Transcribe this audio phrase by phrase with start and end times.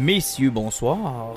[0.00, 1.34] Messieurs, bonsoir.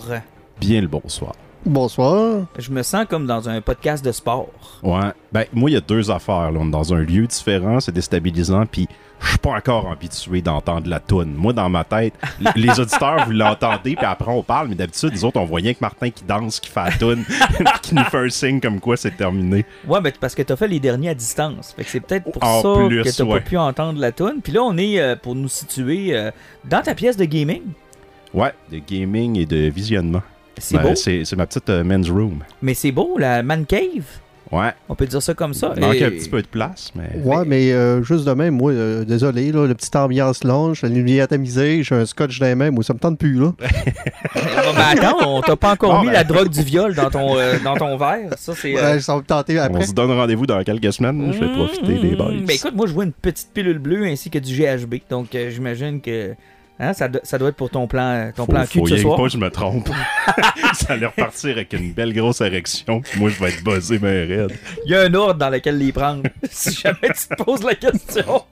[0.57, 1.33] Bien le bonsoir.
[1.65, 2.45] Bonsoir.
[2.57, 4.47] Je me sens comme dans un podcast de sport.
[4.81, 5.11] Ouais.
[5.33, 6.49] Ben, moi, il y a deux affaires.
[6.49, 6.59] Là.
[6.61, 8.87] On est dans un lieu différent, c'est déstabilisant, puis
[9.19, 11.33] je suis pas encore habitué d'entendre la toune.
[11.33, 12.13] Moi, dans ma tête,
[12.55, 15.73] les auditeurs, vous l'entendez, puis après, on parle, mais d'habitude, les autres, on voit rien
[15.73, 17.25] que Martin qui danse, qui fait la toune,
[17.81, 19.65] qui nous fait un signe comme quoi c'est terminé.
[19.85, 21.73] Ouais, mais parce que t'as fait les derniers à distance.
[21.75, 23.39] Fait que c'est peut-être pour En ça plus, que t'as ouais.
[23.41, 24.39] pas pu entendre la tune.
[24.41, 26.31] Puis là, on est euh, pour nous situer euh,
[26.63, 27.61] dans ta pièce de gaming.
[28.33, 30.21] Ouais, de gaming et de visionnement.
[30.57, 30.95] C'est Ben, beau.
[30.95, 32.39] C'est c'est ma petite euh, men's room.
[32.61, 34.05] Mais c'est beau, la man cave.
[34.51, 34.69] Ouais.
[34.87, 35.73] On peut dire ça comme ça.
[35.75, 37.09] Il manque Et- un petit peu de place, mais.
[37.23, 40.89] Ouais, mais euh, juste de même, moi, euh, désolé, là, le petit ambiance lounge, la
[40.89, 43.51] lumière tamisée, j'ai un scotch dans les mains, moi, ça me tente plus, là.
[44.75, 46.13] Ben, attends, on t'a pas encore Bon, mis ben.
[46.13, 48.29] la drogue du viol dans ton, euh, dans ton verre.
[48.37, 48.75] Ça, c'est.
[48.77, 51.31] euh, Ouais, ça va me tenter On se donne rendez-vous dans quelques semaines.
[51.33, 52.31] Je vais profiter des boys.
[52.45, 54.95] Ben écoute, moi je vois une petite pilule bleue ainsi que du GHB.
[55.09, 56.33] Donc euh, j'imagine que
[56.89, 58.89] hein, ça, do- ça doit être pour ton plan, ton faut, plan cul faut de
[58.89, 59.17] ce rien soir.
[59.21, 59.89] pas, je me trompe.
[60.73, 63.01] ça allait repartir avec une belle grosse érection.
[63.01, 64.53] puis Moi, je vais être buzzé, mais raide.
[64.85, 66.23] Il y a un ordre dans lequel les prendre.
[66.49, 68.43] si jamais tu te poses la question.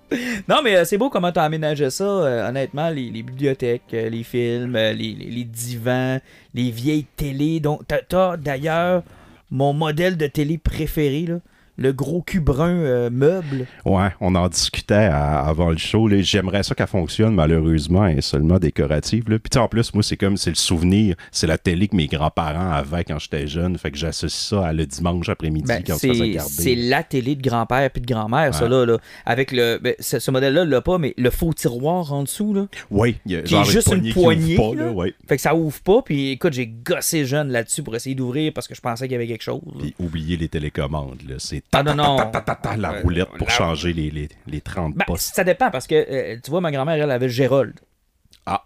[0.47, 2.03] Non, mais euh, c'est beau comment tu as aménagé ça.
[2.03, 6.19] euh, honnêtement, les, les bibliothèques, euh, les films, euh, les, divans,
[6.53, 7.59] les vieilles télés.
[7.59, 9.03] Donc, t'as- t'as d'ailleurs
[9.49, 11.35] mon modèle de télé préféré, là,
[11.77, 13.65] le gros cul brun euh, meuble.
[13.85, 16.07] Ouais, on en discutait à- avant le show.
[16.07, 16.21] là.
[16.21, 19.29] J'aimerais ça qu'elle fonctionne, malheureusement, elle est seulement décorative.
[19.29, 19.37] Là.
[19.39, 22.71] Puis en plus, moi, c'est comme, c'est le souvenir, c'est la télé que mes grands-parents
[22.71, 23.77] avaient quand j'étais jeune.
[23.77, 26.51] Fait que j'associe ça à le dimanche après-midi Ben, quand on se faisait garder.
[26.51, 28.69] c'est la télé de grand-père puis de grand-mère, ça Ouais.
[28.69, 28.97] là, là.
[29.25, 29.79] Avec le.
[29.81, 32.67] ben, ce, modèle-là, l'a pas, mais le faux tiroir en dessous, là.
[32.89, 34.85] Oui, il y a Qui est juste une poignée qui ouvre poignée, pas, là.
[34.87, 35.13] là, ouais.
[35.27, 38.67] Fait que ça ouvre pas, puis écoute, j'ai gossé jeune là-dessus pour essayer d'ouvrir parce
[38.67, 39.61] que je pensais qu'il y avait quelque chose.
[39.79, 41.35] Puis oubliez les télécommandes, là.
[41.37, 42.17] C'est Ah non, non.
[42.31, 45.33] ta, ta, ta, la roulette pour changer les, les, les 30 Ben, postes.
[45.35, 47.73] ça dépend parce que, euh, tu vois, ma grand-mère, elle avait Gérold.
[48.45, 48.63] Ah.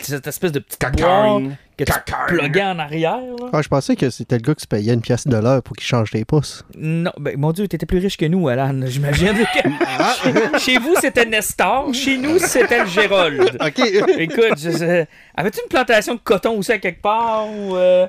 [0.00, 1.42] Cette espèce de petite boîte
[1.76, 1.92] que tu
[2.28, 3.48] pluguais en arrière, là.
[3.52, 5.74] Ah, je pensais que c'était le gars qui se payait une pièce de l'heure pour
[5.76, 6.64] qu'il change les pouces.
[6.76, 9.34] Non, ben, mon Dieu, t'étais plus riche que nous, Alan, j'imagine.
[10.22, 11.92] chez, chez vous, c'était Nestor.
[11.94, 13.56] Chez nous, c'était le Gérold.
[13.64, 13.78] OK.
[14.18, 17.76] Écoute, je sais- avais-tu une plantation de coton aussi à quelque part ou.
[17.76, 18.06] euh?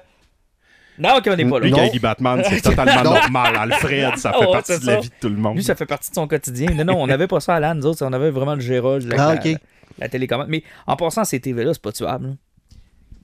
[0.97, 1.65] Non, ok, on n'est pas là.
[1.67, 3.55] Lui, Guy Batman, c'est totalement normal.
[3.57, 4.99] Alfred, ça fait partie de la ça.
[5.01, 5.55] vie de tout le monde.
[5.55, 6.69] Lui, ça fait partie de son quotidien.
[6.73, 9.03] Non, non, on n'avait pas ça à l'âne, nous autres, on avait vraiment le Gérold,
[9.07, 9.57] la, Ah, la- ok.
[9.99, 10.47] la télécommande.
[10.49, 12.27] Mais en passant, ces TV-là, c'est pas tuable.
[12.27, 12.33] là.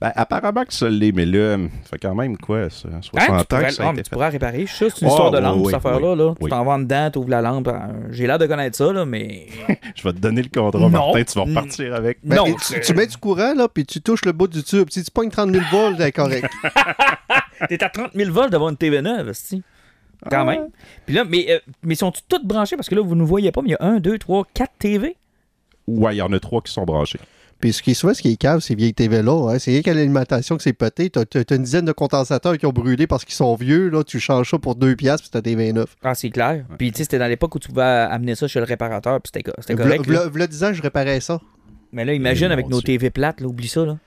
[0.00, 2.88] Ben, apparemment que ça l'est, mais là, ça fait quand même quoi, ça?
[3.00, 4.16] 60 Hein, tu, ans pourrais, que ça ah, a mais été tu fait.
[4.16, 4.60] pourras réparer.
[4.62, 6.16] Je suis sûr que c'est une Ah, histoire de lampe, oui, cette affaire-là.
[6.16, 6.34] là.
[6.42, 7.68] Tu t'en vas en dedans, tu ouvres la lampe.
[7.68, 7.78] euh,
[8.10, 9.46] J'ai l'air de connaître ça, là, mais.
[9.94, 10.88] Je vais te donner le contrat, Non.
[10.90, 12.18] Martin, tu vas repartir avec.
[12.24, 12.46] Ben, non,
[12.84, 14.88] tu mets du courant, là, puis tu touches le bout du tube.
[14.90, 16.48] Si tu pognes 30 000 volts, c'est correct.
[17.68, 19.62] T'es à 30 000 volts d'avoir une TV neuve, esti.
[20.30, 20.68] Quand même.
[21.04, 22.76] Puis là, mais, euh, mais sont toutes branchées?
[22.76, 24.70] Parce que là, vous ne voyez pas, mais il y a 1, 2, 3, 4
[24.78, 25.16] TV.
[25.88, 27.18] Ouais, il y en a trois qui sont branchés.
[27.60, 29.82] Puis ce qui est souvent, ce qui est cave, ces vieilles TV-là, hein, c'est rien
[29.82, 31.10] qu'à l'alimentation que c'est pété.
[31.10, 34.02] T'as, t'as une dizaine de condensateurs qui ont brûlé parce qu'ils sont vieux, là.
[34.04, 35.96] Tu changes ça pour 2 piastres, puis t'as des 29.
[36.04, 36.64] Ah, c'est clair.
[36.78, 39.30] Puis, tu sais, c'était dans l'époque où tu pouvais amener ça chez le réparateur, puis
[39.34, 40.06] c'était co- c'était correct.
[40.06, 40.28] V'là, là.
[40.28, 41.40] v'là 10 ans, je réparais ça.
[41.92, 42.86] Mais là, imagine avec nos Dieu.
[42.98, 43.98] TV plates, là, oublie ça, là.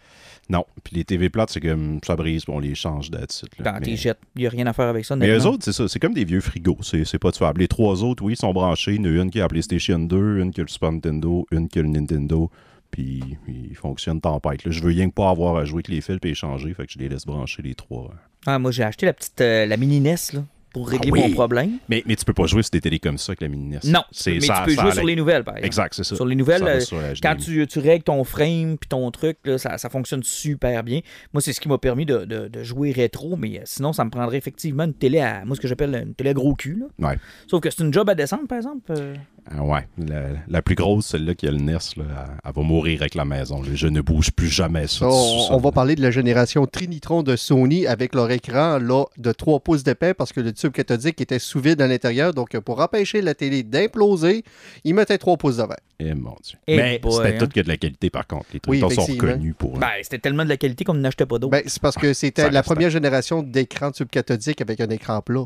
[0.50, 0.66] Non.
[0.84, 3.50] Puis les TV plates, c'est comme ça brise, puis on les change d'attitude.
[3.64, 5.16] Quand t'es jettes, il n'y a rien à faire avec ça.
[5.16, 5.88] Mais eux autres, c'est ça.
[5.88, 6.78] C'est comme des vieux frigos.
[6.82, 7.62] C'est c'est pas tuable.
[7.62, 8.96] Les trois autres, oui, sont branchés.
[8.96, 10.92] Il y en a une qui a la PlayStation 2, une qui a le Super
[10.92, 12.52] Nintendo, une qui a le Nintendo.
[12.92, 14.64] Puis ils fonctionnent tempête.
[14.64, 14.72] Là.
[14.72, 16.74] Je veux rien que pas avoir à jouer avec les fils et échanger.
[16.74, 18.14] Fait que je les laisse brancher les trois.
[18.46, 20.44] Ah, moi, j'ai acheté la petite euh, la mini NES, là,
[20.76, 21.30] pour régler Ah oui.
[21.30, 21.78] mon problème.
[21.88, 23.78] Mais, mais tu peux pas jouer sur des télés comme ça avec la mini.
[23.86, 25.68] Non, C'est- mais ça- tu peux ça jouer sur les nouvelles, par exemple.
[25.68, 26.16] Exact, c'est ça.
[26.18, 29.38] Sur les nouvelles, euh, sur la Quand tu, tu règles ton frame puis ton truc,
[29.46, 31.00] là, ça, ça fonctionne super bien.
[31.34, 34.04] Moi, c'est ce qui m'a permis de, de- de jouer rétro, mais euh, sinon, ça
[34.04, 35.46] me prendrait effectivement une télé à.
[35.46, 36.84] Moi, ce que j'appelle une télé à gros cul.
[37.00, 37.08] Là.
[37.10, 37.18] Ouais.
[37.48, 38.92] Sauf que c'est une job à descendre, par exemple.
[38.92, 39.16] euh.
[39.52, 39.88] Ah ouais.
[39.98, 43.14] La, la plus grosse, celle-là qui a le NES, là, elle, elle va mourir avec
[43.16, 43.62] la maison.
[43.62, 43.70] là.
[43.74, 45.08] Je ne bouge plus jamais ça.
[45.08, 49.60] On, va parler de la génération Trinitron de Sony avec leur écran là, de 3
[49.60, 52.34] pouces d'épais parce que le tube cathodique était sous vide à l'intérieur.
[52.34, 54.44] Donc, pour empêcher la télé d'imploser,
[54.84, 55.78] ils mettaient 3 pouces de verre.
[56.00, 56.58] Eh mon Dieu.
[56.68, 57.38] Eh Mais boy, c'était hein.
[57.40, 58.46] tout que de la qualité, par contre.
[58.54, 59.78] Les Oui, trucs sont reconnus pour.
[59.78, 61.52] Ben, c'était tellement de la qualité qu'on n'achetait pas d'autres.
[61.52, 65.46] Ben, c'est parce que c'était la première génération d'écran tube cathodique avec un écran plat.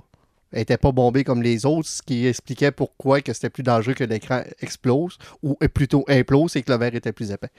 [0.51, 4.03] N'était pas bombée comme les autres, ce qui expliquait pourquoi que c'était plus dangereux que
[4.03, 7.51] l'écran explose, ou plutôt implose, et que le verre était plus épais.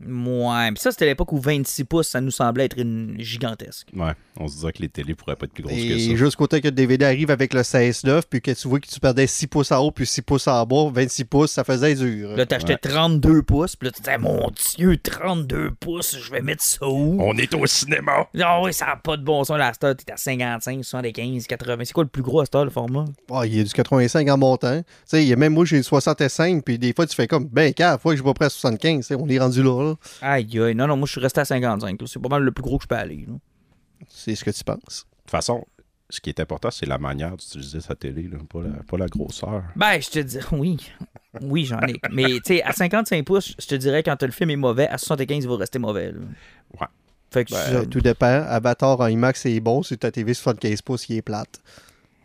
[0.00, 3.88] Ouais, puis ça, c'était l'époque où 26 pouces, ça nous semblait être une gigantesque.
[3.96, 6.16] Ouais, on se disait que les télés pourraient pas être plus grosses que Et ça.
[6.16, 9.00] jusqu'au temps que le DVD arrive avec le 16-9, puis que tu vois que tu
[9.00, 12.36] perdais 6 pouces en haut, puis 6 pouces en bas, 26 pouces, ça faisait dur.
[12.36, 16.62] Là, t'achetais 32 pouces, puis là, tu disais, mon Dieu, 32 pouces, je vais mettre
[16.62, 17.16] ça où?
[17.20, 18.28] On est au cinéma!
[18.40, 21.76] Ah oui, ça n'a pas de bon à cette heure, t'es à 55, 75, 80.
[21.84, 23.04] C'est quoi le plus gros à heure, le format?
[23.32, 24.78] Ah, il y a du 85 en montant.
[24.78, 27.26] Tu sais, il y a même moi, j'ai le 65, puis des fois, tu fais
[27.26, 29.62] comme, ben, car, fois que je vais près à 75, tu sais, on est rendu
[29.62, 29.82] là.
[29.82, 29.87] là.
[30.22, 30.74] Aïe, aïe.
[30.74, 32.00] Non, non, moi, je suis resté à 55.
[32.00, 32.06] là.
[32.06, 33.26] C'est pas mal le plus gros que je peux aller.
[33.28, 33.34] là.
[34.08, 35.06] C'est ce que tu penses.
[35.08, 35.64] De toute façon,
[36.10, 39.06] ce qui est important, c'est la manière d'utiliser sa télé, là, pas, la, pas la
[39.06, 39.62] grosseur.
[39.76, 40.78] Ben, je te dis, oui.
[41.42, 42.00] Oui, j'en ai.
[42.10, 44.96] Mais, tu sais, à 55 pouces, je te dirais, quand le film est mauvais, à
[44.98, 46.12] 75, il va rester mauvais.
[46.12, 46.18] là.
[46.80, 46.86] Ouais.
[47.30, 48.26] Fait que euh, tout dépend.
[48.48, 49.82] Avatar en IMAX, c'est bon.
[49.82, 51.60] Si ta TV 75 pouces, il est plate.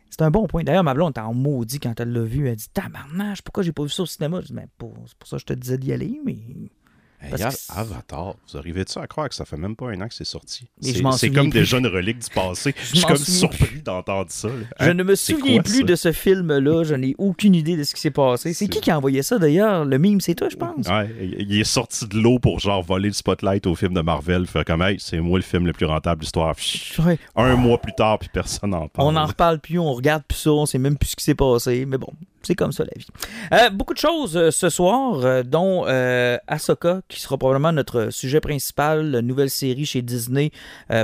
[0.09, 0.63] c'est un bon point.
[0.63, 2.48] D'ailleurs, ma blonde était en maudit quand elle l'a vu.
[2.48, 4.39] Elle dit Tabarnage, pourquoi j'ai pas vu ça au cinéma?
[4.39, 6.38] Je dis Ben, pour- c'est pour ça que je te disais d'y aller, mais.
[7.69, 10.67] Avatar, vous arrivez-tu à croire que ça fait même pas un an que c'est sorti?
[10.81, 11.59] C'est comme plus.
[11.61, 12.73] déjà une relique du passé.
[12.91, 14.49] Je suis comme surpris d'entendre ça.
[14.79, 14.93] Je Hein?
[14.93, 16.83] ne me souviens quoi, plus de ce film-là.
[16.83, 18.53] Je n'ai aucune idée de ce qui s'est passé.
[18.53, 19.85] C'est qui qui a envoyé ça d'ailleurs?
[19.85, 20.87] Le mime, c'est toi, je pense.
[20.87, 21.09] Ouais,
[21.39, 24.45] il est sorti de l'eau pour genre voler le spotlight au film de Marvel.
[24.47, 26.55] Faire comme, hey, c'est moi le film le plus rentable de l'histoire.
[27.05, 27.17] Ouais.
[27.35, 29.07] Un mois plus tard, puis personne n'en parle.
[29.07, 31.35] On n'en reparle plus, on regarde plus ça, on sait même plus ce qui s'est
[31.35, 31.85] passé.
[31.85, 32.11] Mais bon,
[32.45, 33.07] c'est comme ça la vie.
[33.54, 35.86] Euh, beaucoup de choses euh, ce soir, euh, dont
[36.48, 40.51] Ahsoka, qui sera probablement notre sujet principal, nouvelle série chez Disney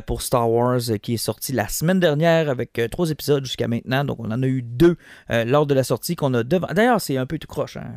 [0.06, 4.04] pour Star Wars, qui est sortie la semaine dernière avec trois épisodes jusqu'à maintenant.
[4.04, 4.98] Donc on en a eu deux
[5.30, 6.68] lors de la sortie qu'on a devant.
[6.74, 7.78] D'ailleurs, c'est un peu tout croche.
[7.78, 7.92] hein.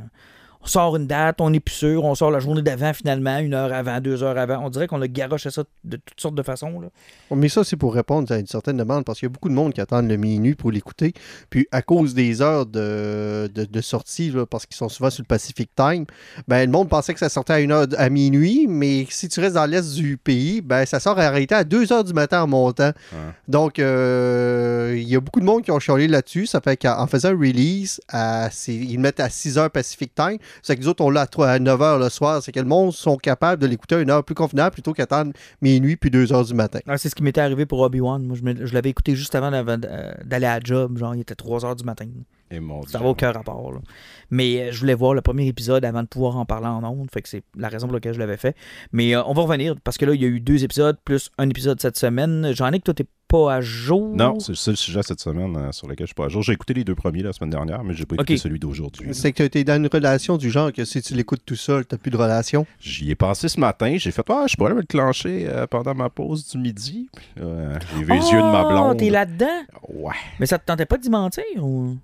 [0.62, 3.54] On sort une date, on n'est plus sûr, on sort la journée d'avant finalement, une
[3.54, 4.58] heure avant, deux heures avant.
[4.64, 6.80] On dirait qu'on a garoché ça de toutes sortes de façons.
[6.80, 6.88] Là.
[7.34, 9.54] Mais ça, c'est pour répondre à une certaine demande, parce qu'il y a beaucoup de
[9.54, 11.14] monde qui attendent le minuit pour l'écouter.
[11.50, 15.22] Puis, à cause des heures de, de, de sortie, là, parce qu'ils sont souvent sur
[15.22, 16.04] le Pacific Time,
[16.46, 19.40] ben, le monde pensait que ça sortait à, une heure, à minuit, mais si tu
[19.40, 22.42] restes dans l'est du pays, ben, ça sort en réalité à 2 heures du matin
[22.42, 22.92] en montant.
[23.48, 26.46] Donc, euh, il y a beaucoup de monde qui ont chialé là-dessus.
[26.46, 30.14] Ça fait qu'en en faisant un release, à, ils le mettent à 6 heures Pacific
[30.14, 30.38] Time.
[30.62, 32.42] C'est que les autres, on l'a à, 3 à 9 heures le soir.
[32.42, 35.32] C'est que le monde sont capables de l'écouter à une heure plus convenable plutôt qu'attendre
[35.60, 36.80] minuit puis 2 heures du matin.
[36.86, 38.22] Ah, c'est ce qui m'était arrivé pour Obi-Wan.
[38.22, 40.98] Moi, je, l'avais écouté juste avant euh, d'aller à la job.
[40.98, 42.06] Genre, il était 3 h du matin.
[42.52, 43.72] Et mon Ça n'a aucun rapport.
[43.72, 43.80] là.
[44.30, 47.08] Mais euh, je voulais voir le premier épisode avant de pouvoir en parler en ondes.
[47.12, 48.54] Fait que c'est la raison pour laquelle je l'avais fait.
[48.92, 51.30] Mais euh, on va revenir parce que là, il y a eu deux épisodes plus
[51.38, 52.52] un épisode cette semaine.
[52.54, 54.14] J'en ai que toi, t'es pas à jour?
[54.14, 56.42] Non, c'est le sujet cette semaine euh, sur lequel je suis pas à jour.
[56.42, 59.14] J'ai écouté les deux premiers la semaine dernière, mais j'ai pas écouté celui d'aujourd'hui.
[59.14, 61.86] C'est que tu es dans une relation du genre que si tu l'écoutes tout seul,
[61.86, 62.66] tu plus de relation.
[62.78, 63.96] J'y ai pensé ce matin.
[63.96, 67.08] J'ai fait, ah, je pourrais me clencher euh, pendant ma pause du midi.
[67.40, 68.96] Euh, j'ai vu les yeux de ma Oh, blonde.
[68.98, 69.62] T'es là-dedans?
[69.88, 70.12] Ouais.
[70.38, 71.96] Mais ça te tentait pas d'y mentir ou...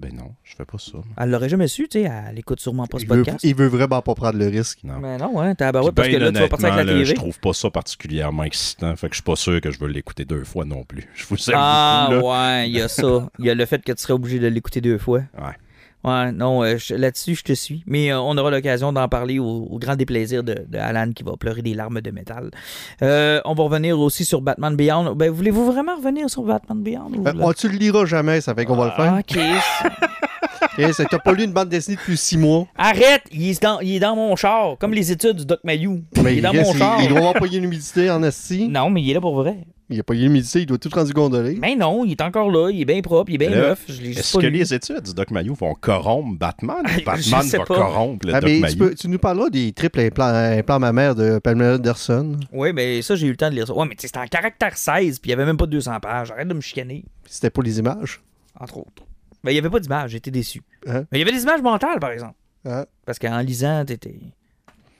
[0.00, 0.92] Ben non, je fais pas ça.
[0.94, 1.04] moi.
[1.18, 2.10] Elle l'aurait jamais su, tu sais.
[2.28, 3.44] Elle écoute sûrement pas ce Il veut, podcast.
[3.44, 4.78] il veut vraiment pas prendre le risque.
[4.82, 4.98] Non.
[4.98, 6.92] Mais non, ouais, t'as bah ouais, parce que ben là, tu vas partir avec la
[6.92, 7.04] là, TV.
[7.04, 8.96] je trouve pas ça particulièrement excitant.
[8.96, 11.06] Fait que je suis pas sûr que je veux l'écouter deux fois non plus.
[11.14, 12.56] Je vous aime Ah beaucoup, là.
[12.60, 13.28] ouais, il y a ça.
[13.38, 15.18] Il y a le fait que tu serais obligé de l'écouter deux fois.
[15.38, 15.52] Ouais.
[16.02, 17.82] Ouais, non, euh, là-dessus, je te suis.
[17.86, 21.22] Mais euh, on aura l'occasion d'en parler au, au grand déplaisir de, de Alan qui
[21.22, 22.50] va pleurer des larmes de métal.
[23.02, 25.14] Euh, on va revenir aussi sur Batman Beyond.
[25.14, 27.10] Ben, voulez-vous vraiment revenir sur Batman Beyond?
[27.16, 27.44] ou Ben, là?
[27.46, 29.58] oh, tu le liras jamais, ça fait qu'on va le Ah, faire.
[29.88, 30.39] ok.
[30.78, 32.66] Eh, c'est que t'as pas lu une bande dessinée depuis six mois.
[32.76, 33.22] Arrête!
[33.32, 36.02] Il est, dans, il est dans mon char, comme les études du Doc Mayou.
[36.22, 37.02] Mais il est dans yes, mon il, char.
[37.02, 38.68] il doit avoir payé l'humidité en asti.
[38.68, 39.58] Non, mais il est là pour vrai.
[39.92, 41.58] Il a payé l'humidité, il doit tout rendu gondolé.
[41.60, 43.84] Mais non, il est encore là, il est bien propre, il est bien neuf.
[43.88, 44.58] Est-ce pas que lu.
[44.58, 46.76] les études du Doc Mayou vont corrompre Batman?
[46.96, 47.64] Ou Batman va pas.
[47.74, 51.16] corrompre le Ah, Doc mais tu, peux- tu nous parleras des triples implants, implants mammaires
[51.16, 52.36] de Pamela Anderson.
[52.52, 53.74] Oui, mais ça, j'ai eu le temps de lire ça.
[53.74, 55.98] Ouais, mais tu sais, c'était en caractère 16, puis il y avait même pas 200
[56.00, 56.30] pages.
[56.30, 58.20] Arrête de me chicaner, C'était pour les images.
[58.60, 59.02] entre autres.
[59.42, 60.62] Ben, il y avait pas d'image, j'étais déçu.
[60.86, 61.04] Hein?
[61.10, 62.34] Mais il y avait des images mentales, par exemple.
[62.66, 62.84] Hein?
[63.06, 64.18] Parce qu'en lisant, t'étais.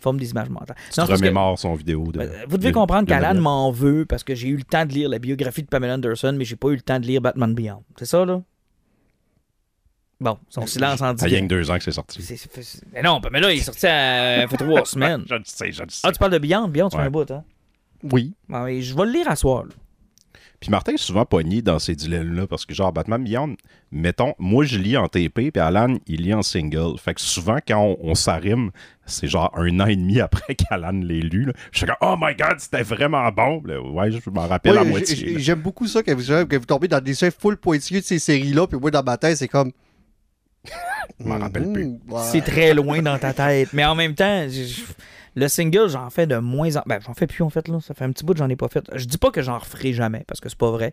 [0.00, 0.76] Forme des images mentales.
[0.90, 2.10] Tu Non, parce que- remémores son vidéo.
[2.10, 4.62] De, Ben, Vous devez de- comprendre de qu'Alan m'en veut parce que j'ai eu le
[4.64, 7.04] temps de lire la biographie de Pamela Anderson, mais j'ai pas eu le temps de
[7.06, 7.82] lire Batman Beyond.
[7.98, 8.40] C'est ça, là?
[10.20, 11.20] Bon, son silence en dit.
[11.20, 12.22] Ça y a deux ans que c'est sorti.
[12.22, 14.46] C'est- Mais non, Pamela, il est sorti à...
[14.48, 15.24] fait trois semaines.
[15.28, 16.00] Je le sais, je le sais.
[16.04, 16.68] Ah, tu parles de Beyond?
[16.68, 17.06] Beyond, tu fais Ouais.
[17.08, 17.44] un bout, hein?
[18.10, 18.32] Oui.
[18.52, 19.64] Ah, mais je vais le lire à soir.
[19.64, 19.70] là.
[20.60, 23.56] Puis Martin est souvent pogné dans ces dilemmes-là parce que, genre, Batman Beyond,
[23.92, 26.98] mettons, moi je lis en TP, puis Alan, il lit en single.
[26.98, 28.70] Fait que souvent, quand on, on s'arrime,
[29.06, 31.46] c'est genre un an et demi après qu'Alan l'ait lu.
[31.46, 31.54] là.
[31.72, 33.62] Je suis comme, oh my god, c'était vraiment bon.
[33.64, 35.38] Là, ouais, je m'en rappelle à moitié.
[35.38, 38.18] J'aime beaucoup ça que vous, que vous tombez dans des chefs full pointilleux de ces
[38.18, 39.72] séries-là, puis moi, dans ma tête, c'est comme.
[41.18, 41.86] Je m'en rappelle plus.
[41.86, 42.22] Mhm, ouais.
[42.30, 43.72] C'est très loin dans ta tête.
[43.72, 44.46] Mais en même temps,
[45.36, 46.82] le single, j'en fais de moins en...
[46.86, 47.80] Ben, j'en fais plus, en fait, là.
[47.80, 48.84] Ça fait un petit bout que j'en ai pas fait.
[48.94, 50.92] Je dis pas que j'en referai jamais, parce que c'est pas vrai.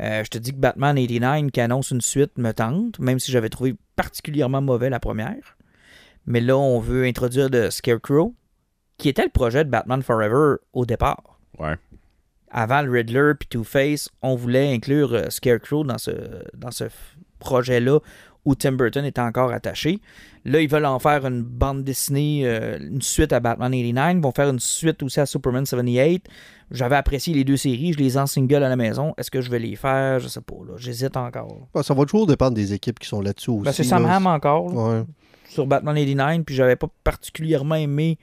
[0.00, 3.30] Euh, je te dis que Batman 89, qui annonce une suite, me tente, même si
[3.32, 5.56] j'avais trouvé particulièrement mauvais la première.
[6.26, 8.34] Mais là, on veut introduire de Scarecrow,
[8.98, 11.38] qui était le projet de Batman Forever au départ.
[11.58, 11.74] Ouais.
[12.50, 16.10] Avant le Riddler puis Two-Face, on voulait inclure euh, Scarecrow dans ce,
[16.54, 16.84] dans ce
[17.38, 17.98] projet-là
[18.44, 20.00] où Tim Burton était encore attaché.
[20.44, 24.14] Là, ils veulent en faire une bande dessinée, euh, une suite à Batman 89.
[24.16, 26.26] Ils vont faire une suite aussi à Superman 78.
[26.72, 27.92] J'avais apprécié les deux séries.
[27.92, 29.14] Je les ai en single à la maison.
[29.16, 30.18] Est-ce que je vais les faire?
[30.18, 30.56] Je sais pas.
[30.66, 30.74] là.
[30.76, 31.68] J'hésite encore.
[31.74, 33.62] Ouais, Ça va toujours dépendre des équipes qui sont là-dessus aussi.
[33.64, 34.16] Ben, c'est Sam là.
[34.16, 35.04] Hamm encore là, Ouais.
[35.48, 36.44] sur Batman 89.
[36.44, 38.18] Puis j'avais pas particulièrement aimé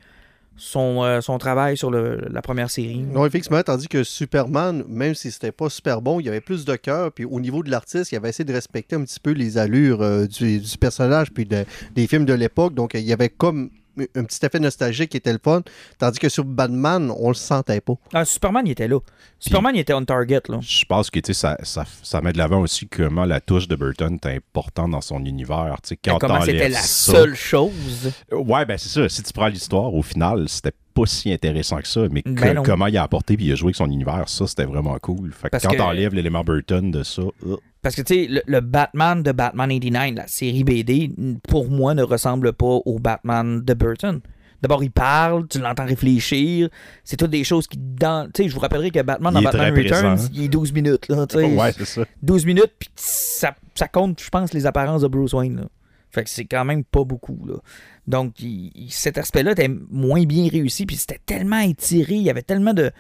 [0.60, 3.00] son, euh, son travail sur la première série.
[3.00, 6.66] Non, effectivement, tandis que Superman, même si c'était pas super bon, il y avait plus
[6.66, 7.12] de cœur.
[7.12, 10.01] Puis au niveau de l'artiste, il avait essayé de respecter un petit peu les allures
[10.01, 12.74] euh, du, personnage puis de- des films de l'époque.
[12.74, 13.70] Donc il y avait comme
[14.15, 15.62] un petit effet nostalgique qui était le fun.
[15.98, 17.94] Tandis que sur Batman, on le sentait pas.
[18.13, 19.00] Ah, Superman, il était là.
[19.39, 20.41] Superman, il était on target.
[20.50, 20.60] Là.
[20.62, 23.68] Je pense que tu sais, ça, ça, ça met de l'avant aussi comment la touche
[23.68, 25.77] de Burton est importante dans son univers.
[25.84, 28.12] Tu sais, quand Comment c'était la ça- seule chose?
[28.32, 29.08] Ouais, ben c'est ça.
[29.10, 32.01] Si tu prends l'histoire, au final, c'était pas si intéressant que ça.
[32.12, 34.46] Mais que- Ben comment il a apporté puis il a joué avec son univers, ça,
[34.48, 35.32] c'était vraiment cool.
[35.32, 38.41] Fait que quand que- t'enlèves l'élément Burton de ça, euh, Parce que, tu sais, le,
[38.45, 41.12] le Batman de Batman 89, la série BD,
[41.48, 44.19] pour moi, ne ressemble pas au Batman de Burton.
[44.62, 46.67] D'abord, il parle, tu l'entends réfléchir.
[47.05, 48.29] C'est toutes des choses qui, dans.
[48.29, 50.29] Tu sais, je vous rappellerai que Batman dans Batman Returns, présent.
[50.33, 51.15] il est 12 minutes, là.
[51.57, 52.05] ouais, c'est ça.
[52.21, 55.55] 12 minutes, puis ça, ça compte, je pense, les apparences de Bruce Wayne.
[55.55, 55.67] Là.
[56.12, 57.39] Fait que c'est quand même pas beaucoup.
[57.48, 57.53] Là.
[58.07, 62.41] Donc, il- cet aspect-là était moins bien réussi, puis c'était tellement étiré, il y avait
[62.41, 62.91] tellement de.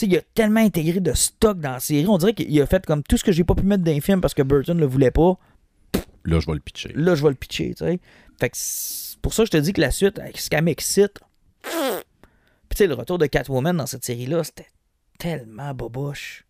[0.00, 2.06] Sais, il a tellement intégré de stock dans la série.
[2.06, 4.00] On dirait qu'il a fait comme tout ce que j'ai pas pu mettre dans les
[4.00, 5.38] films parce que Burton le voulait pas.
[6.24, 6.90] Là, je vais le pitcher.
[6.94, 8.00] Là, je vais le pitcher, tu sais.
[8.38, 8.56] Fait que
[9.20, 11.20] pour ça je te dis que la suite, avec ce qu'elle m'excite.
[11.62, 11.70] Puis,
[12.70, 14.68] tu sais, le retour de Catwoman dans cette série-là, c'était
[15.18, 16.46] tellement boboche.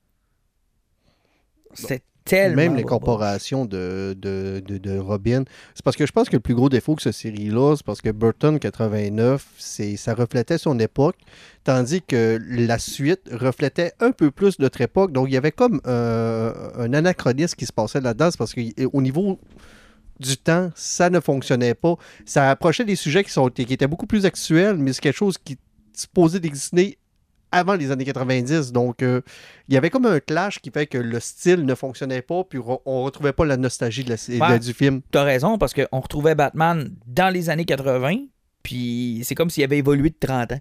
[1.75, 2.56] C'était tellement.
[2.56, 5.44] Même les corporations de, de, de, de Robin.
[5.74, 8.00] C'est parce que je pense que le plus gros défaut que cette série-là, c'est parce
[8.00, 11.16] que Burton 89, c'est, ça reflétait son époque,
[11.64, 15.12] tandis que la suite reflétait un peu plus notre époque.
[15.12, 19.02] Donc il y avait comme euh, un anachronisme qui se passait là-dedans, c'est parce qu'au
[19.02, 19.38] niveau
[20.18, 21.96] du temps, ça ne fonctionnait pas.
[22.26, 25.38] Ça approchait des sujets qui, sont, qui étaient beaucoup plus actuels, mais c'est quelque chose
[25.38, 25.58] qui
[25.94, 26.98] se posait d'exister
[27.52, 28.73] avant les années 90.
[28.73, 29.21] Donc, euh,
[29.69, 32.59] il y avait comme un clash qui fait que le style ne fonctionnait pas, puis
[32.85, 34.59] on retrouvait pas la nostalgie de la- Ouais.
[34.59, 35.00] de- du film.
[35.11, 38.16] T'as raison, parce qu'on retrouvait Batman dans les années 80,
[38.62, 40.61] puis c'est comme s'il avait évolué de 30 ans.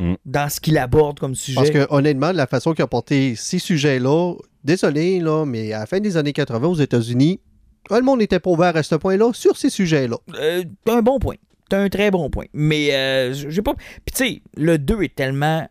[0.00, 0.14] Mm.
[0.26, 1.54] Dans ce qu'il aborde comme sujet.
[1.56, 4.34] Parce que honnêtement, la façon qu'il a porté ces sujets-là,
[4.64, 7.38] désolé, là, mais à la fin des années 80 aux États-Unis,
[7.88, 10.16] tout le monde n'était pas ouvert à ce point-là sur ces sujets-là.
[10.34, 11.36] Euh, t'as un bon point.
[11.68, 12.46] T'as un très bon point.
[12.52, 13.74] Mais euh, j'ai pas.
[14.04, 15.68] Puis tu sais, le 2 est tellement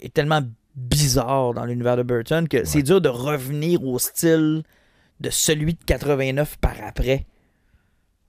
[0.00, 0.42] est tellement
[0.74, 4.62] bizarre dans l'univers de Burton que c'est dur de revenir au style
[5.20, 7.24] de celui de 89 par après.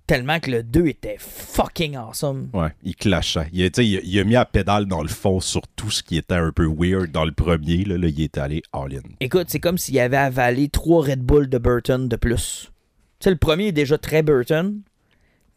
[0.06, 2.50] Tellement que le 2 était fucking awesome.
[2.54, 3.50] Ouais, il clashait.
[3.52, 6.36] Il, il, il a mis la pédale dans le fond sur tout ce qui était
[6.36, 7.84] un peu weird dans le premier.
[7.84, 9.02] Là, là il est allé all-in.
[9.20, 12.72] Écoute, c'est comme s'il avait avalé trois Red Bull de Burton de plus.
[13.20, 14.80] Tu sais, le premier est déjà très Burton.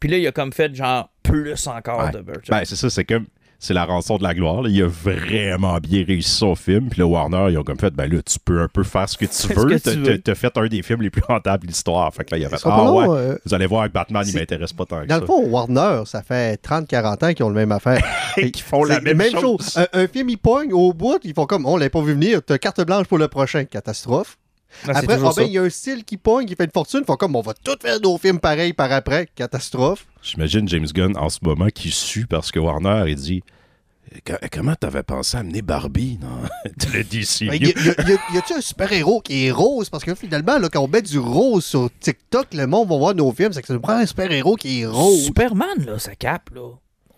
[0.01, 2.11] Puis là, il a comme fait genre plus encore Ouais.
[2.11, 2.43] de Burton.
[2.49, 3.27] Ben, c'est ça, c'est comme.
[3.63, 4.63] C'est la rançon de la gloire.
[4.63, 4.69] là.
[4.69, 6.89] Il a vraiment bien réussi son film.
[6.89, 9.17] Puis le Warner, ils ont comme fait, ben là, tu peux un peu faire ce
[9.17, 9.79] que tu veux.
[10.19, 12.11] T'as- fait un des films les plus rentables de l'histoire.
[12.13, 14.23] Fait que là, il a fait, Ils ah ouais, euh, vous allez voir avec Batman,
[14.27, 15.21] il m'intéresse pas tant que Dans ça.
[15.21, 18.03] le fond, Warner, ça fait 30-40 ans qu'ils ont le même affaire.
[18.37, 19.77] Et qu'ils font la C'est même, chose.
[19.77, 22.41] Un, un film, il pogne au bout, ils font comme, on l'a pas vu venir,
[22.43, 24.37] t'as carte blanche pour le prochain, catastrophe.
[24.87, 27.03] Ah, après, ah ben, il y a un style qui pogne, qui fait une fortune,
[27.05, 30.05] font comme, on va tout faire nos films pareils par après, catastrophe.
[30.21, 33.43] J'imagine James Gunn en ce moment qui sue parce que Warner, il dit
[34.25, 36.41] Co- Comment t'avais pensé à amener Barbie dans
[36.93, 39.89] le DC Ben, y y y a-tu un super-héros qui est rose?
[39.89, 43.15] Parce que finalement, là, quand on met du rose sur TikTok, le monde va voir
[43.15, 45.23] nos films, c'est que ça nous prend un super-héros qui est rose.
[45.23, 46.69] Superman, là, ça cape, là.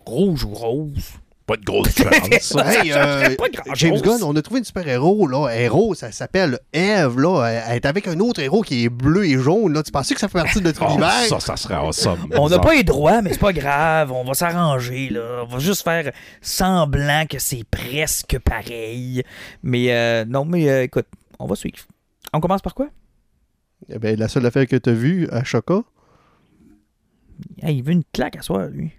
[0.06, 1.14] Rouge ou rose.
[1.46, 3.74] Pas de grosse Hey, euh, pas grand-chose.
[3.74, 7.84] James Gunn, on a trouvé une super-héros, là, héros, ça s'appelle Eve, là, elle- est
[7.84, 10.38] avec un autre héros qui est bleu et jaune, là, tu pensais que ça fait
[10.40, 11.10] partie de notre Oh, univers?
[11.28, 12.28] ça, ça serait awesome.
[12.34, 14.10] On n'a pas les droits, mais c'est pas grave.
[14.10, 15.42] On va s'arranger, là.
[15.44, 16.10] On va juste faire
[16.40, 19.22] semblant que c'est presque pareil.
[19.62, 21.06] Mais euh, non, mais euh, écoute,
[21.38, 21.76] on va suivre.
[22.32, 22.88] On commence par quoi?
[23.90, 25.82] Eh ben, la seule affaire que tu as vue à Choca,
[27.62, 28.92] Hey, il veut une claque à soi, lui.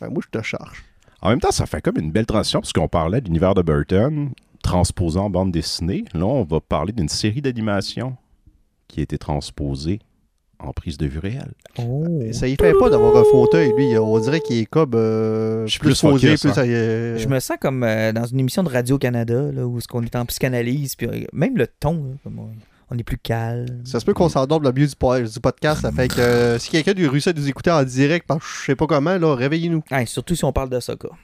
[0.00, 0.84] ben, moi, je te charge.
[1.22, 3.62] En même temps, ça fait comme une belle transition parce qu'on parlait de l'univers de
[3.62, 4.30] Burton
[4.62, 6.04] transposé en bande dessinée.
[6.14, 8.16] Là, on va parler d'une série d'animation
[8.88, 10.00] qui a été transposée
[10.58, 11.52] en prise de vue réelle.
[11.78, 12.04] Oh.
[12.32, 13.96] Ça y fait pas d'avoir un fauteuil, lui.
[13.98, 16.46] On dirait qu'il est comme euh, Je suis plus, plus posé, plus...
[16.46, 16.54] hein.
[16.58, 20.14] euh, Je me sens comme euh, dans une émission de Radio-Canada, là, où on est
[20.16, 22.40] en psychanalyse, puis euh, même le ton, là, comme
[22.92, 23.84] on, est plus calme.
[23.84, 24.94] Ça se peut qu'on s'endorme le mieux du,
[25.30, 25.82] du podcast.
[25.82, 28.64] Ça fait que euh, si quelqu'un du réussit à nous écouter en direct, par je
[28.66, 29.82] sais pas comment, là, réveillez-nous.
[29.90, 31.16] Ouais, surtout si on parle de quoi.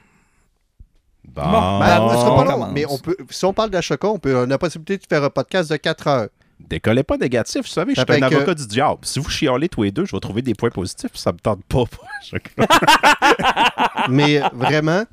[1.25, 4.35] Bon, Bon, Ben, sera pas long, mais on peut, si on parle d'Ashoka, on, peut,
[4.35, 6.29] on a la possibilité de faire un podcast de 4 heures.
[6.59, 7.63] décollez pas négatif.
[7.63, 9.01] Vous savez, je Ça suis un que- avocat du diable.
[9.03, 11.15] Si vous chialez tous les deux, je vais trouver des points positifs.
[11.15, 11.85] Ça me tente pas.
[14.09, 15.05] mais vraiment,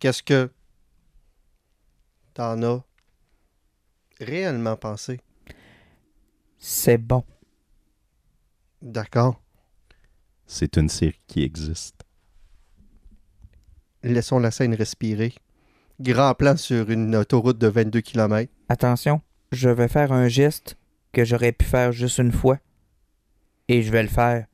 [0.00, 0.50] qu'est-ce que
[2.34, 2.85] t'en as
[4.20, 5.20] réellement pensé?
[6.58, 7.24] C'est bon.
[8.82, 9.40] D'accord.
[10.46, 12.04] C'est une série qui existe.
[14.02, 15.34] Laissons la scène respirer.
[16.00, 18.52] Grand plan sur une autoroute de 22 km.
[18.68, 20.76] Attention, je vais faire un geste
[21.12, 22.58] que j'aurais pu faire juste une fois.
[23.68, 24.46] Et je vais le faire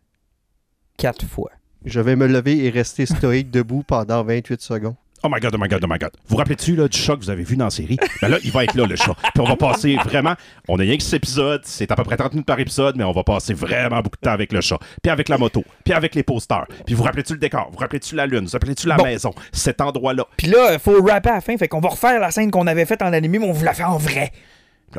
[0.97, 1.51] quatre fois.
[1.85, 4.95] Je vais me lever et rester stoïque debout pendant 28 secondes.
[5.25, 6.11] Oh my god, oh my god, oh my god.
[6.27, 7.97] Vous rappelez-tu là, du chat que vous avez vu dans la série?
[8.21, 9.15] Ben là, il va être là, le chat.
[9.15, 10.35] Puis on va passer vraiment.
[10.69, 13.05] On a rien que 6 épisodes, c'est à peu près 30 minutes par épisode, mais
[13.05, 14.79] on va passer vraiment beaucoup de temps avec le chat.
[15.01, 16.67] Puis avec la moto, puis avec les posters.
[16.85, 17.69] Puis vous rappelez-tu le décor?
[17.73, 18.47] Vous rappelez-tu la lune?
[18.47, 19.05] Vous rappelez-tu la Bon.
[19.05, 19.33] maison?
[19.53, 20.27] Cet endroit-là.
[20.37, 22.67] Puis là, il faut rapper à la fin, fait qu'on va refaire la scène qu'on
[22.67, 24.33] avait faite en animé, mais on vous la fait en vrai.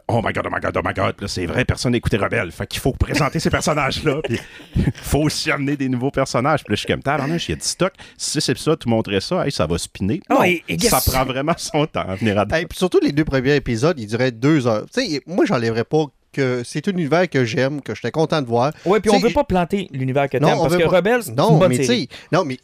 [0.07, 1.15] Oh my god, oh my god, oh my god.
[1.19, 2.51] Là, c'est vrai, personne n'a écouté Rebelle.
[2.51, 4.21] Fait qu'il faut présenter ces personnages-là.
[4.23, 4.39] Puis
[4.95, 6.63] faut aussi amener des nouveaux personnages.
[6.63, 7.93] Puis là, je suis comme, tabarnouche, il y a du stock.
[8.17, 10.21] Si c'est ça, tu montrais ça, hey, ça va spinner.
[10.29, 12.99] Non, et- et ça guess- prend vraiment son temps à venir à Hey, puis surtout
[13.01, 14.85] les deux premiers épisodes, ils duraient deux heures.
[14.93, 18.47] Tu sais, moi, j'enlèverais pas que c'est un univers que j'aime, que j'étais content de
[18.47, 18.73] voir.
[18.85, 21.69] Ouais, puis on veut pas planter l'univers que t'aimes, parce que pas- une Non, bonne
[21.69, 22.09] mais série.
[22.31, 22.57] non, mais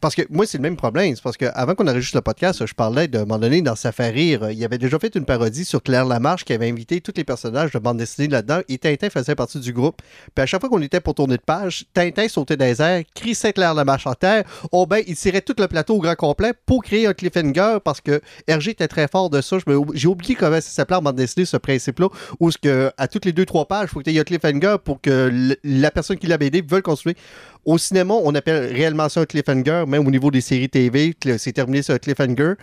[0.00, 1.14] parce que moi, c'est le même problème.
[1.16, 4.36] C'est parce qu'avant qu'on enregistre le podcast, je parlais de un moment donné dans Safari,
[4.36, 7.24] euh, il avait déjà fait une parodie sur Claire Lamarche qui avait invité tous les
[7.24, 10.02] personnages de bande dessinée là-dedans et Tintin faisait partie du groupe.
[10.34, 13.02] Puis à chaque fois qu'on était pour tourner de page, Tintin sautait dans les airs,
[13.14, 14.44] crissait Claire Lamarche en terre.
[14.72, 18.00] Oh ben, il tirait tout le plateau au grand complet pour créer un cliffhanger parce
[18.02, 19.56] que Hergé était très fort de ça.
[19.94, 22.08] J'ai oublié comment ça s'appelait en bande dessinée, ce principe-là,
[22.40, 24.24] où ce que, à toutes les deux, trois pages, il faut qu'il y ait un
[24.24, 25.30] cliffhanger pour que
[25.64, 27.16] la personne qui l'a aidé veuille continuer.
[27.64, 31.52] Au cinéma, on appelle réellement ça un cliffhanger, même au niveau des séries TV, c'est
[31.52, 32.54] terminé sur un cliffhanger.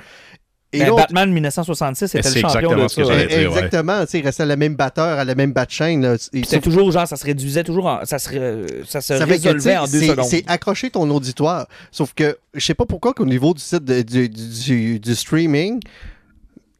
[0.73, 3.13] Et Ben, Batman 1966 était C'est le champion exactement de ce que ça.
[3.13, 3.45] ouais.
[3.45, 6.17] exactement, tu sais, il restait à la même batteur, à la même bat chaîne.
[6.19, 8.03] C'était toujours genre, ça se réduisait toujours en.
[8.03, 10.25] Ça se, ça se ça que, tu résolvait en deux c'est- secondes.
[10.25, 11.67] C'est accrocher ton auditoire.
[11.91, 15.79] Sauf que je sais pas pourquoi qu'au niveau du site de- du, du- du streaming,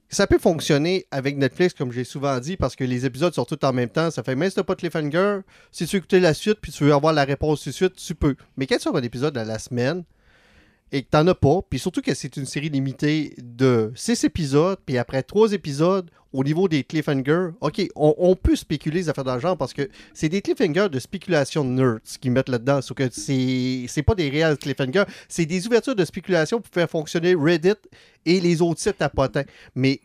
[0.09, 3.65] ça peut fonctionner avec Netflix, comme j'ai souvent dit, parce que les épisodes sont tous
[3.65, 4.11] en même temps.
[4.11, 5.39] Ça fait même si t'as pas cliffhanger,
[5.71, 7.95] si tu veux écouter la suite puis tu veux avoir la réponse tout de suite,
[7.95, 8.35] tu peux.
[8.57, 10.03] Mais quand tu as un épisode à la semaine
[10.95, 14.79] et que t'en as pas, puis surtout que c'est une série limitée de 6 épisodes,
[14.86, 19.36] puis après 3 épisodes, au niveau des cliffhangers, ok, on, peut spéculer les affaires dans
[19.36, 22.81] le genre parce que c'est des cliffhangers de spéculation de nerds qu'ils mettent là-dedans.
[22.81, 27.36] Sauf que c'est pas des réels cliffhangers, c'est des ouvertures de spéculation pour faire fonctionner
[27.36, 27.73] Reddit
[28.25, 29.43] et les autres sites à potins.
[29.75, 29.99] Mais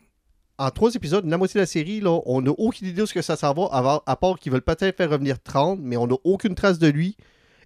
[0.57, 3.13] en trois épisodes, la moitié de la série, là, on n'a aucune idée de ce
[3.13, 6.17] que ça s'en va, à part qu'ils veulent peut-être faire revenir 30, mais on n'a
[6.25, 7.15] aucune trace de lui.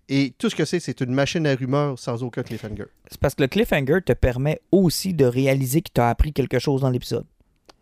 [0.07, 2.85] Et tout ce que c'est, c'est une machine à rumeurs sans aucun cliffhanger.
[3.09, 6.81] C'est parce que le cliffhanger te permet aussi de réaliser qu'il t'a appris quelque chose
[6.81, 7.25] dans l'épisode.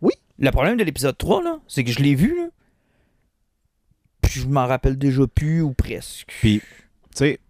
[0.00, 0.12] Oui.
[0.38, 2.48] Le problème de l'épisode 3, là, c'est que je l'ai vu, là.
[4.22, 6.32] Puis je m'en rappelle déjà plus ou presque.
[6.40, 6.66] Puis, tu
[7.14, 7.40] sais,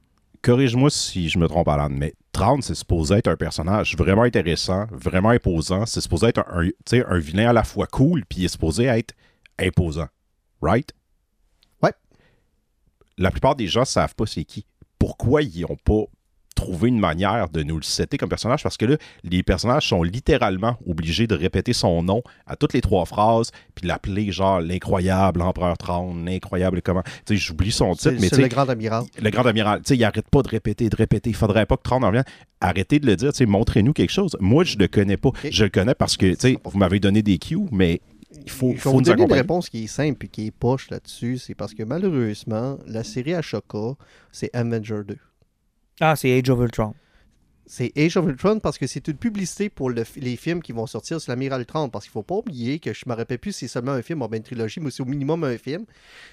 [0.42, 4.22] corrige-moi si je me trompe à l'âne, mais 30, c'est supposé être un personnage vraiment
[4.22, 5.86] intéressant, vraiment imposant.
[5.86, 8.44] C'est supposé être un, un, tu sais, un vilain à la fois cool, puis il
[8.46, 9.14] est supposé être
[9.60, 10.08] imposant.
[10.60, 10.92] Right?
[13.18, 14.66] La plupart des gens savent pas c'est qui.
[14.98, 16.04] Pourquoi ils n'ont pas
[16.54, 18.62] trouvé une manière de nous le setter comme personnage?
[18.62, 22.80] Parce que là, les personnages sont littéralement obligés de répéter son nom à toutes les
[22.80, 27.02] trois phrases, puis l'appeler genre l'incroyable empereur 30, l'incroyable comment.
[27.26, 29.04] Tu sais, j'oublie son titre, mais tu sais, le grand amiral.
[29.20, 31.30] le grand amiral, tu sais, il arrête pas de répéter, de répéter.
[31.30, 32.24] Il faudrait pas que Tron en revienne.
[32.60, 34.36] Arrêtez de le dire, tu sais, montrez-nous quelque chose.
[34.40, 35.30] Moi, je le connais pas.
[35.50, 38.00] Je le connais parce que, tu sais, vous m'avez donné des cues, mais
[38.42, 40.46] il faut, Je vais faut vous nous donner une réponse qui est simple et qui
[40.46, 41.38] est poche là-dessus.
[41.38, 43.94] C'est parce que malheureusement, la série Ashoka,
[44.32, 45.16] c'est Avenger 2.
[46.00, 46.94] Ah, c'est Age of Ultron.
[47.66, 50.86] C'est Age of Ultron parce que c'est une publicité pour le- les films qui vont
[50.86, 51.88] sortir sur l'Amiral Ultron.
[51.88, 54.20] Parce qu'il faut pas oublier que je me rappelle plus si c'est seulement un film
[54.20, 55.86] ou bien une trilogie, mais c'est au minimum un film.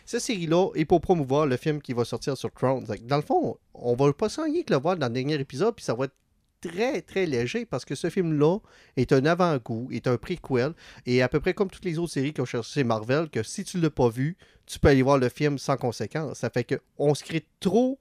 [0.05, 2.81] Cette série-là est pour promouvoir le film qui va sortir sur Tron.
[2.81, 5.73] Donc, Dans le fond, on va pas s'ennuyer que le voir dans le dernier épisode,
[5.75, 6.15] puis ça va être
[6.61, 8.59] très, très léger parce que ce film-là
[8.95, 10.73] est un avant-goût, est un préquel,
[11.05, 13.63] et à peu près comme toutes les autres séries qui ont cherché Marvel, que si
[13.63, 16.37] tu ne l'as pas vu, tu peux aller voir le film sans conséquence.
[16.37, 17.99] Ça fait qu'on se crée trop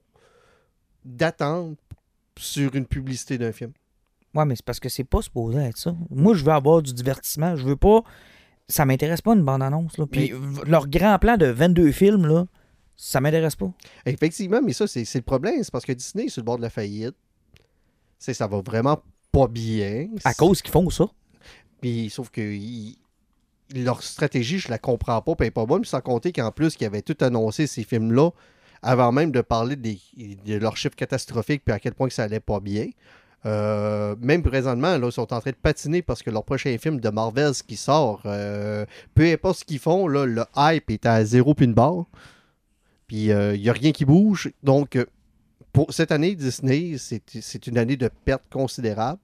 [1.03, 1.77] d'attentes
[2.37, 3.73] sur une publicité d'un film.
[4.33, 5.95] Ouais, mais c'est parce que c'est pas supposé être ça.
[6.09, 7.55] Moi, je veux avoir du divertissement.
[7.55, 8.03] Je veux pas.
[8.67, 9.97] Ça m'intéresse pas une bande-annonce.
[10.09, 10.31] Puis
[10.65, 12.45] leur grand plan de 22 films, là,
[12.95, 13.71] ça m'intéresse pas.
[14.05, 15.63] Effectivement, mais ça, c'est c'est le problème.
[15.63, 17.15] C'est parce que Disney est sur le bord de la faillite.
[18.21, 20.09] C'est ça va vraiment pas bien.
[20.23, 21.07] À cause qu'ils font ça?
[21.81, 22.97] Puis, sauf que ils-
[23.73, 25.81] leur stratégie, je la comprends pas, puis elle est pas bonne.
[25.81, 28.29] Puis sans compter qu'en plus, qu'ils avaient tout annoncé ces films-là
[28.83, 29.99] avant même de parler des,
[30.45, 32.89] de leurs chiffres catastrophiques, puis à quel point que ça allait pas bien.
[33.47, 36.99] Euh, même présentement, là, ils sont en train de patiner parce que leur prochain film
[36.99, 41.25] de Marvel qui sort, euh, peu importe ce qu'ils font, là, le hype est à
[41.25, 42.05] zéro puis une barre.
[43.07, 44.51] Puis il n'y a rien qui bouge.
[44.61, 45.05] Donc, euh,
[45.73, 49.19] pour cette année, Disney, c'est c'est une année de perte considérable.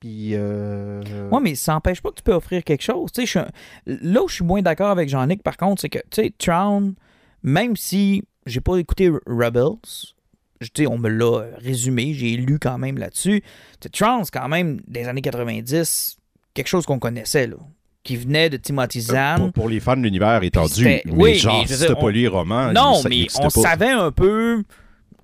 [0.00, 0.30] Puis.
[0.34, 3.10] euh, Ouais, mais ça n'empêche pas que tu peux offrir quelque chose.
[3.12, 3.48] Tu sais, je suis un-
[3.86, 6.94] Là où je suis moins d'accord avec Jean-Nic, par contre, c'est que, tu sais, Tron,
[7.42, 9.78] même si j'ai pas écouté Rebels,
[10.60, 13.40] je- tu sais, on me l'a résumé, j'ai lu quand même là-dessus.
[13.42, 13.48] Tu
[13.84, 16.18] sais, Tron, c'est quand même des années 90,
[16.52, 17.56] quelque chose qu'on connaissait, là.
[18.02, 19.38] Qui venait de Timothy Zahn.
[19.38, 22.20] Pour, pour les fans de l'univers étendu, c'était- mais oui, genre, dire, pas on- lu
[22.20, 23.48] les romans, Non, ça mais on pas.
[23.48, 24.62] savait un peu.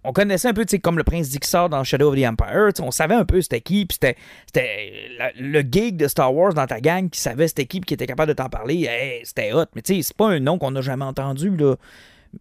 [0.02, 2.70] On connaissait un peu, tu sais, comme le prince Dixar dans Shadow of the Empire.
[2.80, 3.84] On savait un peu c'était qui.
[3.84, 4.16] Puis c'était,
[5.18, 8.06] la- le geek de Star Wars dans ta gang qui savait c'était qui qui était
[8.06, 8.86] capable de t'en parler.
[8.88, 9.66] Hey, c'était hot.
[9.74, 11.54] Mais tu sais, c'est pas un nom qu'on n'a jamais entendu.
[11.54, 11.76] Là.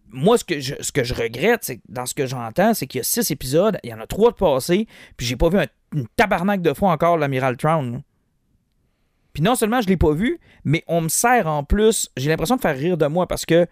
[0.08, 3.30] Moi, ce que je, regrette, c'est dans ce que j'entends, c'est qu'il y a six
[3.30, 6.62] épisodes, il y en a trois de passés, puis j'ai pas vu un, une tabarnak
[6.62, 8.02] de fois encore l'Amiral Trown.
[9.32, 12.10] Puis non seulement je l'ai pas vu, mais on me sert en plus.
[12.16, 13.66] J'ai l'impression de faire rire de moi parce que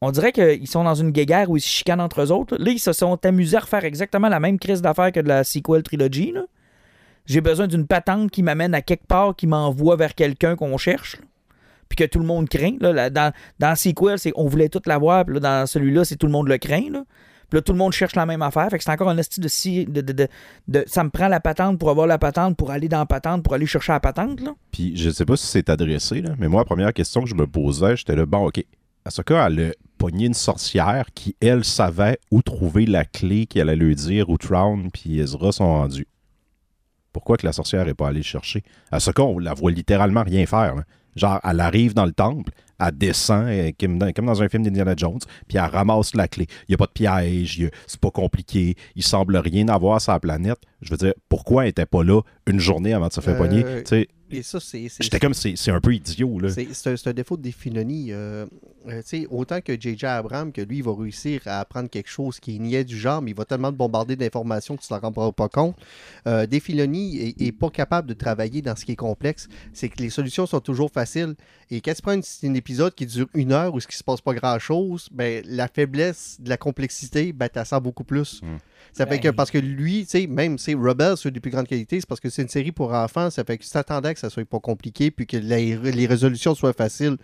[0.00, 2.56] on dirait qu'ils sont dans une guéguerre où ils se chicanent entre eux autres.
[2.56, 5.44] Là, ils se sont amusés à refaire exactement la même crise d'affaires que de la
[5.44, 6.32] sequel trilogy.
[7.26, 11.16] J'ai besoin d'une patente qui m'amène à quelque part, qui m'envoie vers quelqu'un qu'on cherche.
[11.88, 12.76] Puis que tout le monde craint.
[12.80, 15.24] Dans, dans sequel, on voulait tout l'avoir.
[15.26, 17.04] Puis là, dans celui-là, c'est tout le monde le craint.
[17.50, 18.68] Puis là, tout le monde cherche la même affaire.
[18.70, 20.28] C'est encore un esti de, de,
[20.68, 23.42] de, Ça me prend la patente pour avoir la patente, pour aller dans la patente,
[23.42, 24.40] pour aller chercher la patente.
[24.72, 27.46] Puis je sais pas si c'est adressé, mais moi, la première question que je me
[27.46, 28.64] posais, j'étais là, bon, OK.
[29.04, 33.84] Asuka, elle a pogné une sorcière qui, elle, savait où trouver la clé qu'elle allait
[33.84, 36.08] lui dire où Trown puis Ezra sont rendus.
[37.12, 38.62] Pourquoi que la sorcière n'est pas allée chercher?
[38.90, 40.74] Asuka, on la voit littéralement rien faire.
[40.74, 40.84] là.
[41.16, 45.18] Genre, elle arrive dans le temple, elle descend, euh, comme dans, un film d'Indiana Jones,
[45.46, 46.46] puis elle ramasse la clé.
[46.62, 50.20] Il n'y a pas de piège, c'est pas compliqué, il semble rien avoir sur la
[50.20, 50.60] planète.
[50.80, 53.38] Je veux dire, pourquoi elle n'était pas là une journée avant de se faire Euh,
[53.38, 53.64] pogner?
[54.30, 54.88] Et ça, c'est.
[55.00, 56.48] J'étais comme, c'est un peu idiot, là.
[56.50, 58.12] C'est un, défaut de Filoni.
[58.12, 58.46] Euh,
[58.88, 60.06] euh, autant que J.J.
[60.06, 63.32] Abrams, que lui, il va réussir à apprendre quelque chose qui niait du genre, mais
[63.32, 65.76] il va tellement te bombarder d'informations que tu ne t'en rendras pas compte.
[66.26, 69.48] Euh, Dave Filoni est, est pas capable de travailler dans ce qui est complexe.
[69.72, 71.34] C'est que les solutions sont toujours faciles.
[71.70, 74.20] Et quand tu prends un épisode qui dure une heure où ce qui se passe
[74.20, 78.42] pas grand-chose, ben, la faiblesse de la complexité, ben, tu sens beaucoup plus.
[78.42, 78.56] Mm.
[78.92, 81.50] Ça fait que Ben- parce que lui, tu sais, même c'est Rebels, c'est des plus
[81.50, 84.14] grandes qualités, c'est parce que c'est une série pour enfants, ça fait que tu t'attendais
[84.14, 87.16] que ça soit pas compliqué puis que les, les résolutions soient faciles.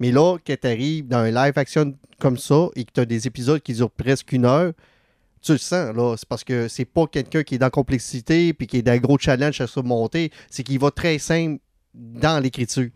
[0.00, 3.04] Mais là, quand tu arrives dans un live action comme ça et que tu as
[3.04, 4.72] des épisodes qui durent presque une heure,
[5.40, 6.16] tu le sens, là.
[6.16, 8.92] C'est parce que c'est pas quelqu'un qui est dans la complexité puis qui est dans
[8.92, 10.30] un gros challenge à surmonter.
[10.50, 11.60] C'est qu'il va très simple
[11.94, 12.88] dans l'écriture.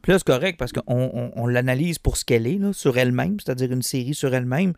[0.00, 2.96] Puis là, c'est correct parce qu'on on, on l'analyse pour ce qu'elle est, là, sur
[2.96, 4.72] elle-même, c'est-à-dire une série sur elle-même.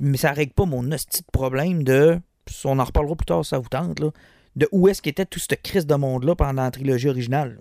[0.00, 2.20] Mais ça règle pas mon hostie de problème de.
[2.64, 4.10] On en reparlera plus tard, ça vous tente, là.
[4.56, 7.58] De où est-ce qu'était tout ce crise de monde-là pendant la trilogie originale.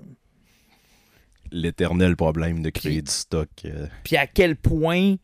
[1.51, 3.49] L'éternel problème de créer du stock.
[3.65, 3.87] euh.
[4.03, 5.15] Puis à quel point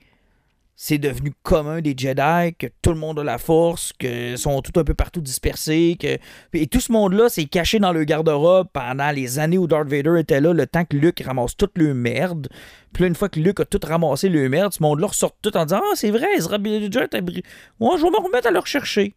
[0.75, 4.77] c'est devenu commun des Jedi, que tout le monde a la force, que sont tout
[4.79, 6.17] un peu partout dispersés, que
[6.53, 10.19] et tout ce monde-là s'est caché dans le garde-robe pendant les années où Darth Vader
[10.19, 12.49] était là, le temps que Luke ramasse toute le merde.
[12.91, 15.55] Puis là, une fois que Luke a tout ramassé le merde, ce monde-là ressort tout
[15.55, 17.43] en disant Ah, c'est vrai, Ezra Bridger t'a bri-
[17.79, 19.13] Ouais, je vais me remettre à le rechercher.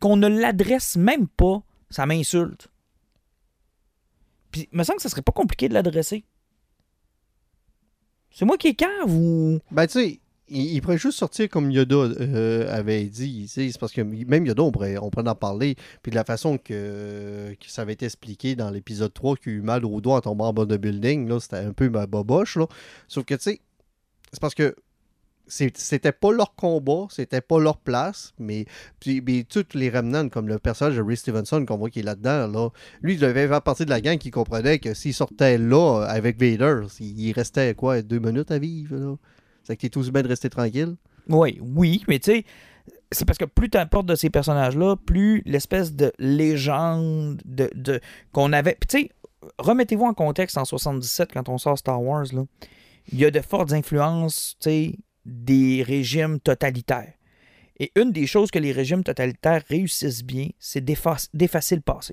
[0.00, 2.68] Qu'on ne l'adresse même pas, ça m'insulte.
[4.50, 6.24] Puis, il me semble que ça serait pas compliqué de l'adresser.
[8.30, 9.58] C'est moi qui est cave ou?
[9.70, 13.48] Ben, tu sais, il, pourrait juste sortir comme Yoda euh, avait dit.
[13.48, 15.76] C'est parce que même Yoda, on pourrait, en parler.
[16.02, 19.60] Puis de la façon que, ça avait été expliqué dans l'épisode 3 qu'il a eu
[19.60, 22.56] mal au doigt en tombant en bas de building, c'était un peu ma boboche.
[22.56, 22.66] Là.
[23.08, 23.60] Sauf que, tu sais,
[24.32, 24.74] c'est parce que
[25.48, 28.66] c'était pas leur combat, c'était pas leur place, mais,
[29.00, 32.02] puis, mais tous les remnants, comme le personnage de Ray Stevenson qu'on voit qui est
[32.02, 32.68] là-dedans, là,
[33.02, 36.38] lui, il devait faire partie de la gang qui comprenait que s'il sortait là avec
[36.40, 39.18] Vader, il restait quoi, deux minutes à vivre?
[39.64, 40.96] C'est que t'es tous bien de rester tranquille.
[41.28, 42.44] Oui, oui, mais tu sais,
[43.12, 48.00] c'est parce que plus tu apportes de ces personnages-là, plus l'espèce de légende de, de-
[48.32, 48.76] qu'on avait.
[48.80, 49.10] Puis tu sais,
[49.58, 52.44] remettez-vous en contexte en 77 quand on sort Star Wars, là.
[53.10, 57.12] Il y a de fortes influences, tu sais, des régimes totalitaires.
[57.80, 62.12] Et une des choses que les régimes totalitaires réussissent bien, c'est d'effacer le passé.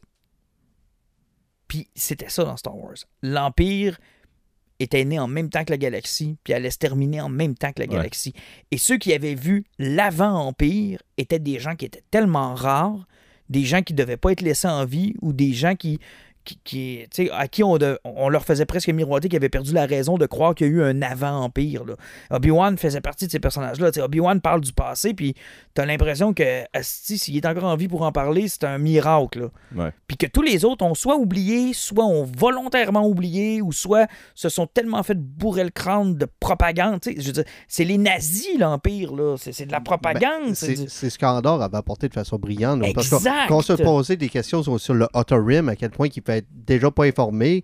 [1.67, 2.95] Puis c'était ça dans Star Wars.
[3.23, 3.97] L'Empire
[4.79, 7.71] était né en même temps que la galaxie, puis allait se terminer en même temps
[7.71, 7.95] que la Ouais.
[7.95, 8.33] galaxie.
[8.71, 13.07] Et ceux qui avaient vu l'avant-empire étaient des gens qui étaient tellement rares,
[13.49, 15.99] des gens qui ne devaient pas être laissés en vie, ou des gens qui,
[16.45, 19.49] qui, qui, tu sais, à qui on, de- on leur faisait presque miroiter qu'ils avaient
[19.49, 21.83] perdu la raison de croire qu'il y a eu un avant-empire.
[21.85, 21.95] là.
[22.31, 23.89] Obi-Wan faisait partie de ces personnages-là.
[24.03, 25.33] Obi-Wan parle du passé, puis
[25.73, 29.49] t'as l'impression que asti, s'il est encore en vie pour en parler, c'est un miracle.
[29.75, 29.89] Ouais.
[30.07, 34.47] puis que tous les autres ont soit oublié, soit ont volontairement oublié, ou soit se
[34.49, 36.99] sont tellement fait bourrer le crâne de propagande.
[37.67, 39.35] C'est les nazis, l'Empire, là.
[39.37, 40.45] C'est, c'est de la propagande.
[40.47, 42.81] Ben, c'est du- ce qu'Andorre avait apporté de façon brillante.
[42.81, 43.47] là, Parce Exact.
[43.47, 46.34] qu'on se posait des questions sur, sur le Outer Rim, à quel point il fait
[46.37, 47.63] être déjà pas informé.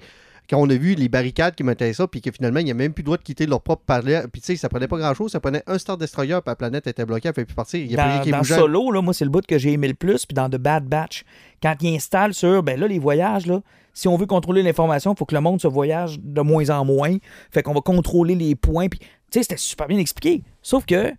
[0.49, 2.73] Quand on a vu les barricades qui mettaient ça, puis que finalement, il n'y a
[2.73, 4.23] même plus le droit de quitter leur propre palais.
[4.31, 5.31] Puis tu sais, ça prenait pas grand-chose.
[5.31, 7.79] Ça prenait un Star Destroyer, puis la planète était bloquée, elle fait plus partir.
[7.79, 8.59] Il y a plus dans, qui dans.
[8.59, 10.85] Solo, là, moi, c'est le bout que j'ai aimé le plus, puis dans The Bad
[10.85, 11.23] Batch,
[11.61, 13.61] quand ils installent sur, ben là, les voyages, là,
[13.93, 16.83] si on veut contrôler l'information, il faut que le monde se voyage de moins en
[16.83, 17.17] moins.
[17.51, 20.43] Fait qu'on va contrôler les points, puis, tu sais, c'était super bien expliqué.
[20.61, 21.13] Sauf que,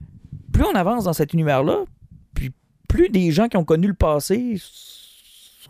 [0.52, 1.84] plus on avance dans cet univers-là,
[2.34, 2.52] puis
[2.88, 4.60] plus des gens qui ont connu le passé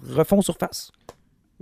[0.08, 0.90] refont surface.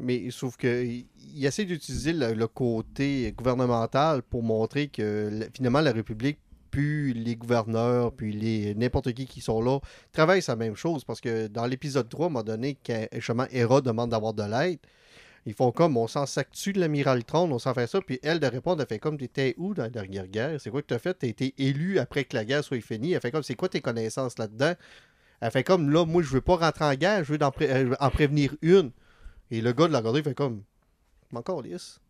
[0.01, 6.39] Mais sauf que il essaie d'utiliser le, côté gouvernemental pour montrer que finalement la République,
[6.71, 9.81] puis les gouverneurs, puis les n'importe qui qui sont là,
[10.13, 11.05] travaillent la même chose.
[11.05, 14.43] Parce que dans l'épisode 3, à un moment donné, quand justement Hera demande d'avoir de
[14.43, 14.79] l'aide,
[15.47, 18.41] ils font comme on s'en sac-tu de l'amiral Tron, on s'en fait ça, puis elle
[18.41, 20.61] de répondre, elle fait comme t'étais où dans la dernière guerre?
[20.61, 21.15] C'est quoi que t'as fait?
[21.15, 23.13] T'as été élu après que la guerre soit finie.
[23.13, 24.75] Elle fait comme c'est quoi tes connaissances là-dedans?
[25.41, 28.11] Elle fait comme là, moi je veux pas rentrer en guerre, je veux euh, en
[28.11, 28.91] prévenir une.
[29.51, 30.63] Et le gars de la il fait comme
[31.35, 32.01] encore lisse.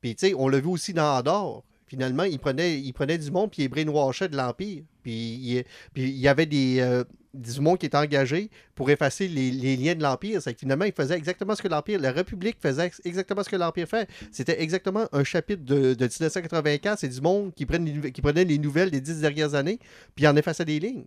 [0.00, 1.62] Puis, tu sais, on l'a vu aussi dans Andorre.
[1.86, 4.82] Finalement, il prenait, il du monde, puis il brainwashait de l'Empire.
[5.02, 7.04] Puis, il, y avait des, euh,
[7.34, 10.40] du monde qui était engagé pour effacer les, liens de l'Empire.
[10.42, 13.48] C'est que finalement, il faisait exactement ce que l'Empire, la République faisait ex- exactement ce
[13.48, 14.08] que l'Empire fait.
[14.30, 16.98] C'était exactement un chapitre de, de 1984.
[16.98, 19.78] C'est du monde qui, prenait les nouvelles des dix dernières années,
[20.14, 21.04] puis il en effaçait des lignes.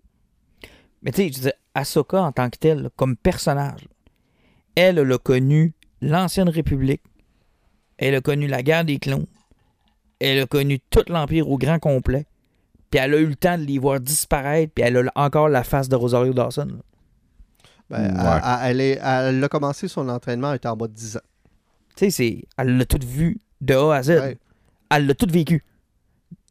[1.01, 3.88] Mais tu sais, je Ahsoka en tant que là, comme personnage,
[4.76, 7.02] elle, elle a connu l'ancienne République,
[7.98, 9.26] elle a connu la guerre des clones,
[10.20, 12.26] elle a connu tout l'Empire au grand complet,
[12.90, 15.64] puis elle a eu le temps de les voir disparaître, puis elle a encore la
[15.64, 16.68] face de Rosario Dawson.
[16.68, 16.82] là.
[17.90, 18.20] Ben, Ouais.
[18.20, 21.18] elle- elle, elle est- elle a commencé son entraînement, elle était en bas de 10
[21.18, 21.22] ans.
[21.96, 24.10] Tu sais, c'est- elle l'a tout vu de A à Z.
[24.10, 24.38] Ouais.
[24.90, 25.64] Elle l'a tout vécu.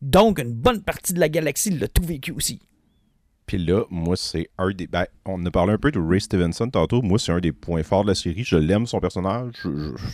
[0.01, 2.61] Donc, une bonne partie de la galaxie l'a tout vécu aussi.
[3.46, 4.87] Puis là, moi, c'est un des.
[4.87, 7.02] Ben, on a parlé un peu de Ray Stevenson tantôt.
[7.02, 8.44] Moi, c'est un des points forts de la série.
[8.44, 9.54] Je l'aime, son personnage,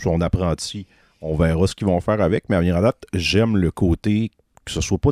[0.01, 0.85] son apprenti.
[1.21, 2.49] On verra ce qu'ils vont faire avec.
[2.49, 4.31] Mais à venir à date, j'aime le côté
[4.65, 5.11] que ce soit pas.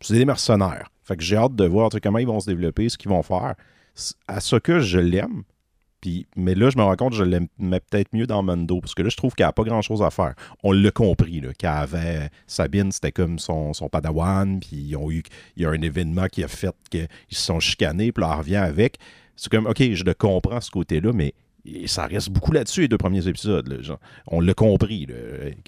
[0.00, 0.90] C'est des mercenaires.
[1.04, 3.54] Fait que j'ai hâte de voir comment ils vont se développer, ce qu'ils vont faire.
[4.28, 5.42] À ce que je l'aime.
[6.36, 9.08] Mais là, je me rends compte je l'aimais peut-être mieux dans Mando, parce que là,
[9.08, 10.34] je trouve qu'elle n'a pas grand-chose à faire.
[10.62, 12.30] On l'a compris, là, qu'elle avait...
[12.46, 15.22] Sabine, c'était comme son, son padawan, puis ils ont eu...
[15.56, 18.38] il y a un événement qui a fait qu'ils se sont chicanés, puis là, elle
[18.38, 18.96] revient avec.
[19.36, 21.34] C'est comme, OK, je le comprends, ce côté-là, mais
[21.86, 23.66] ça reste beaucoup là-dessus, les deux premiers épisodes.
[23.68, 23.98] là, genre.
[24.26, 25.06] on l'a compris.
[25.06, 25.14] là,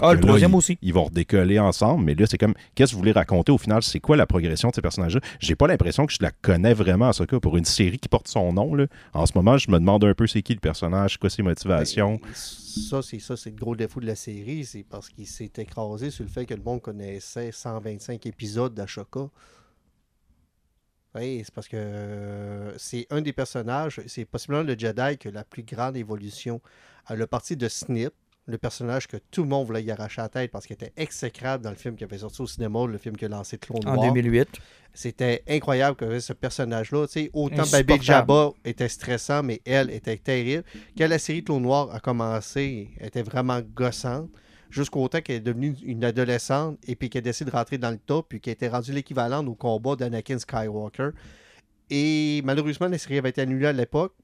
[0.01, 0.79] Ah, le là, troisième ils- aussi.
[0.83, 3.83] Ils vont redécoller ensemble, mais là, c'est comme, qu'est-ce que vous voulez raconter au final?
[3.83, 5.21] C'est quoi la progression de ces personnages-là?
[5.41, 8.09] J'ai pas l'impression que je la connais vraiment, à ce cas, pour une série qui
[8.09, 8.75] porte son nom.
[8.75, 8.87] Là.
[9.15, 12.21] En ce moment, je me demande un peu c'est qui le personnage, quoi ses motivations.
[12.23, 15.51] Ben, ça, c'est ça, c'est le gros défaut de la série, c'est parce qu'il s'est
[15.59, 19.29] écrasé sur le fait que le monde connaissait 125 épisodes d'Ashoka.
[21.19, 25.31] Oui, c'est parce que euh, c'est un des personnages, c'est possiblement le Jedi qui a
[25.31, 26.61] la plus grande évolution.
[27.11, 28.13] Euh, le parti de Snip,
[28.47, 31.63] le personnage que tout le monde voulait y arracher la tête parce qu'il était exécrable
[31.63, 33.95] dans le film qui avait sorti au cinéma, le film qui a lancé Clone En
[33.95, 34.13] Noir.
[34.13, 34.49] 2008.
[34.95, 37.65] C'était incroyable que ce personnage-là, autant.
[37.71, 40.65] Baby Jabba était stressant, mais elle était terrible.
[40.97, 44.31] Quand la série Clone Noir a commencé, elle était vraiment gossante,
[44.71, 47.99] jusqu'au temps qu'elle est devenue une adolescente et puis qu'elle décide de rentrer dans le
[47.99, 51.11] top, puis qu'elle était rendue l'équivalent au combat d'Anakin Skywalker.
[51.91, 54.15] Et malheureusement, la série avait été annulée à l'époque.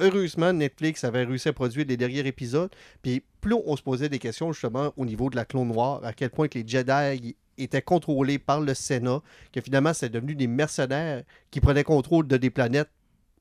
[0.00, 2.70] Heureusement, Netflix avait réussi à produire les derniers épisodes.
[3.02, 6.12] Puis plus on se posait des questions justement au niveau de la clone noire, à
[6.12, 9.22] quel point les Jedi étaient contrôlés par le Sénat,
[9.52, 12.90] que finalement c'est devenu des mercenaires qui prenaient contrôle de des planètes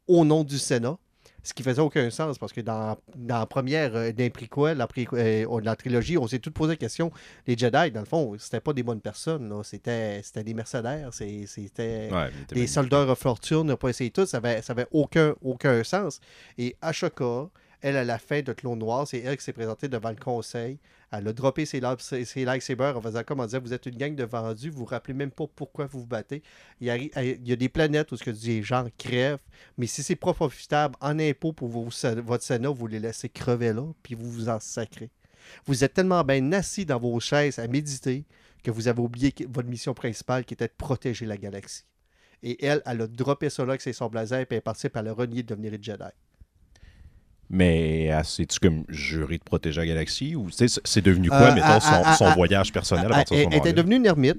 [0.08, 0.98] au nom du Sénat.
[1.46, 4.30] Ce qui faisait aucun sens parce que dans, dans la première, euh, d'un
[4.74, 7.12] la, euh, la trilogie, on s'est tous posé la question.
[7.46, 9.54] Les Jedi, dans le fond, c'était pas des bonnes personnes.
[9.64, 11.10] C'était, c'était des mercenaires.
[11.14, 15.84] C'était Ouais, des soldats of fortune, pas essayé tout, ça avait, ça avait aucun, aucun
[15.84, 16.20] sens.
[16.58, 17.50] Et Ashoka,
[17.86, 20.80] elle, à la fin de Clone Noir, c'est elle qui s'est présentée devant le conseil.
[21.12, 23.96] Elle a droppé ses, ses, ses lightsabers en faisant comme en disant Vous êtes une
[23.96, 26.42] gang de vendus, vous vous rappelez même pas pourquoi vous vous battez.
[26.82, 29.38] Il y a, des planètes où ce que des gens crèvent,
[29.78, 33.86] mais si c'est pas profitable en impôts pour votre Sénat, vous les laissez crever là,
[34.02, 35.12] puis vous vous en sacrez.
[35.68, 38.26] Vous êtes tellement bien assis dans vos chaises à méditer
[38.64, 41.84] que vous avez oublié votre mission principale qui était de protéger la galaxie.
[42.42, 45.14] Et elle, elle a droppé là avec ses sabres laser, puis elle puis elle a
[45.14, 46.04] renié de devenir Jedi.
[47.50, 50.68] Mais c'est-tu comme juré de protéger la galaxie ou c'est-
[51.02, 53.42] devenu quoi, Euh, mettons, à- son, à- son à- voyage personnel à Elle, partir de
[53.44, 54.38] ce elle était devenue une ermite.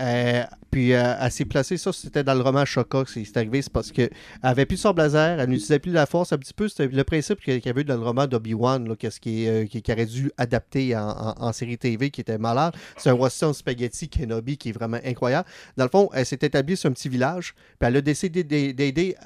[0.00, 3.72] euh, puis euh, elle s'est placée, ça c'était dans le roman que c'est arrivé, c'est
[3.72, 4.10] parce qu'elle
[4.42, 7.40] avait plus sable laser, elle n'utilisait plus la force un petit peu, c'était le principe
[7.40, 10.30] qu'il y avait eu dans le roman d'Obi-Wan, qu'est-ce qui, euh, qui, qui aurait dû
[10.36, 12.74] adapter en, en- en série TV, qui était malade.
[12.96, 15.48] C'est un western spaghetti Kenobi qui est vraiment incroyable.
[15.76, 19.16] Dans le fond, elle s'est établie sur un petit village, puis elle a décidé d'aider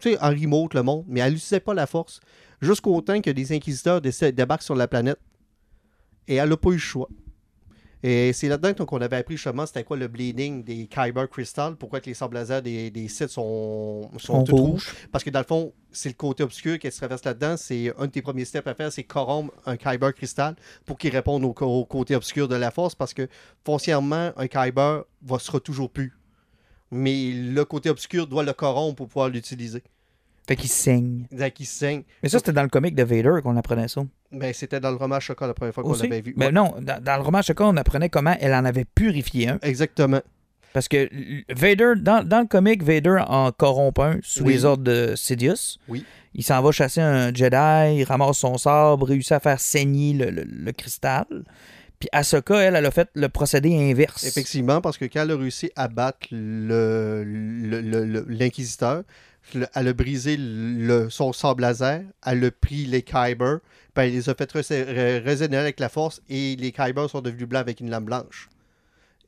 [0.00, 2.20] tu sais, en remote le monde, mais elle n'utilisait pas la force,
[2.60, 5.18] jusqu'au temps que des inquisiteurs débarquent sur la planète.
[6.28, 7.08] Et elle n'a pas eu le choix.
[8.02, 12.00] Et c'est là-dedans qu'on avait appris justement c'était quoi le bleeding des Kyber Crystal, pourquoi
[12.00, 14.70] que les sables laser des, des sites sont, sont On tout rouge.
[14.70, 15.08] rouges.
[15.10, 17.56] Parce que dans le fond, c'est le côté obscur qui se traverse là-dedans.
[17.56, 20.54] C'est un de tes premiers steps à faire, c'est corrompre un Kyber Crystal
[20.84, 22.94] pour qu'il réponde au, au côté obscur de la force.
[22.94, 23.28] Parce que
[23.64, 26.12] foncièrement, un Kyber va sera toujours plus.
[26.90, 29.82] Mais le côté obscur doit le corrompre pour pouvoir l'utiliser.
[30.46, 31.26] Fait qu'il saigne.
[31.32, 32.02] Donc, il saigne.
[32.22, 34.02] Mais ça, c'était dans le comic de Vader qu'on apprenait ça.
[34.30, 36.34] Ben, c'était dans le roman Chocolat la première fois qu'on l'avait vu.
[36.36, 36.52] Ouais.
[36.52, 39.58] non, dans, dans le roman Shaka, on apprenait comment elle en avait purifié un.
[39.62, 40.20] Exactement.
[40.72, 41.08] Parce que
[41.52, 44.52] Vader, dans, dans le comic, Vader en corrompt un sous Oui.
[44.52, 45.78] les ordres de Sidious.
[45.88, 46.04] Oui.
[46.34, 50.30] Il s'en va chasser un Jedi, il ramasse son sabre, réussit à faire saigner le,
[50.30, 51.24] le- le cristal.
[51.98, 54.24] Puis Ahsoka, elle, elle a fait le procédé inverse.
[54.24, 56.28] Effectivement, parce que quand elle a réussi à battre
[58.28, 59.02] l'inquisiteur,
[59.54, 60.38] le- elle a brisé
[61.10, 63.58] son sable laser, elle a pris les Kyber,
[63.94, 67.20] puis elle les a fait rés- ré- résonner avec la force et les Kyber sont
[67.20, 68.48] devenus blancs avec une lame blanche.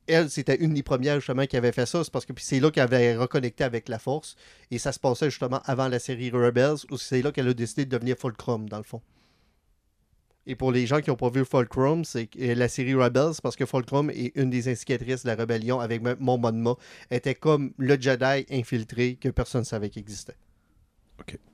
[0.07, 2.71] Elle, c'était une des premières justement qui avait fait ça, c'est parce que c'est là
[2.71, 4.37] qu'elle avait reconnecté avec la force
[4.71, 7.85] et ça se passait justement avant la série Rebels, où c'est là qu'elle a décidé
[7.85, 9.03] de devenir Fulcrum dans le fond.
[10.51, 13.55] Et pour les gens qui n'ont pas vu Fulcrum, c'est euh, la série Rebels, parce
[13.55, 16.75] que Fulcrum est une des instigatrices de la rébellion avec Mon Mothma,
[17.11, 20.37] était comme le Jedi infiltré que personne ne savait qu'il existait.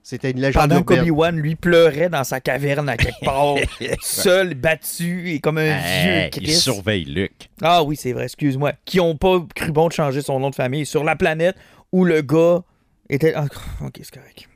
[0.02, 3.54] C'était une légende Pendant qu'Obi-Wan, lui, pleurait dans sa caverne à quelque part,
[4.02, 7.48] seul, battu et comme un Hey, vieux il surveille Luc.
[7.62, 8.74] Ah oui, c'est vrai, excuse-moi.
[8.84, 11.56] Qui ont pas cru bon de changer son nom de famille sur la planète
[11.90, 12.62] où le gars
[13.08, 13.32] était.
[13.34, 13.46] Ah,
[13.80, 14.46] ok, c'est correct.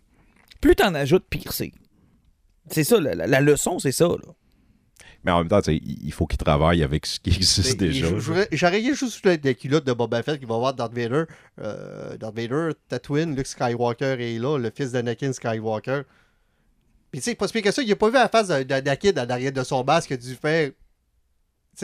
[0.61, 1.73] Plus t'en ajoutes, pire c'est.
[2.71, 4.07] C'est ça, la, la- la leçon, c'est ça.
[4.09, 4.33] Là.
[5.25, 8.07] Mais en même temps, il faut qu'il travaille avec ce qui existe Mais déjà.
[8.53, 11.25] J'aurais juste la, la culotte de Boba Fett qui va voir Darth Vader.
[11.61, 16.03] Euh, Darth Vader, Tatooine, Luke Skywalker est là, le fils d'Anakin Skywalker.
[17.11, 19.53] Puis tu sais, pas que ça, il a pas vu la face d'Anakin en arrière
[19.53, 20.69] de son masque, il a dû faire.
[20.71, 20.75] Tu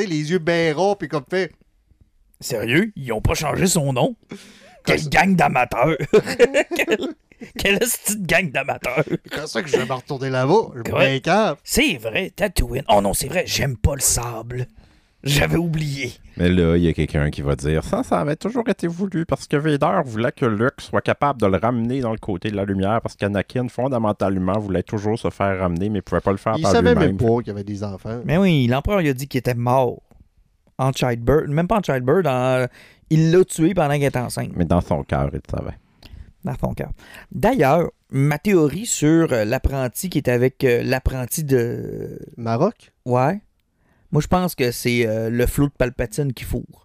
[0.03, 1.53] sais, les yeux bien ronds, puis comme fait.
[2.41, 4.17] Sérieux, ils ont pas changé son nom?
[4.85, 5.97] Quelle gang d'amateurs.
[6.77, 6.99] Quelle,
[7.59, 9.05] quelle petite gang d'amateurs.
[9.07, 10.71] C'est comme ça que je vais me retourner là-bas.
[10.93, 11.23] Ouais.
[11.63, 12.85] C'est vrai, Tatooine.
[12.89, 14.67] Oh non, c'est vrai, j'aime pas le sable.
[15.23, 16.13] J'avais oublié.
[16.37, 19.25] Mais là, il y a quelqu'un qui va dire ça, ça avait toujours été voulu
[19.25, 22.57] parce que Vader voulait que Luke soit capable de le ramener dans le côté de
[22.57, 26.37] la lumière parce qu'Anakin, fondamentalement, voulait toujours se faire ramener, mais il pouvait pas le
[26.37, 27.17] faire Il par savait lui-même.
[27.17, 28.21] même pas qu'il y avait des enfants.
[28.27, 30.03] Mais oui, l'empereur il a dit qu'il était mort.
[30.77, 31.47] En childbirth.
[31.49, 32.67] Même pas en childbirth, en-
[33.09, 34.51] il l'a tué pendant qu'elle était enceinte.
[34.57, 35.79] Mais dans son cœur, il le savait.
[36.45, 36.91] Dans son cœur.
[37.33, 42.19] D'ailleurs, ma théorie sur euh, l'apprenti qui est avec euh, l'apprenti de.
[42.37, 42.93] Maroc?
[43.07, 43.41] Ouais.
[44.13, 46.85] Moi, je pense que c'est euh, le flot de Palpatine qui fourre.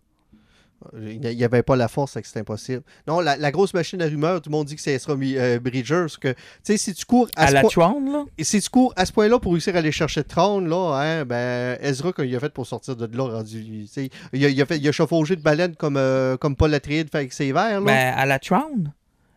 [1.00, 2.84] Il n'y avait pas la force, c'est que c'est impossible.
[3.08, 5.60] Non, la, la grosse machine à rumeurs, tout le monde dit que c'est Ezra euh,
[5.60, 6.02] Bridger.
[6.02, 8.26] parce que, tu sais, si tu cours à, la là?
[8.38, 11.26] Et si tu cours à ce point-là pour réussir à aller chercher Tron, là, hein,
[11.26, 13.88] ben, Ezra, qu'il a fait pour sortir de là, rendu.
[14.34, 17.18] Il a, il a, fait, il a de baleine comme, euh, comme Paul Atreides fait
[17.18, 17.82] avec ses verres.
[17.82, 17.86] Là.
[17.86, 18.86] Ben, à la Tron.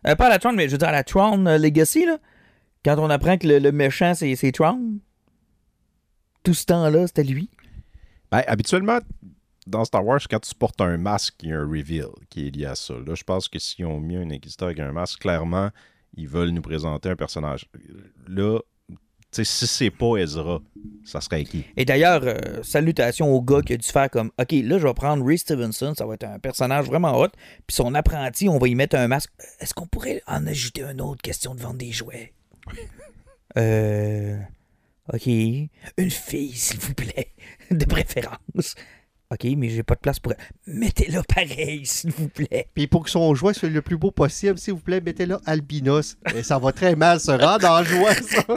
[0.07, 2.17] Euh, pas la Tron, mais je veux dire la Tron euh, Legacy, là.
[2.83, 4.97] Quand on apprend que le, méchant, c'est Tron.
[6.43, 7.49] Tout ce temps-là, c'était lui.
[8.29, 8.99] Ben, habituellement,
[9.67, 12.49] dans Star Wars, quand tu portes un masque, il y a un reveal qui est
[12.49, 12.95] lié à ça.
[12.95, 15.69] Là, je pense que s'ils ont mis un inquisiteur avec un masque, clairement,
[16.15, 17.69] ils veulent nous présenter un personnage.
[18.27, 18.59] Là,
[19.33, 20.61] si c'est pas Ezra,
[21.03, 21.65] ça serait qui?
[21.75, 24.93] Et d'ailleurs, euh, salutations au gars qui a dû faire comme OK, là, je vais
[24.93, 27.29] prendre Ray Stevenson, ça va être un personnage vraiment hot.
[27.67, 29.31] Puis son apprenti, on va y mettre un masque.
[29.59, 32.33] Est-ce qu'on pourrait en ajouter un autre question de vendre des jouets?
[33.55, 34.35] Euh.
[35.13, 35.27] Ok.
[35.27, 37.33] Une fille, s'il vous plaît.
[37.69, 38.73] De préférence.
[39.33, 40.33] Ok, mais j'ai pas de place pour.
[40.67, 42.67] Mettez-la pareil, s'il vous plaît.
[42.73, 46.15] Puis pour que son jouet soit le plus beau possible, s'il vous plaît, mettez-là albinos.
[46.35, 48.43] Et ça va très mal se rendre en jouant, ça.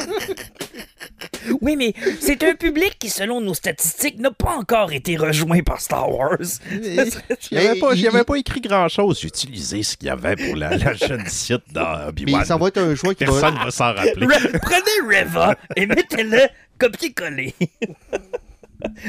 [1.60, 5.80] Oui, mais c'est un public qui, selon nos statistiques, n'a pas encore été rejoint par
[5.80, 6.36] Star Wars.
[6.70, 6.98] J'y
[7.56, 9.20] avais, pas, j'y avais pas écrit grand-chose.
[9.20, 12.44] J'ai utilisé ce qu'il y avait pour la, la jeune site dans Puis Obi-Wan.
[12.44, 13.32] ça va être un jouet qui va.
[13.32, 14.26] Personne va s'en rappeler.
[14.26, 16.40] Re- Prenez Reva et mettez-le
[16.78, 17.54] copier-coller.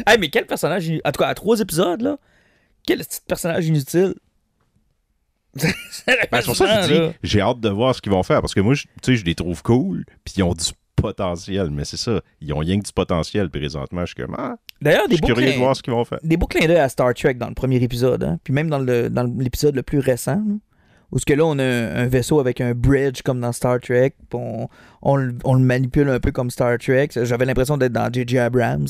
[0.07, 0.89] Hey, mais quel personnage.
[1.05, 2.17] En tout cas, à trois épisodes, là.
[2.85, 4.13] Quel petit personnage inutile.
[6.07, 8.41] Ben, c'est pour ça que je dis, j'ai hâte de voir ce qu'ils vont faire.
[8.41, 10.05] Parce que moi, je- tu sais, je les trouve cool.
[10.23, 10.65] Puis ils ont du
[10.95, 11.69] potentiel.
[11.71, 12.21] Mais c'est ça.
[12.41, 14.01] Ils ont rien que du potentiel présentement.
[14.01, 16.05] Je suis comme, ah, D'ailleurs, je des suis beaux, curieux de voir ce qu'ils vont
[16.05, 16.19] faire.
[16.23, 18.23] des beaux clins d'œil à Star Trek dans le premier épisode.
[18.23, 18.39] Hein?
[18.43, 20.41] Puis même dans le dans l'épisode le plus récent.
[21.11, 24.13] Où ce que là, on a un, vaisseau avec un bridge comme dans Star Trek.
[24.33, 24.67] on,
[25.01, 27.07] on le- on le manipule un peu comme Star Trek.
[27.15, 28.37] J'avais l'impression d'être dans J.J.
[28.39, 28.87] Abrams.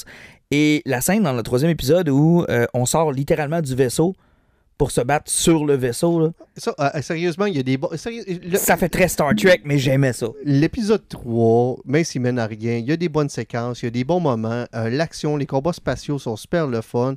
[0.51, 4.15] Et la scène dans le troisième épisode où euh, on sort littéralement du vaisseau
[4.77, 6.19] pour se battre sur le vaisseau.
[6.21, 6.29] là.
[6.55, 9.77] Ça, euh, sérieusement, il y a des sérieux- le- Ça fait très Star Trek, mais
[9.79, 10.27] j'aimais ça.
[10.45, 13.87] L'épisode 3, même s'il mène à rien, il y a des bonnes séquences, il y
[13.87, 14.65] a des bons moments.
[14.75, 17.15] euh, L'action, les combats spatiaux sont super le fun.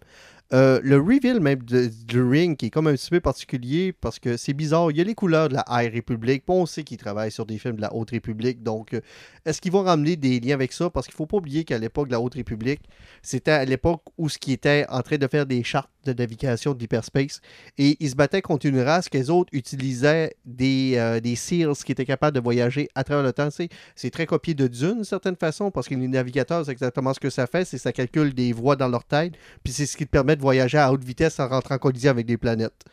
[0.52, 4.18] Euh, le reveal même de- du ring qui est comme un petit peu particulier parce
[4.18, 4.90] que c'est bizarre.
[4.90, 6.42] Il y a les couleurs de la High Republic.
[6.44, 8.62] puis on sait qu'ils travaillent sur des films de la Haute République.
[8.64, 8.98] Donc,
[9.46, 10.90] est-ce qu'ils vont ramener des liens avec ça?
[10.90, 12.80] Parce qu'il ne faut pas oublier qu'à l'époque de la Haute République,
[13.22, 16.74] c'était à l'époque où ce qui était en train de faire des chartes de navigation
[16.74, 17.40] de l'hyperspace.
[17.78, 21.76] Et ils se battaient contre une race que les autres utilisaient des, euh, des SEALs
[21.84, 23.48] qui étaient capables de voyager à travers le temps.
[23.94, 27.20] C'est très copié de Dune, d'une certaine façon, parce que les navigateurs, c'est exactement ce
[27.20, 30.06] que ça fait, c'est ça calcule des voies dans leur tête, puis c'est ce qui
[30.06, 32.84] te permet de voyager à haute vitesse en rentrant en collision avec des planètes.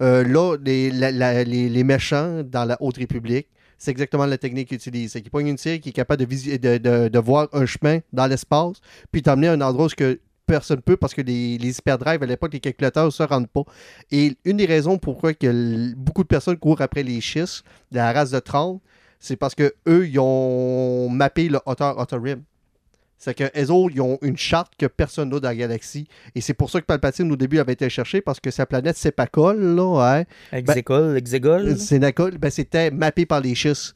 [0.00, 5.12] Euh, là, les méchants dans la Haute République, c'est exactement la technique qu'ils utilisent.
[5.12, 8.80] C'est qu'ils pognent une tire qui est capable de, voir un chemin dans l'espace,
[9.12, 12.22] puis t'emmener à un endroit où ce que personne peut parce que les, les hyperdrives
[12.22, 13.62] à l'époque, les calculateurs ne se rendent pas.
[14.10, 15.32] Et une des raisons pourquoi
[15.96, 18.80] beaucoup de personnes courent après les schistes de la race de 30,
[19.20, 22.42] c'est parce que eux, ils ont mappé le hauteur Rim.
[23.18, 26.06] C'est que autres, ils ont une charte que personne n'a dans la galaxie.
[26.36, 28.96] Et c'est pour ça que Palpatine, au début, avait été cherché parce que sa planète
[28.96, 31.76] Sepacol, là, hein, Exegol, Exegol.
[31.76, 33.94] Sénacol, ben, c'était mappé par les schistes.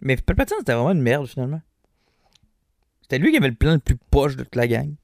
[0.00, 1.60] Mais Palpatine, c'était vraiment une merde, finalement.
[3.02, 4.94] C'était lui qui avait le plan le plus poche de toute la gang.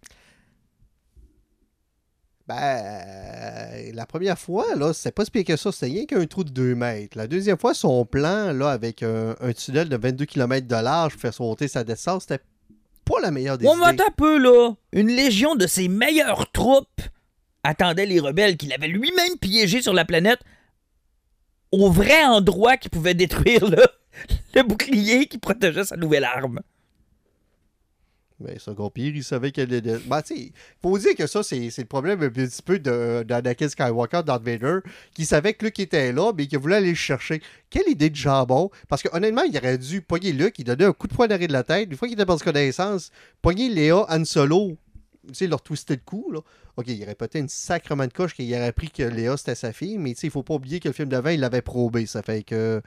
[2.46, 5.72] Ben, euh, la première fois, là, c'est pas si pire que ça.
[5.72, 7.18] C'était rien qu'un trou de 2 mètres.
[7.18, 11.14] La deuxième fois, son plan, là, avec un, un tunnel de 22 km de large
[11.14, 12.42] pour faire sauter sa descente, c'était
[13.04, 14.02] pas la meilleure des On idées.
[14.02, 14.72] un peu, là.
[14.92, 17.00] Une légion de ses meilleures troupes
[17.62, 20.40] attendait les rebelles qu'il avait lui-même piégés sur la planète
[21.72, 23.82] au vrai endroit qui pouvait détruire le,
[24.54, 26.60] le bouclier qui protégeait sa nouvelle arme.
[28.40, 29.96] Mais c'est encore pire, il savait qu'elle était.
[30.06, 34.22] Ben, tu faut dire que ça, c'est le problème un petit peu de- d'Anakin Skywalker,
[34.26, 34.78] Darth Vader,
[35.14, 37.40] qui savait que Luke était là, mais qui voulait aller le chercher.
[37.70, 38.70] Quelle idée de jambon!
[38.88, 41.46] Parce que honnêtement, il aurait dû pogner Luke, il donnait un coup de poing d'arrêt
[41.46, 44.76] de la tête, une fois qu'il était perdu connaissance, pogner Léa, Han Solo,
[45.28, 46.40] tu sais, leur twister le cou, là.
[46.76, 49.72] Ok, il aurait peut-être une sacrement de coche qu'il aurait appris que Léa c'était sa
[49.72, 52.20] fille, mais tu sais, faut pas oublier que le film d'avant, il l'avait probé, ça
[52.22, 52.82] fait que.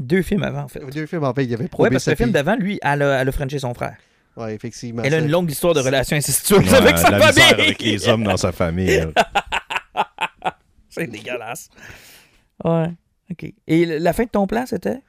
[0.00, 0.80] Deux films avant, en fait.
[0.90, 3.20] Deux films fait, il avait probé Ouais, parce que le film d'avant, lui, elle a,
[3.20, 3.96] elle a frenché son frère.
[4.36, 5.02] Ouais, effectivement.
[5.04, 7.42] Elle a une longue histoire de relations incestueuses Ouais, avec sa la famille.
[7.52, 9.04] avec les hommes dans sa famille.
[10.88, 11.68] C'est dégueulasse.
[12.64, 12.90] Ouais.
[13.30, 13.52] OK.
[13.66, 15.00] Et la fin de ton plan, c'était?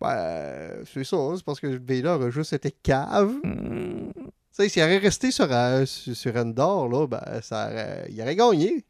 [0.00, 3.32] Ben, c'est ça, c'est parce que Vader a juste été cave.
[3.44, 4.10] Hmm.
[4.14, 8.20] Tu sais, s'il aurait resté sur, euh, sur, sur Endor, là, ben, ça aurait- il
[8.20, 8.84] aurait gagné.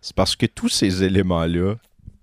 [0.00, 1.74] C'est parce que tous ces éléments-là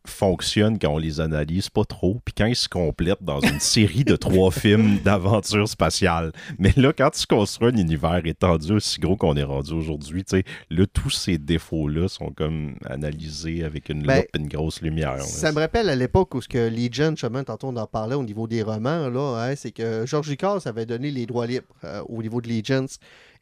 [0.10, 4.04] fonctionnent quand on les analyse pas trop, puis quand ils se complètent dans une série
[4.04, 6.32] de trois films d'aventure spatiale.
[6.60, 10.38] Mais là, quand tu construis un univers étendu aussi gros qu'on est rendu aujourd'hui, tu
[10.38, 14.82] sais, là, tous ces défauts-là sont comme analysés avec une Ben, loupe et une grosse
[14.82, 15.18] lumière.
[15.18, 15.24] là.
[15.24, 18.24] Ça me rappelle à l'époque où ce que Legion, justement, tantôt on en parlait au
[18.24, 22.02] niveau des romans, là, hein, c'est que George Lucas avait donné les droits libres euh,
[22.08, 22.86] au niveau de Legions.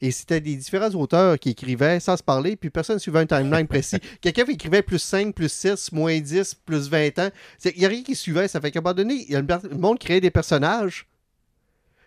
[0.00, 3.26] Et c'était des différents auteurs qui écrivaient sans se parler, puis personne ne suivait un
[3.26, 3.98] timeline précis.
[4.20, 7.28] Quelqu'un écrivait plus 5, plus 6, moins 10, plus 20 ans.
[7.64, 8.48] Il n'y a rien qui suivait.
[8.48, 11.06] Ça fait qu'à un moment donné, le monde créait des personnages.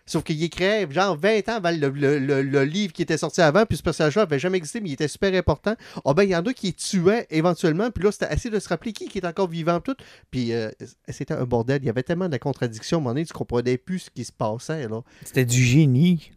[0.06, 3.40] Sauf qu'il créait genre 20 ans avant le, le- le- le livre qui était sorti
[3.42, 5.76] avant, puis ce personnage-là n'avait jamais existé, mais il était super important.
[6.04, 8.68] Ah ben, il y en a qui tuaient éventuellement, puis là, c'était assez de se
[8.68, 9.94] rappeler qui, qui est encore vivant, tout.
[10.32, 10.68] Puis euh,
[11.08, 11.80] c'était un bordel.
[11.82, 14.24] Il y avait tellement de contradictions, à un moment donné, tu comprenais plus ce qui
[14.24, 15.02] se passait, là.
[15.24, 16.32] C'était du génie.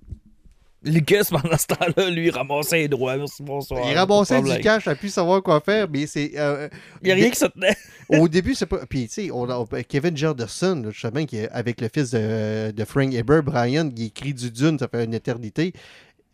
[0.83, 3.15] Lucas, pendant ce temps-là, lui, ramassait les droits.
[3.17, 3.89] Merci, bonsoir.
[3.89, 6.31] Il ramassait du cash, a pu savoir quoi faire, mais c'est.
[6.37, 6.67] euh,
[7.01, 7.75] Il n'y a rien qui se tenait.
[8.09, 8.85] Au début, c'est pas.
[8.85, 12.85] Puis, tu sais, on Kevin Jordanson, là, justement, qui est avec le fils de, de
[12.85, 15.73] Frank Eber, Brian, qui écrit du Dune, ça fait une éternité.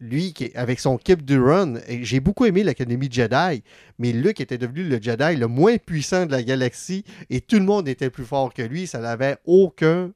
[0.02, 3.64] Lui, qui avec son Kip Duran, j'ai beaucoup aimé l'Académie Jedi,
[3.97, 7.66] mais Luke était devenu le Jedi le moins puissant de la galaxie et tout le
[7.66, 8.88] monde était plus fort que lui.
[8.88, 10.12] Ça n'avait aucun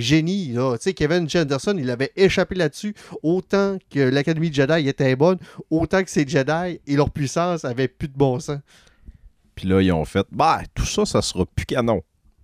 [0.00, 0.48] génie.
[0.52, 0.76] là.
[0.76, 2.94] Tu sais, Kevin Jenderson, il avait échappé là-dessus.
[3.22, 5.38] Autant que l'Académie Jedi était bonne,
[5.70, 8.58] autant que ses Jedi et leur puissance avaient plus de bon sens.
[9.54, 12.02] Puis là, ils ont fait, bah, tout ça, ça sera plus canon.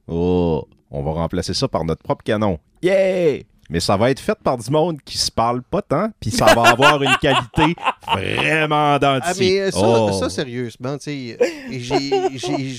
[0.08, 2.58] Oh, on va remplacer ça par notre propre canon.
[2.82, 3.42] Yeah!
[3.70, 6.44] Mais ça va être fait par du monde qui se parle pas tant, puis ça
[6.54, 7.74] va avoir une qualité
[8.06, 9.60] vraiment Ah, dentier.
[9.62, 10.12] mais ça, Oh.
[10.12, 11.38] ça, sérieusement, tu sais,
[11.70, 12.74] j'ai,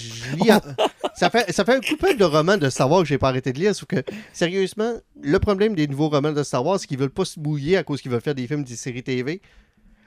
[1.16, 3.54] ça, fait, ça fait un couplet de romans de Star Wars que j'ai pas arrêté
[3.54, 4.04] de lire, sauf que,
[4.34, 7.78] sérieusement, le problème des nouveaux romans de Star Wars, c'est qu'ils veulent pas se mouiller
[7.78, 9.42] à cause qu'ils veulent faire des films, des séries TV.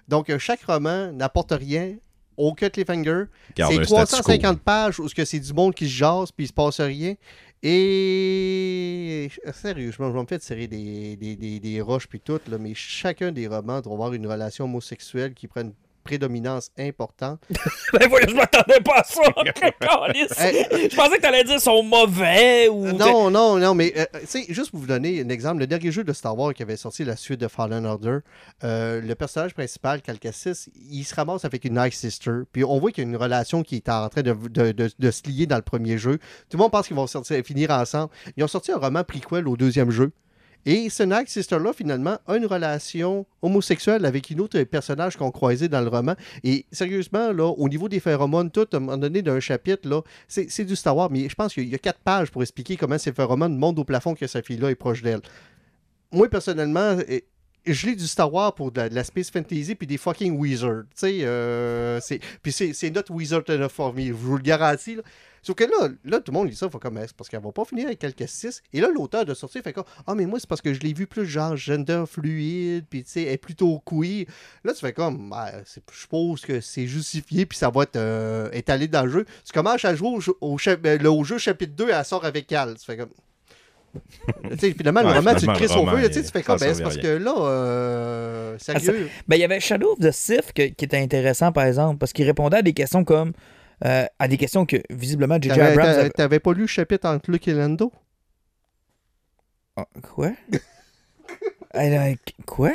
[0.07, 1.97] Donc, euh, chaque roman n'apporte rien,
[2.37, 3.25] aucun cliffhanger.
[3.57, 3.95] C'est un statu quo.
[3.97, 6.81] 350 pages où ce que c'est du monde qui se jase puis il se passe
[6.81, 7.15] rien.
[7.63, 12.57] Et sérieusement, je vais me faire tirer des, des, des, des roches puis tout, là,
[12.59, 15.75] mais chacun des romans doit avoir une relation homosexuelle qui prend une
[16.05, 17.41] prédominance importante.
[17.93, 19.23] Ben voyons, je m'attendais pas à ça.
[20.91, 22.87] Je pensais que t'allais dire qu'ils sont mauvais ou.
[22.93, 25.91] Non, non, non, mais euh, tu sais, juste pour vous donner un exemple, le dernier
[25.91, 28.19] jeu de Star Wars qui avait sorti la suite de Fallen Order,
[28.65, 32.79] euh, le personnage principal, Cal Kestis, il se ramasse avec une Night Sister, puis on
[32.79, 35.23] voit qu'il y a une relation qui est en train de, de- de- de se
[35.29, 36.19] lier dans le premier jeu.
[36.51, 38.11] Tout le monde pense qu'ils vont sortir, finir ensemble.
[38.37, 40.13] Ils ont sorti un roman prequel au deuxième jeu.
[40.71, 45.69] Et ce Night Sister-là, finalement, a une relation homosexuelle avec une autre personnage qu'on croisait
[45.69, 46.13] dans le roman.
[46.45, 50.03] Et sérieusement, là, au niveau des phéromones, tout, à un moment donné, d'un chapitre, là,
[50.29, 52.99] c'est du Star Wars, mais je pense qu'il y a quatre pages pour expliquer comment
[52.99, 55.23] ces phéromones montent au plafond que sa fille-là est proche d'elle.
[56.13, 57.25] Moi, personnellement, eh,
[57.65, 60.85] je lis du Star Wars pour de la, Space Fantasy puis des fucking Wizards.
[61.03, 64.99] Euh, c'est- puis c'est notre Wizard enough for me, je vous le garantis.
[65.49, 67.41] Sauf que là, là, tout le monde lit ça, il faut comme, c'est parce qu'elle
[67.43, 68.61] va pas finir avec quelques six.
[68.75, 70.93] Et là, l'auteur de sortir fait comme, ah, mais moi, c'est parce que je l'ai
[70.93, 74.27] vu plus genre gender fluide, puis tu sais, elle est plutôt queer.
[74.63, 78.51] Là, tu fais comme, Ben, je suppose que c'est justifié, puis ça va être euh,
[78.53, 79.25] étalé dans le jeu.
[79.47, 80.59] Tu commences à jouer au, jeu- au,
[81.25, 82.75] jeu chapitre 2, elle sort avec Cal.
[82.79, 83.09] Tu fais comme.
[84.51, 86.43] tu sais, finalement, le Ouais, roman, tu le crées roman, feu, tu sais, tu fais
[86.43, 87.03] comme, ben, c'est parce rien.
[87.05, 89.09] que là, euh, sérieux.
[89.27, 92.13] Ben, il y avait Shadow of the Sith que- qui était intéressant, par exemple, parce
[92.13, 93.33] qu'il répondait à des questions comme.
[93.85, 95.61] Euh, à des questions que, visiblement, J.J.
[95.61, 95.87] Abrams.
[95.87, 97.93] avait- T'avais pas lu le chapitre entre Luke et Lando?
[99.77, 100.33] Ah, Quoi?
[102.47, 102.73] Quoi?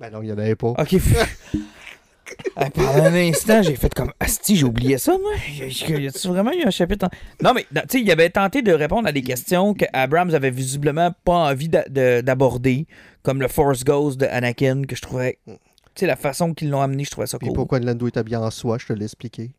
[0.00, 0.68] Ben non, il y en avait pas.
[0.78, 0.96] Ok.
[2.74, 5.32] Pendant un instant, j'ai fait comme Asti, j'ai oublié ça, moi.
[5.58, 8.72] Y a-tu vraiment eu un chapitre en- Non, mais tu sais, il avait tenté de
[8.72, 12.86] répondre à des questions que Abrams avait visiblement pas envie d'a- de- d'aborder,
[13.22, 15.38] comme le Force Ghost de Anakin, que je trouvais.
[15.46, 15.54] Tu
[15.96, 17.52] sais, la façon qu'ils l'ont amené, je trouvais ça cool.
[17.54, 19.50] pourquoi Lando est habillé en soie, je te l'ai expliqué.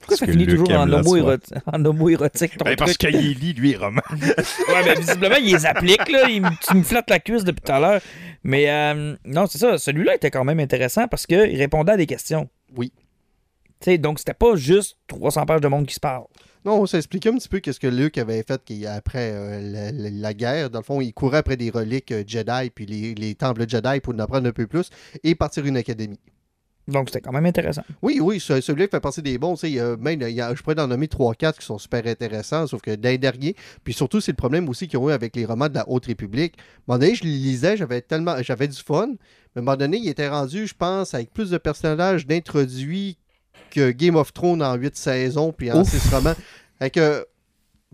[0.00, 1.16] Pourquoi ça finit toujours en homo,
[1.84, 4.00] homo-érotique, ton Ben, parce qu'il lit, lui, roman.
[4.10, 6.28] Ouais, mais visiblement, il les applique, là.
[6.28, 8.00] Il, me- tu me flattes la cuisse depuis tout à l'heure.
[8.42, 9.76] Mais euh, non, c'est ça.
[9.78, 12.48] Celui-là était quand même intéressant parce qu'il répondait à des questions.
[12.76, 12.92] Oui.
[13.80, 16.24] Tu sais, donc c'était pas juste 300 pages de monde qui se parle.
[16.64, 20.10] Non, ça expliquait un petit peu qu'est-ce que Luke avait fait après euh, la, la-
[20.10, 20.70] la guerre.
[20.70, 24.00] Dans le fond, il courait après des reliques euh, Jedi, puis les, les temples Jedi
[24.00, 24.90] pour en apprendre un peu plus,
[25.24, 26.18] et partir une académie.
[26.90, 27.82] Donc c'était quand même intéressant.
[28.02, 29.54] Oui, oui, ce- celui-là fait partie des bons.
[29.54, 31.64] tu sais, il y a même, il y a- je pourrais en nommer 3-4 qui
[31.66, 33.54] sont super intéressants, sauf que d'un dernier.
[33.84, 36.06] Puis surtout, c'est le problème aussi qu'ils ont eu avec les romans de la Haute
[36.06, 36.54] République.
[36.58, 39.06] À un moment donné, je les lisais, j'avais tellement j'avais du fun.
[39.08, 39.14] Mais
[39.56, 43.16] à un moment donné, il était rendu, je pense, avec plus de personnages d'introduits
[43.70, 45.88] que Game of Thrones en 8 saisons, puis en Ouf.
[45.88, 46.34] 6 romans.
[46.78, 47.26] Fait que.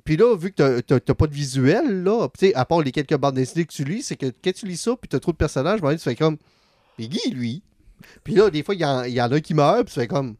[0.05, 3.65] Puis là, vu que t'as- pas de visuel, là, à part les quelques bandes dessinées
[3.65, 5.77] que tu lis, c'est que quand tu lis ça, puis t'as trop de personnages, à
[5.79, 6.37] un moment donné, tu fais comme.
[6.99, 7.63] Mais Guy, lui.
[8.25, 9.95] Puis là, des fois, il y, en- il y en a un qui meurt, puis
[9.95, 10.37] fais comme.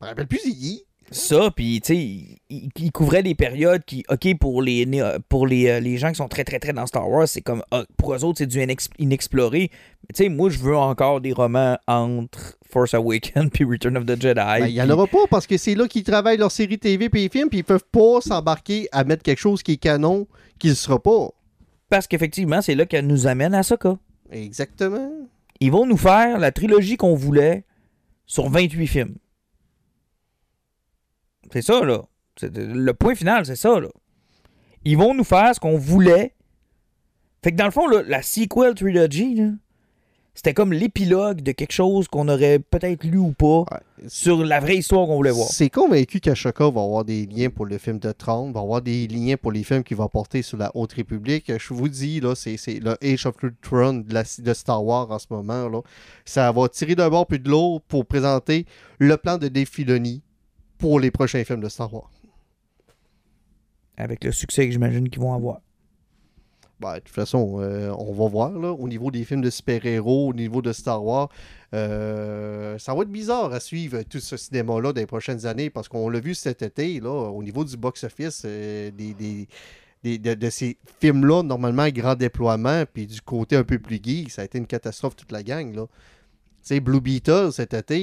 [0.00, 0.82] Je me rappelle plus, c'est Guy.
[1.12, 4.86] Ça, puis tu sais, il, il couvrait des périodes qui, ok, pour les
[5.28, 7.64] pour les, euh, les gens qui sont très très très dans Star Wars, c'est comme
[7.72, 9.72] ah, pour eux autres c'est du inex- inexploré.
[10.02, 14.06] Mais tu sais, moi je veux encore des romans entre Force Awakens puis Return of
[14.06, 14.34] the Jedi.
[14.36, 16.78] Ben, il n'y en puis- aura pas parce que c'est là qu'ils travaillent leur série
[16.78, 19.76] TV et les films, puis ils peuvent pas s'embarquer à mettre quelque chose qui est
[19.78, 20.28] canon,
[20.60, 21.30] qui ne sera pas.
[21.88, 23.98] Parce qu'effectivement, c'est là qu'elle nous amène à Ahsoka.
[24.30, 25.10] Exactement.
[25.60, 27.64] Ils vont nous faire la trilogie qu'on voulait
[28.26, 29.16] sur 28 films.
[31.52, 32.04] C'est ça, là.
[32.42, 33.88] Le point final, c'est ça, là.
[34.84, 36.34] Ils vont nous faire ce qu'on voulait.
[37.42, 39.42] Fait que dans le fond, la sequel trilogy,
[40.34, 44.08] C'était comme l'épilogue de quelque chose qu'on aurait peut-être lu ou pas Ouais.
[44.08, 45.48] sur la vraie histoire qu'on voulait voir.
[45.48, 49.06] C'est convaincu qu'Ashoka va avoir des liens pour le film de Tron, va avoir des
[49.08, 51.52] liens pour les films qu'il va porter sur la Haute République.
[51.58, 55.18] Je vous dis, là, c'est le Age of Ultron de, la- de Star Wars en
[55.18, 55.68] ce moment.
[55.68, 55.80] Là.
[56.24, 58.66] Ça va tirer d'un bord puis de l'autre pour présenter
[58.98, 60.22] le plan de Dave Filoni
[60.78, 62.10] pour les prochains films de Star Wars.
[63.96, 65.60] Avec le succès que j'imagine qu'ils vont avoir.
[66.80, 70.28] Ben, de toute façon, euh, on va voir là, au niveau des films de super-héros,
[70.28, 71.28] au niveau de Star Wars.
[71.74, 76.08] euh, ça va être bizarre à suivre tout ce cinéma-là les prochaines années parce qu'on
[76.08, 79.46] l'a vu cet été, là, au niveau du box-office, euh, des, des-
[80.02, 84.42] des- de, ces films-là, normalement, grand déploiement, puis du côté un peu plus geek, ça
[84.42, 85.74] a été une catastrophe toute la gang.
[85.74, 85.86] Là.
[85.86, 87.98] Tu sais, Blue Beetle, cet été,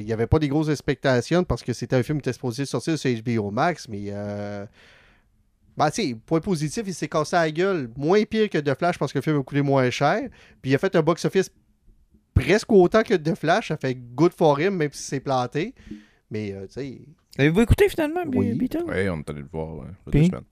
[0.00, 2.64] il n'y avait pas des grosses expectations parce que c'était un film qui était supposé
[2.66, 4.12] sortir sur HBO Max, mais
[5.76, 7.90] ben, tu sais, point positif, il s'est cassé la gueule.
[7.96, 10.28] Moins pire que The Flash parce que le film a coûté moins cher.
[10.60, 11.50] Puis il a fait un box-office
[12.34, 13.68] presque autant que The Flash.
[13.68, 15.74] Ça fait good for him, même si c'est planté.
[16.30, 17.00] Mais, euh, tu sais,
[17.38, 18.52] Avez-vous écouté finalement, Oui.
[18.54, 18.84] Beatle?
[18.84, 20.20] Ouais, on est allé le voir ouais, il y a Puis?
[20.20, 20.44] deux semaines.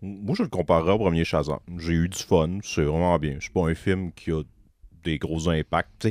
[0.00, 1.58] Moi, je le comparerais au premier Shazam.
[1.78, 3.38] J'ai eu du fun, c'est vraiment bien.
[3.40, 4.42] C'est pas un film qui a
[5.02, 6.08] des gros impacts.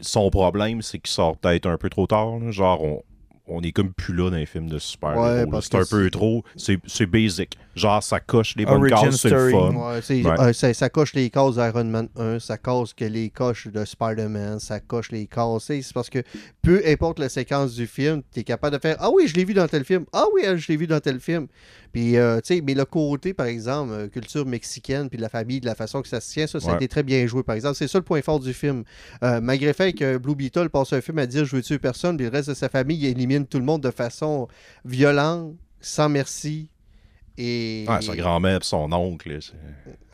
[0.00, 2.38] Son problème, c'est qu'il sort peut-être un peu trop tard.
[2.38, 2.50] là.
[2.50, 3.02] Genre, on,
[3.46, 6.10] on est comme plus là dans les films de super Ouais, parce C'est un peu
[6.10, 6.44] trop.
[6.56, 7.58] C'est basic.
[7.74, 9.72] Genre, ça coche les bonnes Origin cases, c'est le fun.
[9.74, 13.84] ouais, euh, ça, coche les cases d'Iron Man 1, ça coche que les coches de
[13.84, 15.64] Spider-Man, ça coche les cases.
[15.64, 16.18] C'est parce que
[16.60, 19.44] peu importe la séquence du film, tu es capable de faire Ah oui, je l'ai
[19.44, 20.04] vu dans tel film.
[20.12, 21.46] Ah oui, je l'ai vu dans tel film.
[21.92, 25.28] Puis, euh, tu sais, mais le côté, par exemple, euh, culture mexicaine, puis de la
[25.28, 26.76] famille, de la façon que ça se tient, ça, ça a Ouais.
[26.76, 27.76] été très bien joué, par exemple.
[27.76, 28.84] C'est ça le point fort du film.
[29.22, 31.78] Euh, malgré le fait que Blue Beetle passe un film à dire Je veux tuer
[31.78, 34.48] personne, puis le reste de sa famille, il élimine tout le monde de façon
[34.84, 36.68] violente, sans merci.
[37.38, 37.86] Et...
[37.88, 39.32] Ouais, sa grand-mère et son oncle.
[39.32, 39.54] là, c'est-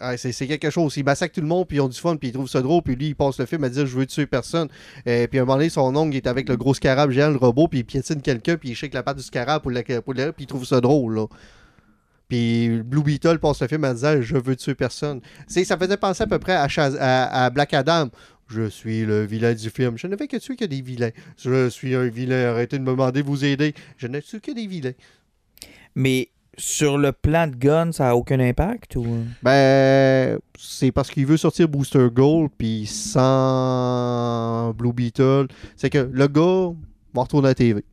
[0.01, 0.17] Ah,
[0.47, 0.97] quelque chose.
[0.97, 2.83] Il massacre tout le monde, puis ils ont du fun, puis ils trouvent ça drôle,
[2.83, 4.69] puis lui, il passe le film à dire Je veux tuer personne.
[5.07, 7.31] Euh, puis à un moment donné, son oncle il est avec le gros scarab géant,
[7.31, 9.83] le robot, puis il piétine quelqu'un, puis il shake la patte du scarab pour le,
[10.01, 11.17] pour puis il trouve ça drôle.
[11.17, 11.27] Là.
[12.29, 15.21] Puis Blue Beetle passe le film à dire Je veux tuer personne.
[15.47, 18.09] C'est- Ça faisait penser à peu près à, Shaz- à- à Black Adam.
[18.51, 19.99] Je suis le vilain du film.
[19.99, 21.11] Je ne fais que tuer que des vilains.
[21.43, 22.51] Je suis un vilain.
[22.51, 23.75] Arrêtez de me demander de vous aider.
[23.99, 24.93] Je ne tue que des vilains.
[25.95, 29.07] Mais sur le plan de gun, ça a aucun impact ou?
[29.43, 35.47] Ben, c'est parce qu'il veut sortir Booster Gold, puis sans Blue Beetle.
[35.77, 36.75] C'est que le gars
[37.15, 37.85] va retourner à la TV.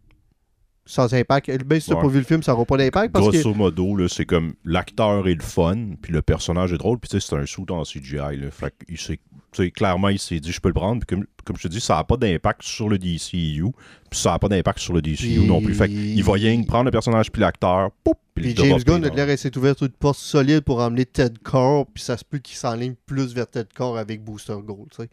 [0.88, 1.50] Sans impact.
[1.66, 2.00] Ben, si Ouais.
[2.02, 3.32] pas vu le film, ça n'aura pas d'impact parce que.
[3.42, 7.10] Grosso modo, là, c'est comme l'acteur est le fun, puis le personnage est drôle, puis
[7.20, 8.38] c'est un sou en CGI.
[8.38, 9.20] Là, fait s'est-
[9.52, 11.80] sais, clairement, il s'est dit, je peux le prendre, puis comme, comme je te dis,
[11.80, 13.64] ça n'a pas d'impact sur le DCU,
[14.12, 15.74] puis ça n'a pas d'impact sur le DCU Puis- non plus.
[15.74, 19.10] Fait qu'il va rien que prendre le personnage, puis l'acteur, puis Puis James Gunn a
[19.10, 22.24] dans- l'air à s'être ouvert une porte solide pour emmener Ted Core, puis ça se
[22.24, 25.10] peut qu'il s'enligne plus vers Ted Core avec Booster Gold, tu sais.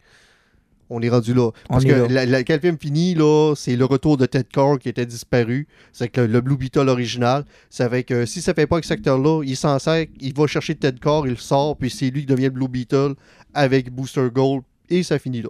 [0.89, 1.51] On est rendu là.
[1.69, 2.07] Parce On que là.
[2.07, 5.05] la- la- quand le film finit, là, c'est le retour de Ted Core qui était
[5.05, 5.67] disparu.
[5.91, 7.45] C'est que le, le Blue Beetle original.
[7.69, 10.45] C'est avec que si ça fait pas avec cet acteur-là, il s'en sert, il va
[10.47, 13.15] chercher Ted Core, il le sort, puis c'est lui qui devient le Blue Beetle
[13.53, 15.49] avec Booster Gold, et ça finit là.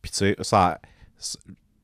[0.00, 0.78] Puis tu sais, ça.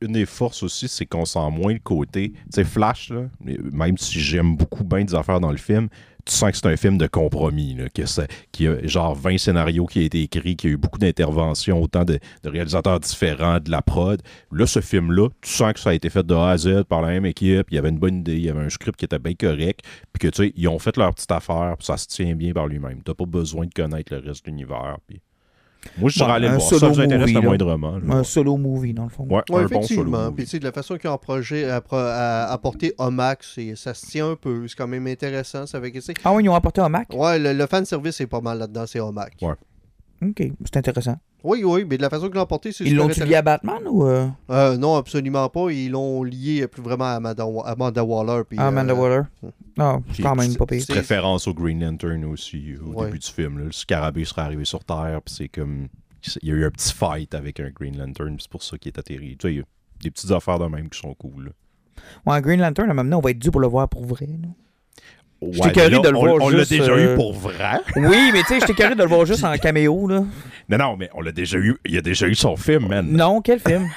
[0.01, 2.31] Une des forces aussi, c'est qu'on sent moins le côté.
[2.31, 3.25] Tu sais, Flash, là,
[3.73, 5.89] même si j'aime beaucoup bien des affaires dans le film,
[6.29, 8.03] tu sens que c'est un film de compromis, là, que
[8.53, 10.99] qu'il y a genre 20 scénarios qui ont été écrits, qu'il y a eu beaucoup
[10.99, 14.20] d'interventions, autant de, de réalisateurs différents, de la prod.
[14.53, 17.01] Là, ce film-là, tu sens que ça a été fait de A à Z par
[17.01, 19.07] la même équipe, il y avait une bonne idée, il y avait un script qui
[19.07, 19.81] était bien correct,
[20.12, 22.53] puis que tu sais, ils ont fait leur petite affaire, puis ça se tient bien
[22.53, 23.03] par lui-même.
[23.03, 24.99] T'as pas besoin de connaître le reste de l'univers.
[25.07, 25.20] Puis...
[25.99, 26.68] Moi, je aller le un voir.
[26.81, 27.99] Ça vous intéresse le moindrement.
[27.99, 28.14] là.
[28.16, 29.24] Un solo movie, dans le fond.
[29.24, 30.22] Ouais, Ouais, un bon effectivement.
[30.24, 30.35] movie.
[30.35, 33.95] Puis tu sais, de la façon qu'ils ont projet à, à- apporté Omax, c'est- ça
[33.95, 34.66] se tient un peu.
[34.68, 35.66] C'est quand même intéressant.
[35.66, 37.09] Ça fait que, Ah oui, ils ont apporté un Mac?
[37.14, 39.35] Ouais, le, le fan service est pas mal là-dedans, c'est Omac.
[39.43, 39.55] Ouais.
[40.22, 41.16] Ok, c'est intéressant.
[41.45, 43.80] Oui, oui, mais de la façon qu'ils l'ont porté, c'est Ils l'ont-tu lié à Batman
[43.89, 44.05] ou.
[44.05, 45.70] euh, Euh, non, absolument pas.
[45.70, 48.43] Ils l'ont lié plus vraiment à Amanda, Wa- Amanda Waller.
[48.49, 49.22] puis, Ah, Amanda euh, Waller?
[49.76, 50.78] Non, c'est Puis quand même c'est- pas pire.
[50.78, 53.07] Petite référence au Green Lantern aussi euh, au Ouais.
[53.07, 53.59] début du film.
[53.59, 53.64] là.
[53.66, 55.86] Le scarabée serait arrivé sur Terre, puis c'est comme.
[56.43, 58.76] Il y a eu un petit fight avec un Green Lantern, puis c'est pour ça
[58.76, 59.36] qu'il est atterri.
[59.39, 59.64] Tu sais, il y a
[60.03, 61.45] des petites affaires de même qui sont cool.
[62.26, 62.32] là.
[62.34, 64.26] Ouais, Green Lantern, maintenant, on va être dû pour le voir pour vrai.
[64.26, 64.49] là.
[65.41, 67.78] Ouais, de le on- voir On l'a juste, déjà euh, eu pour vrai.
[67.97, 70.24] Oui, mais tu sais, j'étais carré de le voir juste en caméo, là.
[70.68, 71.76] Non, non, mais on l'a déjà eu.
[71.86, 73.07] Il a déjà eu son film, man.
[73.09, 73.89] Non, quel film?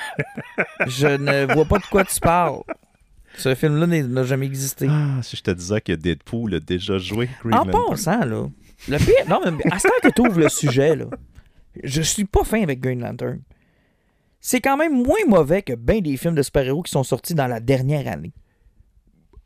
[0.87, 2.59] Je ne vois pas de quoi tu parles.
[3.37, 4.87] Ce film-là n'a jamais existé.
[4.89, 7.85] Ah, si je te disais que Deadpool a déjà joué Green En Lantern.
[7.89, 8.45] passant, là,
[8.87, 9.25] le pire.
[9.27, 11.05] Non, mais à ce temps que tu ouvres le sujet, là,
[11.83, 13.39] je suis pas fin avec Green Lantern.
[14.39, 17.47] C'est quand même moins mauvais que bien des films de super-héros qui sont sortis dans
[17.47, 18.33] la dernière année.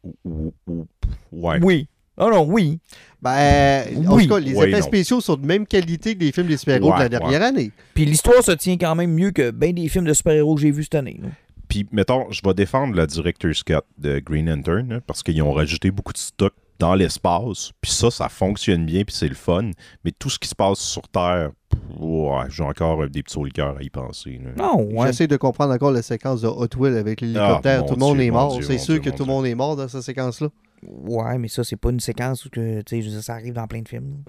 [0.05, 0.85] Ou- ou- ou-
[1.31, 1.59] Ouais.
[1.61, 1.87] Oui.
[2.17, 2.79] Oh non, oui.
[3.21, 4.23] Ben, en Oui.
[4.27, 4.85] tout cas, les Oui, effets non.
[4.85, 7.71] spéciaux sont de même qualité que les films des super-héros de la Ouais, dernière année.
[7.93, 10.71] Puis l'histoire se tient quand même mieux que bien des films de super-héros que j'ai
[10.71, 11.19] vus cette année.
[11.21, 11.29] là.
[11.67, 15.51] Puis, mettons, je vais défendre le director's cut de Green Lantern là, parce qu'ils ont
[15.51, 17.71] rajouté beaucoup de stock dans l'espace.
[17.81, 19.71] Puis ça, ça fonctionne bien, puis c'est le fun.
[20.03, 21.51] Mais tout ce qui se passe sur Terre,
[21.97, 24.41] ouais, j'ai encore des petits cœur à y penser.
[24.57, 25.07] Non, ouais.
[25.07, 27.81] J'essaie de comprendre encore la séquence de Hot Wheels avec l'hélicoptère.
[27.83, 28.57] Ah, tout le monde Dieu, est mort.
[28.61, 30.49] C'est sûr Dieu, que tout le monde est mort dans cette séquence-là.
[30.83, 32.81] Ouais, mais ça, c'est pas une séquence où que,
[33.21, 34.23] ça arrive dans plein de films.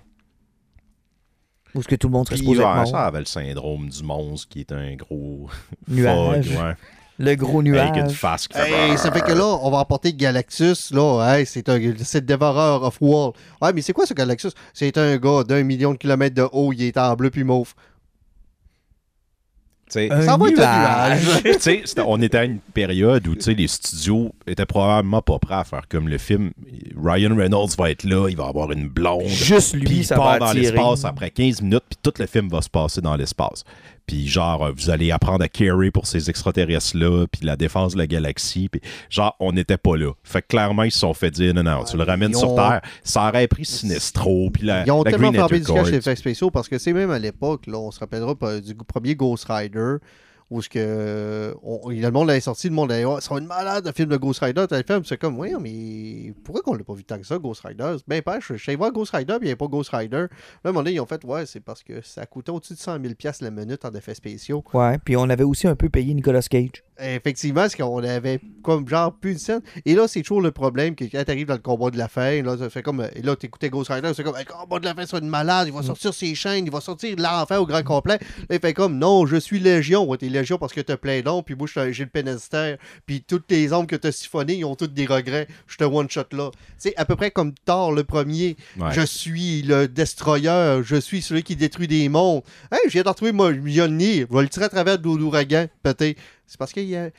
[1.75, 4.03] Où est-ce que tout le monde serait Puis, supposé ouais, ça avait le syndrome du
[4.03, 5.51] monstre qui est un gros
[5.89, 6.49] Nuage.
[6.49, 6.75] fog, ouais,
[7.19, 7.97] Le gros nuage.
[8.55, 10.91] Hey, ça fait que là, on va emporter Galactus.
[10.93, 13.35] Là, hey, c'est un c'est le dévoreur of world.
[13.63, 14.53] Ouais, mais c'est quoi ce Galactus?
[14.75, 16.73] C'est un gars d'un million de kilomètres de haut.
[16.73, 17.75] Il est en bleu puis mauve.
[19.89, 21.95] Tu sais, Un Ça va être un nuage.
[22.07, 25.65] on était à une période où tu sais, les studios étaient probablement pas prêts à
[25.65, 26.51] faire comme le film.
[27.01, 29.29] Ryan Reynolds va être là, il va avoir une blonde.
[29.29, 32.49] Juste lui, il ça part va dans l'espace après 15 minutes, puis tout le film
[32.49, 33.63] va se passer dans l'espace.
[34.07, 37.99] Puis genre, euh, vous allez apprendre à carry pour ces extraterrestres-là, puis la défense de
[37.99, 38.69] la galaxie.
[38.69, 38.81] Puis
[39.11, 40.13] genre, on n'était pas là.
[40.23, 42.81] Fait que clairement, ils se sont fait dire, non, non, tu le ramènes sur Terre.
[43.03, 45.97] Ça aurait pris Sinestro, puis la, Ils ont la tellement Green frappé du cash les
[45.97, 49.15] effets spéciaux parce que c'est même à l'époque, là, on se rappellera pas du premier
[49.15, 49.97] Ghost Rider
[50.51, 53.41] où ce que on- le monde l'avait sorti, le monde avait dit oh, ça va
[53.41, 56.75] malade le film de Ghost Rider, t'as le film, c'est comme oui, mais pourquoi qu'on
[56.75, 57.97] l'a pas vu tant que ça, Ghost Rider?
[58.07, 60.17] Bien pas, je suis allé voir Ghost Rider, puis il n'y avait pas Ghost Rider.
[60.17, 60.29] Là,
[60.65, 62.79] à un moment donné, ils ont fait ouais, c'est parce que ça coûtait au-dessus de
[62.79, 64.63] 100 000 la minute en effets spéciaux.
[64.73, 66.85] Ouais, puis on avait aussi un peu payé Nicolas Cage.
[66.99, 69.61] Effectivement, parce qu'on avait comme genre plus de scène.
[69.85, 72.43] Et là, c'est toujours le problème que quand t'arrives dans le combat de la fin,
[72.43, 73.07] là, ça fait comme.
[73.15, 75.69] Et là, t'écoutais Ghost Rider, c'est comme le combat de la fin, c'est une malade,
[75.69, 78.19] il va sortir ses chaînes, il va sortir de l'enfer au grand complet.
[78.49, 80.05] Là, il fait comme non, je suis Légion.
[80.09, 83.47] Ouais, t'es Légion parce que t'as plein d'ombres, puis moi, j'ai le pénestère, puis toutes
[83.47, 85.49] tes ombres que t'as siphonnées, ils ont toutes des regrets.
[85.67, 86.51] Je te one-shot là.
[86.79, 88.57] C'est à peu près comme Thor le premier.
[88.79, 88.89] Ouais.
[88.93, 92.43] Je suis le destroyer, je suis celui qui détruit des mondes.
[92.73, 95.67] Hey, je viens d'en retrouver mon Mjolnir, je vais le tirer à travers de l'ouragan,
[95.83, 96.19] peut-être.
[96.47, 97.11] C'est parce qu'il y a.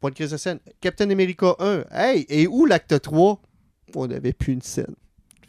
[0.00, 0.58] Pas de crise de scène.
[0.80, 1.84] Captain America 1.
[1.92, 3.40] Hey, et où l'acte 3
[3.94, 4.94] On n'avait plus une scène.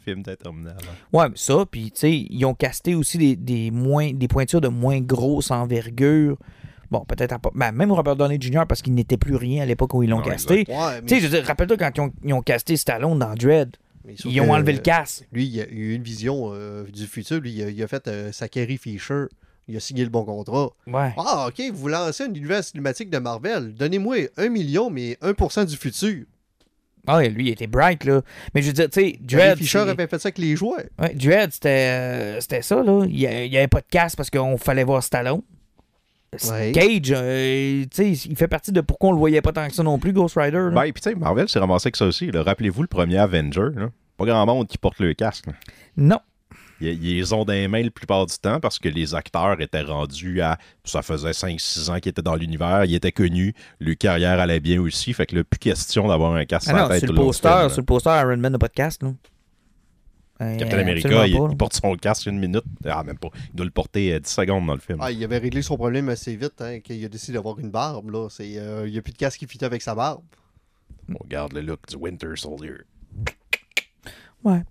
[0.04, 0.78] film interminable.
[1.12, 4.60] Ouais, mais ça, puis tu sais, ils ont casté aussi des, des, moins, des pointures
[4.60, 6.36] de moins grosse envergure.
[6.90, 8.62] Bon, peut-être ben, même Robert Downey Jr.
[8.68, 10.64] parce qu'il n'était plus rien à l'époque où ils l'ont Ouais, casté.
[10.68, 13.34] Ouais, Tu sais, je veux dire, rappelle-toi quand ils ont, ils ont casté Stallone dans
[13.34, 13.76] Dread.
[14.04, 15.26] mais Ils ont enlevé le casque.
[15.32, 17.40] Lui, il a eu une vision euh, du futur.
[17.40, 19.24] Lui, il a, il a fait euh, sa Carrie Fisher.
[19.68, 20.70] Il a signé le bon contrat.
[20.86, 21.12] Ouais.
[21.16, 23.74] Ah, ok, vous lancez un univers cinématique de Marvel.
[23.74, 26.24] Donnez-moi un million, mais 1% du futur.
[27.06, 28.22] Ah ouais, lui, il était bright, là.
[28.54, 29.58] Mais je veux dire, tu sais, Dread.
[29.58, 30.88] Fisher avait fait ça avec les jouets.
[30.98, 33.04] Ouais, Dread, c'était euh, c'était ça, là.
[33.06, 35.42] Il y a- il y avait pas de casque parce qu'on fallait voir Stallone.
[36.50, 36.72] Ouais.
[36.72, 39.74] Cage, euh, tu sais, il fait partie de pourquoi on le voyait pas tant que
[39.74, 40.56] ça non plus, Ghost Rider.
[40.56, 40.70] là.
[40.70, 42.30] Ben, puis tu sais, Marvel s'est ramassé avec ça aussi.
[42.30, 43.68] Rappelez-vous le premier Avenger.
[43.76, 43.90] là.
[44.16, 45.46] Pas grand monde qui porte le casque.
[45.46, 45.52] là.
[45.96, 46.18] Non.
[46.92, 50.58] Ils, ont les mains la plupart du temps parce que les acteurs étaient rendus à.
[50.84, 54.80] Ça faisait 5-6 ans qu'ils étaient dans l'univers, ils étaient connus, leur carrière allait bien
[54.80, 55.12] aussi.
[55.12, 57.04] Fait que là, plus question d'avoir un casque Ah sur la non, tête.
[57.04, 59.12] sur le poster, sur le poster, Iron Man n'a pas de casque, là.
[60.40, 61.48] Euh, Captain America, absolument il, pas, là.
[61.52, 62.64] il porte son casque une minute.
[62.84, 63.28] Ah, même pas.
[63.50, 64.98] Il doit le porter euh, 10 secondes dans le film.
[65.00, 68.10] Ah, il avait réglé son problème assez vite, hein, qu'il a décidé d'avoir une barbe.
[68.10, 68.28] Là.
[68.30, 70.24] C'est, euh, il n'y a plus de casque qui fit avec sa barbe.
[71.08, 72.78] On regarde le look du Winter Soldier.
[74.42, 74.62] Ouais.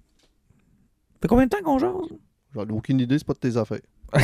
[1.24, 1.90] Fait combien de temps qu'on jase?
[2.54, 3.80] J'en ai aucune idée, c'est pas de tes affaires.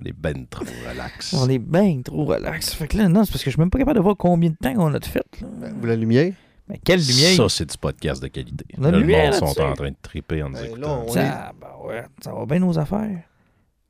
[0.00, 1.34] On est ben trop relax.
[1.34, 2.74] On est bien trop relax.
[2.74, 4.50] Fait que là, non, c'est parce que je suis même pas capable de voir combien
[4.50, 5.26] de temps on a de fait.
[5.40, 5.48] Là.
[5.58, 6.32] Ben, vous la lumière?
[6.68, 7.34] Mais quelle lumière!
[7.34, 8.64] Ça, c'est du podcast de qualité.
[8.78, 11.04] La Là, le monde là, sont en train de triper en nous Ben, écoutant.
[11.06, 13.24] là, ça, ben ouais, ça va bien nos affaires.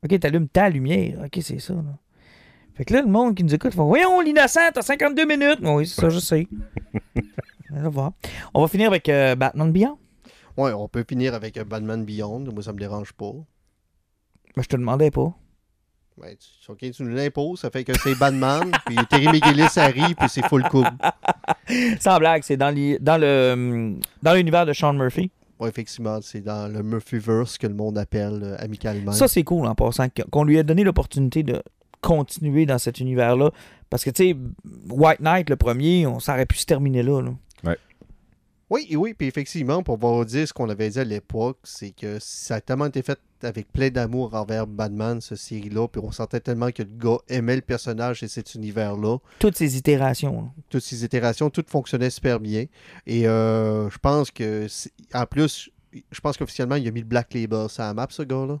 [0.03, 1.19] Ok, t'allumes ta lumière.
[1.23, 1.75] Ok, c'est ça.
[1.75, 1.83] Là.
[2.73, 5.59] Fait que là, le monde qui nous écoute, fait Voyons, l'innocent, t'as 52 minutes.
[5.61, 6.47] Oui, c'est ça, je sais.
[7.71, 8.11] On va voir.
[8.55, 9.99] On va finir avec euh, Batman Beyond.
[10.57, 12.39] Ouais, on peut finir avec Batman Beyond.
[12.53, 13.31] Moi, ça me dérange pas.
[14.55, 15.33] Ben, je te demandais pas.
[16.17, 20.13] Ben, tu, ok, tu nous l'imposes, ça fait que c'est Batman, puis Terry McGillis arrive,
[20.15, 20.85] puis c'est full cool.
[21.99, 25.31] Sans blague, c'est dans, dans le dans l'univers de Sean Murphy.
[25.59, 29.11] Ouais, effectivement, c'est dans le Murphyverse que le monde appelle euh, amicalement.
[29.13, 31.61] Ça, c'est cool en passant, qu- qu'on lui ait donné l'opportunité de
[32.01, 33.51] continuer dans cet univers-là.
[33.89, 34.35] Parce que, tu sais,
[34.89, 37.21] White Knight, le premier, on s'aurait pu se terminer là.
[37.21, 37.31] là.
[38.71, 41.91] Oui, et oui, puis effectivement, pour vous dire ce qu'on avait dit à l'époque, c'est
[41.91, 46.11] que ça a tellement été fait avec plein d'amour envers Batman, cette série-là, puis on
[46.11, 49.17] sentait tellement que le gars aimait le personnage et cet univers-là.
[49.39, 50.43] Toutes ces itérations.
[50.43, 50.47] là.
[50.69, 52.65] Toutes ces itérations, tout fonctionnait super bien.
[53.05, 55.69] Et euh, je pense que, c'est- en plus,
[56.09, 58.57] je pense qu'officiellement, il a mis le Black Label sur la map, ce gars-là.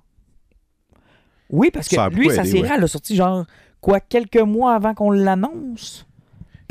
[1.49, 2.69] Oui, parce que Ça lui, sa série, ouais.
[2.75, 3.45] elle a sorti genre,
[3.79, 6.05] quoi, quelques mois avant qu'on l'annonce?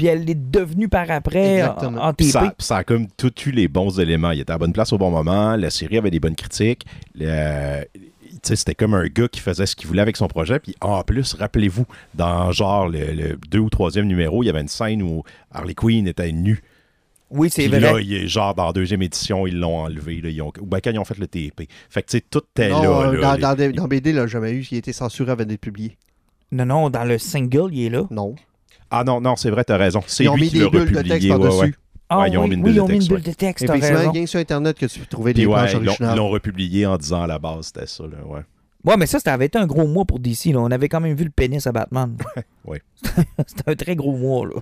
[0.00, 2.02] Puis elle est devenue par après en, Exactement.
[2.02, 2.32] en Puis TP.
[2.32, 4.30] ça, ça a comme tout eu les bons éléments.
[4.30, 5.56] Il était à la bonne place au bon moment.
[5.56, 6.86] La série avait des bonnes critiques.
[7.14, 8.00] Le- tu
[8.44, 10.58] sais, c'était comme un gars qui faisait ce qu'il voulait avec son projet.
[10.58, 11.84] Puis en plus, rappelez-vous,
[12.14, 15.22] dans genre le, le deux ou troisième numéro, il y avait une scène où
[15.52, 16.62] Harley Quinn était nue.
[17.28, 17.80] Oui, c'est Puis vrai.
[17.80, 20.22] là, il est- genre dans la deuxième édition, ils l'ont enlevé.
[20.22, 21.68] Là, ils ont, ou ben, quand ils ont fait le TP.
[21.90, 22.88] Fait que tu sais, tout était Non, là.
[23.08, 24.66] euh, là, dans, les- dans, dans BD, il n'a jamais eu.
[24.70, 25.98] Il a été censuré avant d'être publié.
[26.52, 28.04] Non, non, dans le single, il est là.
[28.10, 28.34] Non.
[28.90, 30.02] Ah non, non, c'est vrai, t'as raison.
[30.06, 31.10] C'est Ils ont lui mis qui des l'a bulles de republié.
[31.10, 31.60] texte ouais, par-dessus.
[31.60, 31.72] ouais.
[32.08, 33.08] Ah Ouais, ils ont oui, mis une oui, bulle ils de ont mis une texte,
[33.08, 33.22] bulle ouais.
[33.22, 34.10] de texte, Effectivement, raison.
[34.10, 36.16] rien que sur Internet que tu peux trouver des ouais, planches ils l'ont- ils originales.
[36.16, 38.02] l'ont republié en disant à la base, c'était ça.
[38.04, 38.40] Là, ouais.
[38.84, 40.46] Ouais, mais ça, ça avait été un gros mois pour DC.
[40.52, 40.58] Là.
[40.60, 42.16] On avait quand même vu le pénis à Batman.
[42.64, 42.82] Ouais.
[43.46, 44.46] C'était un très gros mois.
[44.46, 44.60] Là.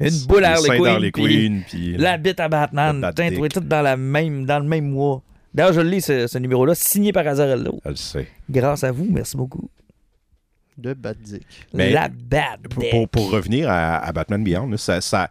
[0.00, 3.10] Une boule à Harley Quinn, puis puis la bite à Batman.
[3.16, 3.38] Dick.
[3.38, 5.22] tout tout dans, la même, dans le même mois.
[5.54, 7.78] D'ailleurs, je le lis, ce, ce numéro-là, signé par Azarello.
[7.84, 8.26] elle le sait.
[8.50, 9.68] Grâce à vous, merci beaucoup.
[10.78, 11.42] De Bad Dick.
[11.74, 12.90] Mais la Bat Pour, Dick.
[12.90, 15.28] pour- pour revenir à, à Batman Beyond, là, ça, ça-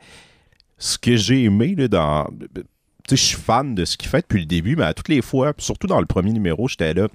[0.77, 2.25] ce que j'ai aimé là, dans.
[2.27, 2.61] Tu
[3.09, 5.21] sais, je suis fan de ce qu'il fait depuis le début, mais à toutes les
[5.21, 7.07] fois, surtout dans le premier numéro, j'étais là.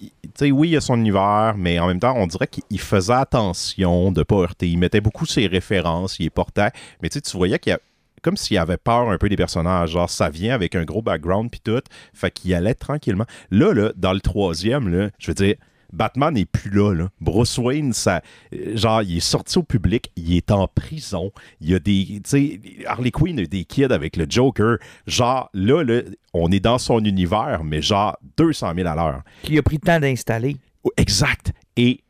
[0.00, 2.46] il- Tu sais, oui, il y a son univers, mais en même temps, on dirait
[2.46, 4.68] qu'il il faisait attention de pas heurter.
[4.68, 6.70] Il mettait beaucoup ses références, il les portait.
[7.02, 7.80] Mais tu sais, tu voyais qu'il y a
[8.22, 9.90] comme s'il avait peur un peu des personnages.
[9.92, 11.80] Genre, ça vient avec un gros background puis tout.
[12.12, 13.26] Fait qu'il allait tranquillement.
[13.52, 15.54] Là, là, dans le troisième, là, je veux dire,
[15.92, 17.08] Batman n'est plus là, là.
[17.20, 18.20] Bruce Wayne, ça,
[18.54, 21.32] euh, genre, il est sorti au public, il est en prison.
[21.60, 24.78] Il y a des, tu sais, Harley Quinn a des kids avec le Joker.
[25.06, 26.02] Genre, là, là,
[26.34, 29.22] on est dans son univers, mais genre 200 000 à l'heure.
[29.42, 30.56] Qui a pris le temps d'installer.
[30.84, 31.52] Oh, Exact.
[31.76, 32.00] Et,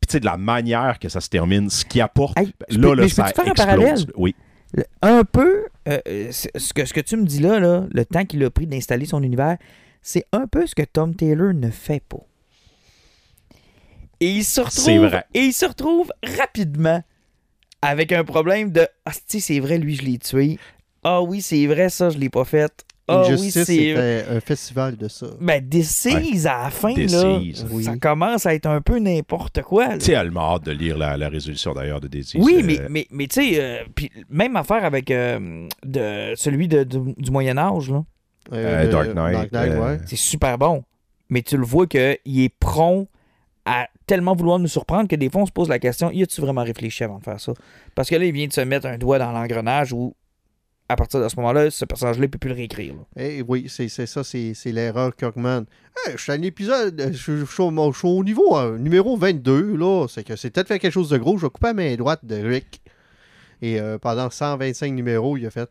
[0.00, 2.78] puis tu sais, de la manière que ça se termine, ce qui apporte, Hey, je
[2.78, 3.98] là, là, ça un parallèle?
[4.16, 4.34] Oui.
[4.74, 5.98] Le- Un peu, euh,
[6.30, 9.06] ce, que, ce que tu me dis là, là le temps qu'il a pris d'installer
[9.06, 9.56] son univers,
[10.02, 12.20] c'est un peu ce que Tom Taylor ne fait pas.
[14.20, 15.24] Et il se retrouve, C'est vrai.
[15.34, 17.02] Et il se retrouve rapidement
[17.82, 20.58] avec un problème de Ah, si, c'est vrai, lui, je l'ai tué.
[21.04, 22.84] Ah oui, c'est vrai, ça, je l'ai pas fait.
[23.10, 23.64] Ah oui, c'est.
[23.64, 25.28] c'était un festival de ça.
[25.40, 27.40] Ben, Disease à la fin, là.
[27.70, 27.84] Oui.
[27.84, 29.96] ça commence à être un peu n'importe quoi.
[29.96, 32.36] Tu sais, elle m'a hâte de lire la, la résolution d'ailleurs de Daisy.
[32.38, 36.68] Oui, C'est- mais, mais, mais tu sais, euh, puis même affaire avec euh, de, celui
[36.68, 38.04] de- du, du Moyen-Âge, là.
[38.52, 40.00] Euh, Dark Knight, euh, ouais.
[40.06, 40.82] C'est super bon.
[41.30, 43.08] Mais tu le vois qu'il est prompt
[43.68, 46.40] à tellement vouloir nous surprendre que des fois, on se pose la question y a-tu
[46.40, 47.52] vraiment réfléchi avant de faire ça?
[47.94, 50.14] Parce que là, il vient de se mettre un doigt dans l'engrenage où,
[50.88, 52.94] à partir de ce moment-là, ce personnage-là, il peut plus le réécrire.
[53.16, 55.66] Eh oui, c'est ça, c'est l'erreur Kirkman.
[56.06, 60.06] Hey, je suis à un épisode, euh, je, suis au, niveau euh, numéro 22, là.
[60.08, 61.36] C'est que c'est peut-être fait quelque chose de gros.
[61.36, 62.80] Je vais couper la main droite de Rick.
[63.60, 65.68] Et euh, pendant 125 numéros, il a fait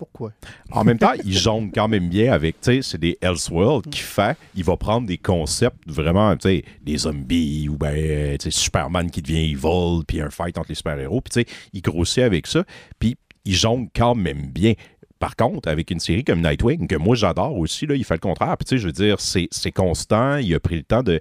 [0.00, 0.32] Pourquoi?
[0.72, 3.90] En même temps, il jongle quand même bien avec, tu sais, c'est des Elseworlds Mm.
[3.90, 8.44] qui fait, il va prendre des concepts vraiment, tu sais, des zombies ou ben, tu
[8.44, 11.82] sais, Superman qui devient evil, puis un fight entre les super-héros, puis tu sais, il
[11.82, 12.64] grossit avec ça,
[12.98, 14.72] puis il jongle quand même bien.
[15.18, 18.20] Par contre, avec une série comme Nightwing, que moi j'adore aussi, là, il fait le
[18.20, 18.56] contraire.
[18.56, 21.20] Puis tu sais, je veux dire, c'est c'est constant, il a pris le temps de...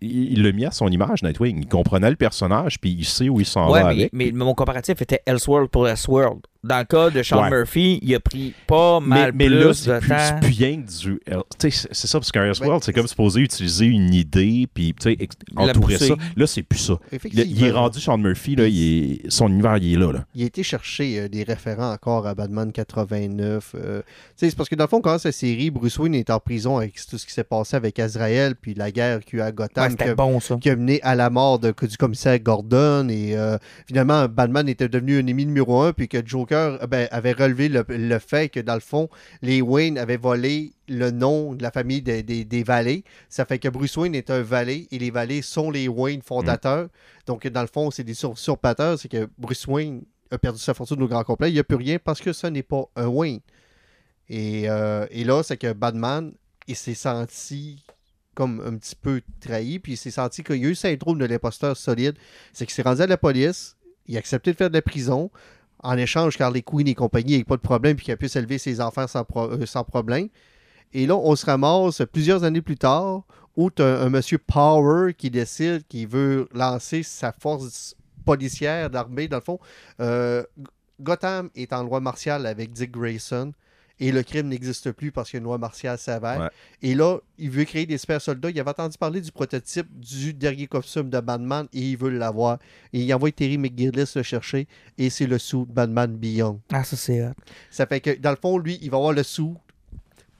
[0.00, 1.58] Il l'a mis à son image, Nightwing.
[1.60, 4.12] Il comprenait le personnage, puis il sait où il s'en Ouais, va mais, avec.
[4.12, 6.40] mais mon comparatif était Elseworld pour Elseworld.
[6.66, 7.50] Dans le cas de Sean Ouais.
[7.50, 10.16] Murphy, il a pris pas Mais, mal mais plus là, de c'est plus, temps.
[10.18, 11.20] c'est plus rien que du.
[11.58, 15.10] C'est c'est ça, parce qu'un Elseworld, Ben, c'est comme supposé utiliser une idée, puis tu
[15.10, 16.14] sais, ex- La entourer ça.
[16.36, 16.98] Là, c'est plus ça.
[17.32, 20.12] Il, est rendu Sean Murphy, là, il est- son univers, il est là.
[20.12, 20.24] là.
[20.34, 23.72] il a été chercher euh, des référents encore à Batman 89.
[23.74, 24.04] euh, tu
[24.36, 26.76] sais, c'est parce que dans le fond, quand cette série, Bruce Wayne est en prison
[26.78, 29.48] avec tout ce qui s'est passé avec Azrael, puis la guerre qu'il y a à
[29.48, 30.56] Ouais, Gotham, bon, ça.
[30.60, 33.08] qui a mené à la mort de- du commissaire Gordon.
[33.08, 33.56] Et euh,
[33.86, 37.68] finalement, Batman était devenu un ennemi numéro un, puis que Joker euh, ben, avait relevé
[37.68, 39.08] le, fait que, dans le fond,
[39.42, 42.64] les Wayne avaient volé le nom de la famille des, des.
[43.28, 46.88] Ça fait que Bruce Wayne est un valet, et les valets sont les Wayne fondateurs.
[47.26, 48.14] Donc, dans le fond, c'est des.
[48.14, 51.50] C'est que Bruce Wayne a perdu sa fortune au grand complet.
[51.50, 53.40] Il n'y a plus rien parce que ce n'est pas un Wayne.
[54.28, 56.32] Et, euh, et là, c'est que Batman,
[56.66, 57.84] il s'est senti
[58.34, 61.24] comme un petit peu trahi, puis il s'est senti qu'il y a eu syndrome de
[61.24, 62.16] l'imposteur solide.
[62.52, 63.76] C'est qu'il s'est rendu à la police,
[64.06, 65.30] il a accepté de faire de la prison,
[65.86, 68.28] en échange, car les Queen et compagnie n'aient pas de problème, puis qu'il a pu
[68.28, 69.06] s'élever ses enfants
[69.36, 70.28] euh, sans problème.
[70.92, 73.22] Et là, on se ramasse plusieurs années plus tard,
[73.56, 79.36] où tu un, monsieur Power qui décide qu'il veut lancer sa force policière d'armée, dans
[79.36, 79.60] le fond.
[80.00, 80.42] Euh,
[81.00, 83.52] Gotham est en loi martiale avec Dick Grayson.
[83.98, 86.38] Et le crime n'existe plus parce qu'il y a une loi martiale sévère.
[86.38, 86.48] Ouais.
[86.82, 88.50] Et là, il veut créer des super soldats.
[88.50, 92.58] Il avait entendu parler du prototype du dernier costume de Batman et il veut l'avoir.
[92.92, 94.68] Et il envoie Terry McGillis le chercher
[94.98, 96.60] et c'est le sou de Batman Beyond.
[96.72, 97.32] Ah, ça, c'est hot.
[97.70, 99.56] Ça fait que, dans le fond, lui, il va avoir le sou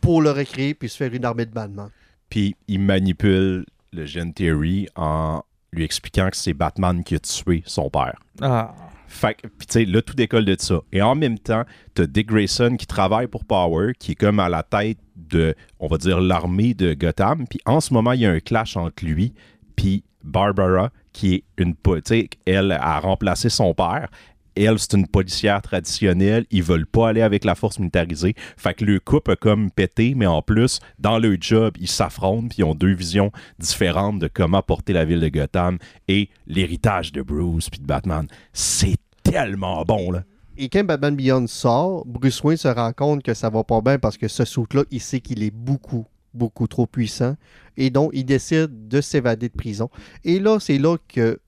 [0.00, 1.88] pour le recréer puis se faire une armée de Batman.
[2.28, 5.42] Puis il manipule le jeune Terry en
[5.72, 8.20] lui expliquant que c'est Batman qui a tué son père.
[8.40, 8.74] Ah.
[9.08, 10.80] Fait que, tu sais, là, tout décolle de ça.
[10.92, 14.48] Et en même temps, t'as Dick Grayson qui travaille pour Power, qui est comme à
[14.48, 17.46] la tête de, on va dire, l'armée de Gotham.
[17.48, 19.32] Puis en ce moment, il y a un clash entre lui
[19.76, 24.08] puis Barbara, qui est une, tu sais, elle a remplacé son père.
[24.56, 26.46] Elle, c'est une policière traditionnelle.
[26.50, 28.34] Ils veulent pas aller avec la force militarisée.
[28.56, 32.48] Fait que le couple a comme pété, mais en plus, dans leur job, ils s'affrontent,
[32.48, 35.78] puis ils ont deux visions différentes de comment porter la ville de Gotham
[36.08, 38.26] et l'héritage de Bruce puis de Batman.
[38.52, 40.22] C'est tellement bon, là.
[40.58, 43.98] Et quand Batman Beyond sort, Bruce Wayne se rend compte que ça va pas bien
[43.98, 47.36] parce que ce suit-là, il sait qu'il est beaucoup, beaucoup trop puissant.
[47.76, 49.90] Et donc, il décide de s'évader de prison.
[50.24, 51.38] Et là, c'est là que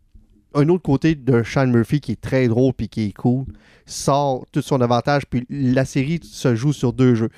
[0.59, 3.45] un autre côté de Sean Murphy qui est très drôle puis qui est cool
[3.87, 5.25] sort tout son avantage.
[5.27, 7.31] Puis la série se joue sur deux jeux.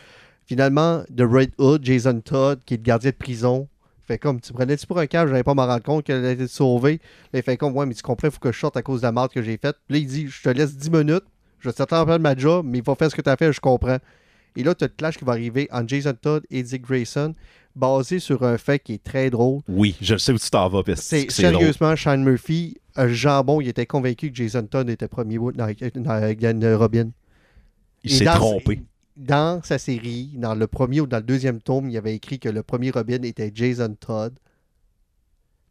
[0.47, 3.69] Finalement, The Red Hood, Jason Todd, qui est le gardien de prison,
[4.07, 6.49] fait comme tu prenais-tu pour un câble, j'allais pas me rendre compte qu'elle a été
[6.49, 7.01] sauvée.
[7.33, 9.03] Là, il fait comme ouais, mais tu comprends, il faut que je sorte à cause
[9.03, 9.77] de la merde que j'ai faite.
[9.87, 11.23] Puis là, il dit Je te laisse 10 minutes,
[11.61, 13.53] je vais t'attendre de ma job, mais il faut faire ce que tu as fait,
[13.53, 13.99] je comprends.
[14.57, 17.37] Et là, tu as le clash qui va arriver entre Jason Todd et Dick Grayson,
[17.77, 19.61] basé sur un fait qui est très drôle.
[19.69, 21.31] Oui, je sais où tu t'en vas, parce que C'est drôle.
[21.61, 26.79] sérieusement, Sean Murphy, jambon, il était convaincu que Jason Todd était premier Wood dans, dans
[26.79, 27.11] Robin.
[28.05, 28.83] Il s'est dans- trompé.
[29.17, 32.49] Dans sa série, dans le premier ou dans le deuxième tome, il avait écrit que
[32.49, 34.33] le premier Robin était Jason Todd.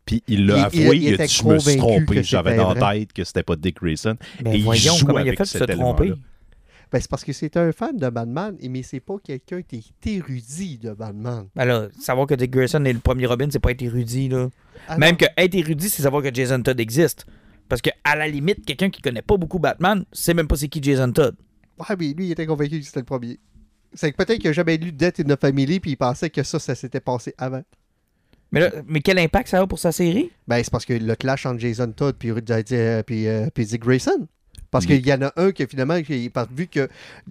[0.06, 1.78] Puis il l'a Il- il- avoué, il il, a était dit Je me suis convaincu
[2.06, 4.18] trompé, que j'avais dans la tête que c'était pas Dick Grayson.
[4.46, 6.14] Et il joue comment il a avec fait de se cet tromper.
[6.92, 10.08] Ben, c'est parce que c'est un fan de Batman, mais c'est pas quelqu'un qui est
[10.08, 11.48] érudit de Batman.
[11.56, 14.50] Ben là, savoir que Dick Grayson est le premier Robin, c'est pas être érudit, là.
[14.88, 17.28] Ah Même que être érudit, c'est savoir que Jason Todd existe.
[17.68, 20.68] Parce que, à la limite, quelqu'un qui connaît pas beaucoup Batman, sait même pas c'est
[20.68, 21.36] qui Jason Todd.
[21.78, 23.40] Ouais, mais lui, il était convaincu que c'était le premier.
[23.94, 26.42] C'est que peut-être qu'il n'a jamais lu Death in the Family, puis il pensait que
[26.42, 27.64] ça, ça s'était passé avant.
[28.52, 30.32] Mais, là, mais quel impact ça a pour sa série?
[30.48, 33.82] Ben, c'est parce que le clash entre Jason Todd puis, euh, puis, euh, puis Dick
[33.84, 34.28] Grayson.
[34.72, 36.88] Parce qu'il y en a un qui, finalement, qui- parce- vu que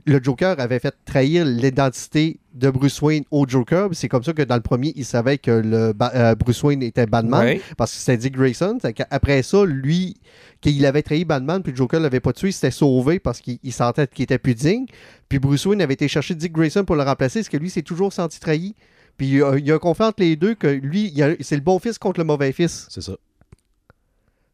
[0.06, 4.42] le Joker avait fait trahir l'identité de Bruce Wayne au Joker, c'est comme ça que
[4.42, 7.40] dans le premier, il savait que le euh, Bruce Wayne était Batman.
[7.76, 8.78] Parce que c'était Dick Grayson.
[8.94, 10.16] Qu'après ça, lui,
[10.60, 13.58] qu'il avait trahi Batman, puis le Joker l'avait pas tué, il s'était sauvé parce qu'il
[13.62, 14.86] il sentait qu'il était plus digne.
[15.28, 17.82] Puis Bruce Wayne avait été chercher Dick Grayson pour le remplacer, parce que lui s'est
[17.82, 18.74] toujours senti trahi.
[19.16, 21.54] Puis il y a, il y a un conflit entre les deux que lui, c'est
[21.56, 22.86] le bon fils contre le mauvais fils.
[22.90, 23.12] C'est ça.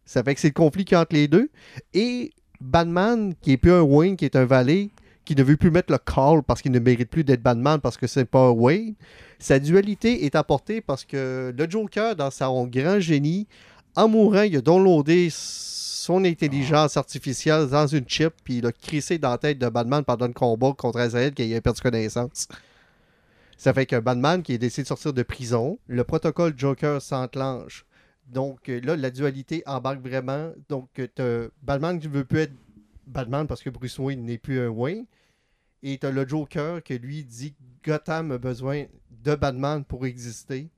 [0.05, 1.49] Ça fait que c'est le conflit qu'il y a entre les deux.
[1.95, 2.31] Et
[2.65, 4.89] Batman, qui est plus un Wayne, qui est un valet,
[5.25, 7.97] qui ne veut plus mettre le call parce qu'il ne mérite plus d'être Batman parce
[7.97, 8.95] que c'est pas Wayne.
[9.39, 13.47] Sa dualité est apportée parce que le Joker, dans son grand génie,
[13.97, 19.19] en mourant, il a downloadé son intelligence artificielle dans une chip, puis il a crissé
[19.19, 22.49] dans la tête de Batman pendant le combat contre Azrael qui a perdu connaissance.
[23.57, 27.85] Ça fait que Batman, qui est décidé de sortir de prison, le protocole Joker s'enclenche.
[28.27, 30.53] Donc euh, là, la dualité embarque vraiment.
[30.69, 32.55] Donc, euh, t'as Batman qui ne veut plus être
[33.07, 35.07] Batman parce que Bruce Wayne n'est plus un Wayne.
[35.83, 40.07] Et tu as le Joker qui lui dit que Gotham a besoin de Batman pour
[40.07, 40.71] exister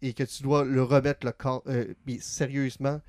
[0.00, 1.62] et que tu dois le remettre le corps.
[1.66, 3.00] euh, mais sérieusement,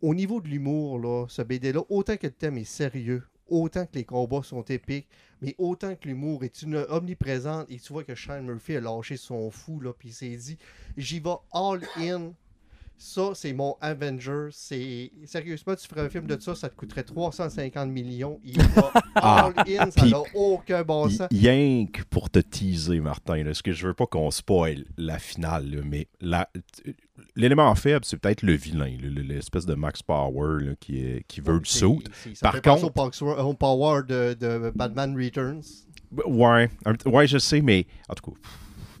[0.00, 4.04] au niveau de l'humour, ce BD-là, autant que le thème est sérieux, autant que les
[4.04, 5.08] combats sont épiques,
[5.42, 9.16] mais autant que l'humour est une omniprésente et tu vois que Sean Murphy a lâché
[9.16, 10.56] son fou, là, puis il s'est dit
[10.96, 12.32] j'y vais all in.
[13.02, 14.48] Ça, c'est mon Avenger.
[14.50, 18.38] C'est Sérieusement, tu ferais un film de ça, ça te coûterait 350 millions.
[18.44, 21.26] Il va all in, ça n'a aucun bon sens.
[21.32, 25.18] Rien que pour te teaser, Martin, là, ce que je veux pas qu'on spoil la
[25.18, 26.08] finale, là, mais
[27.36, 31.54] l'élément faible, c'est peut-être le vilain, l'espèce de Max Power là, qui, est- qui veut
[31.58, 32.00] le saut.
[32.42, 32.84] Par contre-
[33.46, 35.62] au Power- de, de Batman Returns.
[36.12, 36.68] Ouais,
[37.06, 38.36] ouais, je sais, mais en tout cas,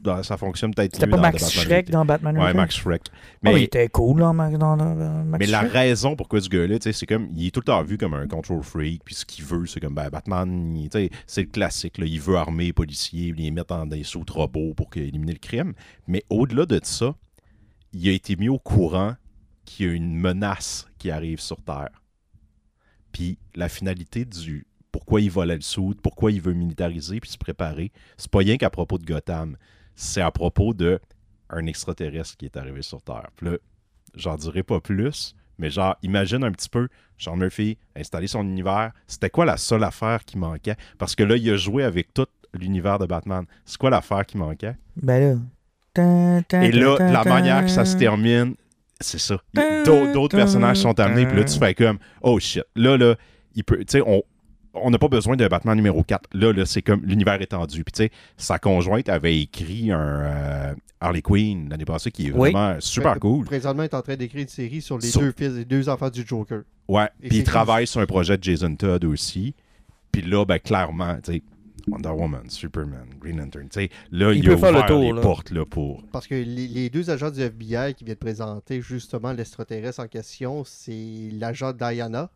[0.02, 2.54] dans- ça fonctionne peut-être C'était pas dans Max Batman Shrek dans Batman Ouais?
[2.54, 3.02] Max Shrek.
[3.08, 6.48] Oh, Mais, il était cool dans, Ma- dans, dans- Max mais la raison pourquoi ce
[6.48, 9.24] gars-là, c'est comme, il est tout le temps vu comme un control freak, puis ce
[9.24, 10.88] qu'il veut, c'est comme, ben, Batman,
[11.26, 14.74] c'est le classique, là, il veut armer les policiers, les mettre dans des sauts robots
[14.74, 15.72] pour éliminer le crime.
[16.06, 17.14] Mais au-delà de ça,
[17.92, 19.14] il a été mis au courant
[19.64, 21.90] qu'il y a une menace qui arrive sur Terre.
[23.12, 27.38] Puis la finalité du pourquoi il volait le soude, pourquoi il veut militariser puis se
[27.38, 29.56] préparer, c'est pas rien qu'à propos de Gotham.
[30.00, 30.98] C'est à propos de
[31.50, 33.28] un extraterrestre qui est arrivé sur Terre.
[33.36, 33.58] Puis là,
[34.14, 36.88] j'en dirai pas plus, mais genre, imagine un petit peu,
[37.18, 38.92] Sean Murphy, installer son univers.
[39.06, 40.76] C'était quoi la seule affaire qui manquait?
[40.96, 43.44] Parce que là, il a joué avec tout l'univers de Batman.
[43.66, 44.74] C'est quoi l'affaire qui manquait?
[44.96, 45.38] Ben
[45.94, 46.40] là.
[46.62, 48.54] Et là, la manière que ça se termine,
[49.00, 49.36] c'est ça.
[49.54, 52.64] A d'autres personnages sont amenés, puis là, tu fais comme, oh shit.
[52.74, 53.16] Là, là,
[53.54, 54.22] il peut, tu sais, on,
[54.74, 56.28] on n'a pas besoin de Batman numéro 4.
[56.34, 57.84] Là, là c'est comme l'univers étendu.
[57.84, 62.32] Puis, tu sais, sa conjointe avait écrit un euh, Harley Quinn l'année passée qui est
[62.32, 62.52] Oui.
[62.52, 63.44] vraiment super Fait que cool.
[63.46, 65.88] Présentement, il est en train d'écrire une série sur les Sur- deux fils, les deux
[65.88, 66.62] enfants du Joker.
[66.88, 67.08] Ouais.
[67.22, 69.54] Et Puis, il travaille sur un projet de Jason Todd aussi.
[70.12, 71.42] Puis là, ben, clairement, tu sais,
[71.88, 74.86] Wonder Woman, Superman, Green Lantern, tu sais, là, Il il, peut a faire le ouvert
[74.86, 75.20] tour, les là.
[75.20, 76.02] portes, là, pour...
[76.12, 80.62] Parce que les, les deux agents du FBI qui viennent présenter justement l'extraterrestre en question,
[80.64, 82.28] c'est l'agent Diana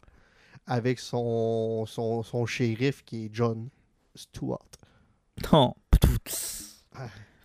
[0.67, 3.69] avec son, son, son shérif qui est John
[4.15, 4.65] Stewart.
[5.53, 5.75] Non.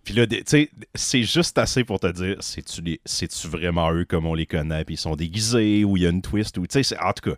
[0.03, 4.05] Puis là, tu sais, c'est juste assez pour te dire, c'est-tu les- c'est-tu vraiment eux
[4.05, 6.65] comme on les connaît, puis ils sont déguisés, ou il y a une twist, ou
[6.65, 7.37] tu sais, c'est- en tout cas,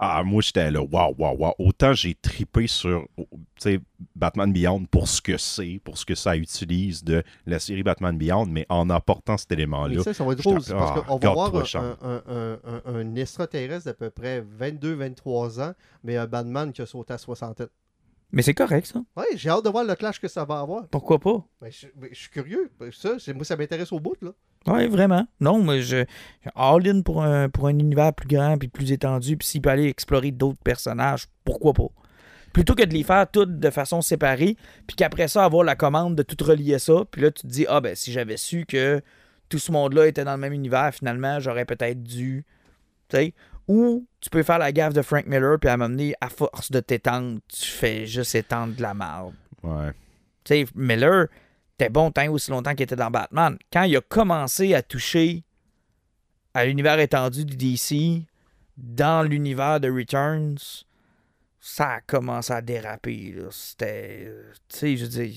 [0.00, 1.54] ah, moi j'étais là, waouh, waouh, waouh.
[1.58, 3.24] Autant j'ai tripé sur, tu
[3.58, 3.80] sais,
[4.14, 8.16] Batman Beyond pour ce que c'est, pour ce que ça utilise de la série Batman
[8.16, 10.02] Beyond, mais en apportant cet élément-là.
[10.02, 13.14] ça, ça va être drôle, parce ah, qu'on va voir un, un, un, un- un
[13.14, 15.74] extraterrestre d'à peu près 22-23 ans,
[16.04, 17.66] mais un Batman qui a sauté à 60 ans.
[18.30, 19.00] Mais c'est correct, ça.
[19.16, 20.86] Ouais, j'ai hâte de voir le clash que ça va avoir.
[20.88, 21.42] Pourquoi pas?
[21.62, 22.70] Ben, je, ben, je suis curieux.
[22.92, 24.32] Ça, moi, ça m'intéresse au bout, là.
[24.68, 25.26] Oui, vraiment.
[25.40, 26.04] Non, mais je.
[26.54, 29.86] All-in pour un, pour un univers plus grand puis plus étendu, puis s'il peut aller
[29.86, 31.88] explorer d'autres personnages, pourquoi pas?
[32.52, 34.56] Plutôt que de les faire toutes de façon séparée,
[34.86, 37.66] puis qu'après ça, avoir la commande de tout relier ça, puis là, tu te dis,
[37.68, 39.00] ah ben, si j'avais su que
[39.48, 42.44] tout ce monde-là était dans le même univers, finalement, j'aurais peut-être dû.
[43.08, 43.34] Tu sais?
[43.68, 46.80] Ou tu peux faire la gaffe de Frank Miller, puis à m'amener, à force de
[46.80, 49.34] t'étendre, tu fais juste étendre de la merde.
[49.62, 49.92] Ouais.
[50.44, 51.26] Tu sais, Miller,
[51.78, 53.56] t'es bon tant aussi longtemps qu'il était dans Batman.
[53.72, 55.44] Quand il a commencé à toucher
[56.54, 58.24] à l'univers étendu du DC,
[58.76, 60.58] dans l'univers de Returns,
[61.60, 63.34] ça a commencé à déraper.
[63.50, 64.32] C'était.
[64.68, 65.34] Tu sais, je veux dire.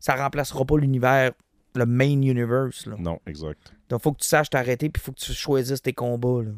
[0.00, 1.32] Ça remplacera pas l'univers,
[1.74, 2.86] le main universe.
[2.86, 2.96] Là.
[2.98, 3.72] Non, exact.
[3.88, 6.42] Donc, faut que tu saches t'arrêter, puis faut que tu choisisses tes combats.
[6.42, 6.50] Là.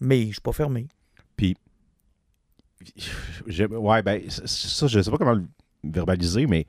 [0.00, 0.88] Mais je suis pas fermé.
[3.46, 5.44] J'ai- Ouais, ben, ça, je sais pas comment le
[5.84, 6.66] verbaliser, mais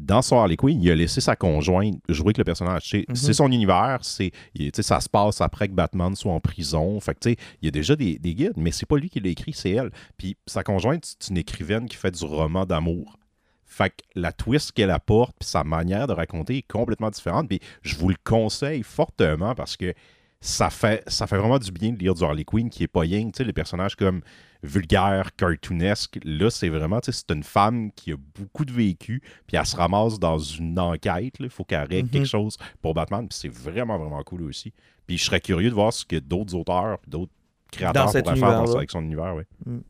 [0.00, 2.88] dans son Harley Quinn, il a laissé sa conjointe jouer avec le personnage.
[2.90, 3.14] C'est Mhm.
[3.14, 4.32] c'est son univers, c'est,
[4.80, 6.98] ça se passe après que Batman soit en prison.
[7.00, 9.28] Fait que, il y a déjà des, des guides, mais c'est pas lui qui l'a
[9.30, 9.90] écrit, c'est elle.
[10.16, 13.18] Puis sa conjointe, c'est une écrivaine qui fait du roman d'amour.
[13.66, 17.48] Fait que la twist qu'elle apporte, puis sa manière de raconter est complètement différente.
[17.48, 19.94] Puis je vous le conseille fortement parce que
[20.40, 23.00] ça fait, ça fait vraiment du bien de lire du Harley Quinn qui est pas
[23.00, 23.24] rien.
[23.26, 24.22] Tu sais, les personnages comme
[24.62, 26.18] vulgaire, cartoonesque.
[26.24, 29.66] Là, c'est vraiment, tu sais, c'est une femme qui a beaucoup de vécu, puis elle
[29.66, 31.34] se ramasse dans une enquête.
[31.40, 32.10] Il faut qu'elle règle Mhm.
[32.10, 34.72] quelque chose pour Batman, puis c'est vraiment, vraiment cool aussi.
[35.06, 37.32] Puis je serais curieux de voir ce que d'autres auteurs, d'autres
[37.92, 38.76] Dans cet pourraient faire dans- univers-là.
[38.78, 39.34] avec son univers.
[39.36, 39.46] Ouais.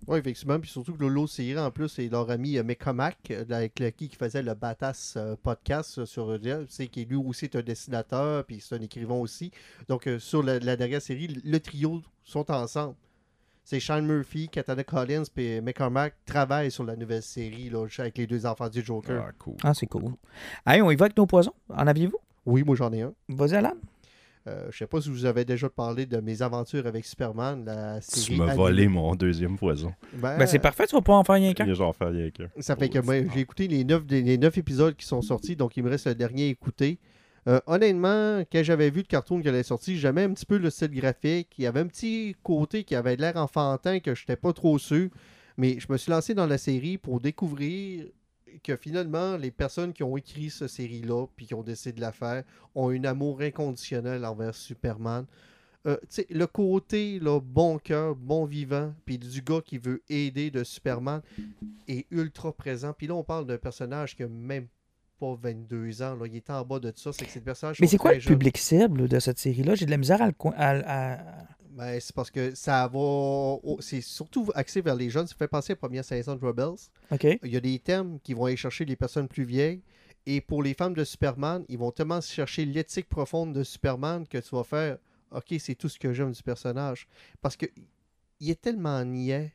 [0.07, 0.59] Oui, effectivement.
[0.61, 3.91] Puis surtout que Lolo série, en plus, c'est leur ami euh, Mecomac, euh, avec le-
[3.91, 7.57] qui qui faisait le Batass euh, podcast euh, sur euh, c'est qui lui aussi est
[7.57, 9.51] un dessinateur, puis c'est un écrivain aussi.
[9.89, 12.95] Donc, euh, sur la, la dernière série, le trio sont ensemble.
[13.63, 18.27] C'est Sean Murphy, Katana Collins, puis Mecomac travaillent sur la nouvelle série là, avec les
[18.27, 19.25] deux enfants du Joker.
[19.29, 19.55] Ah, cool.
[19.63, 20.15] Ah, c'est cool.
[20.67, 21.53] Hey, on y va avec nos poisons?
[21.69, 22.19] En aviez-vous?
[22.47, 23.13] Oui, moi j'en ai un.
[23.29, 23.75] Vas-y, Alan.
[24.47, 28.01] Euh, je sais pas si vous avez déjà parlé de mes aventures avec Superman, la
[28.01, 28.27] série.
[28.27, 29.93] Tu m'as volé mon deuxième poison.
[30.15, 31.73] Ben, Ben, c'est parfait, tu vas pas en faire rien qu'un.
[31.75, 32.49] Genre fait rien qu'un.
[32.59, 35.57] Ça fait que Oh, moi, j'ai écouté les neuf, les neuf épisodes qui sont sortis,
[35.57, 36.99] donc il me reste le dernier à écouter.
[37.49, 40.71] Euh, honnêtement, quand j'avais vu le cartoon qui allait sortir, j'aimais un petit peu le
[40.71, 41.49] style graphique.
[41.59, 44.79] Il y avait un petit côté qui avait l'air enfantin que je n'étais pas trop
[44.79, 45.09] sûr.
[45.57, 48.07] Mais je me suis lancé dans la série pour découvrir
[48.63, 52.13] que finalement, les personnes qui ont écrit cette série-là, puis qui ont décidé de la
[52.13, 52.43] faire,
[52.75, 55.27] ont un amour inconditionnel envers Superman.
[55.87, 55.97] Euh,
[56.29, 61.23] le côté là, bon cœur, bon vivant, puis du gars qui veut aider de Superman
[61.89, 62.93] est ultra présent.
[62.93, 64.67] Puis là, on parle d'un personnage qui a même
[65.19, 66.17] pas 22 ans.
[66.17, 66.27] Là.
[66.27, 67.13] Il est en bas de ça.
[67.13, 69.75] C'est que c'est le personnage Mais c'est quoi le public cible de cette série-là?
[69.75, 70.35] J'ai de la misère à le.
[70.57, 71.19] à-
[71.71, 72.99] Ben, c'est parce que ça va.
[72.99, 75.27] oh, C'est surtout axé vers les jeunes.
[75.27, 76.89] Ça fait penser à la première saison de Rebels.
[77.13, 77.25] OK.
[77.43, 79.83] Il y a des thèmes qui vont aller chercher les personnes plus vieilles.
[80.27, 84.39] Et pour les femmes de Superman, ils vont tellement chercher l'éthique profonde de Superman que
[84.39, 84.99] tu vas faire
[85.31, 87.07] OK, c'est tout ce que j'aime du personnage.
[87.41, 87.67] Parce que
[88.41, 89.53] il est tellement niais,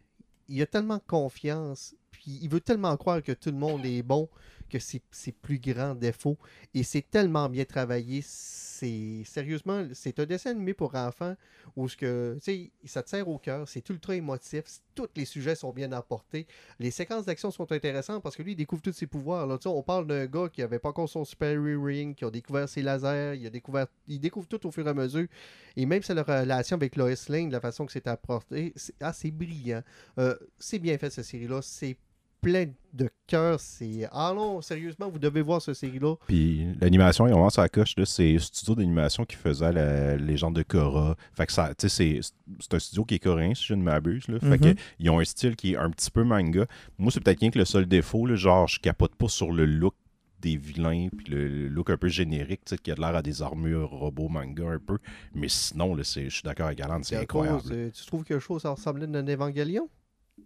[0.47, 4.29] il a tellement confiance, puis il veut tellement croire que tout le monde est bon
[4.69, 6.37] que c'est ses plus grands défauts.
[6.73, 8.21] Et c'est tellement bien travaillé.
[8.23, 11.35] C'est sérieusement, c'est un dessin animé pour enfants
[11.77, 12.37] où ce que,
[12.83, 14.63] ça te serre au cœur, c'est ultra émotif,
[14.93, 16.45] tous les sujets sont bien apportés.
[16.79, 19.47] Les séquences d'action sont intéressantes parce que lui, il découvre tous ses pouvoirs.
[19.47, 19.57] Là.
[19.65, 22.81] On parle d'un gars qui avait pas encore son Super Ring, qui a découvert ses
[22.81, 25.27] lasers, il, a découvert, il découvre tout au fur et à mesure.
[25.77, 29.31] Et même sa relation avec Lois Lane, la façon que c'est apporté, c'est ah, c'est
[29.31, 29.83] brillant.
[30.19, 31.61] Euh, c'est bien fait cette série-là.
[31.61, 31.97] C'est
[32.45, 33.59] plein de cœur.
[33.59, 34.07] C'est.
[34.11, 36.15] Ah non, sérieusement, vous devez voir cette série-là.
[36.27, 37.93] Puis l'animation, ils ont lancé à la coche.
[37.97, 41.15] là, C'est un studio d'animation qui faisait la légende de Korra.
[41.33, 43.83] Fait que ça, tu sais, c'est c'est un studio qui est coréen, si je ne
[43.83, 44.27] m'abuse.
[44.27, 44.39] là.
[44.39, 44.75] Fait Mhm.
[44.75, 46.65] que ils ont un style qui est un petit peu manga.
[46.97, 48.25] Moi, c'est peut-être rien que le seul défaut.
[48.25, 49.95] là, genre, je capote pas sur le look
[50.39, 53.21] des vilains, puis le le look un peu générique, tu sais, qui a l'air à
[53.23, 54.99] des armures robots manga un peu.
[55.33, 57.91] Mais sinon, là, je suis d'accord avec Alan, c'est incroyable.
[57.91, 59.89] tu trouves quelque chose ça ressemblait à un évangélion?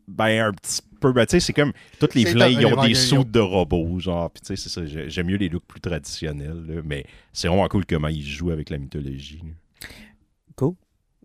[0.07, 1.11] Ben, un petit peu.
[1.13, 1.71] Ben, tu sais, c'est comme.
[1.99, 4.29] Tous les un ils ont des sauts de robots, genre.
[4.31, 4.85] Puis, tu sais, c'est ça.
[4.85, 8.51] j'ai- J'aime mieux les looks plus traditionnels, là, mais c'est vraiment cool comment ils jouent
[8.51, 9.41] avec la mythologie.
[9.43, 10.67] là.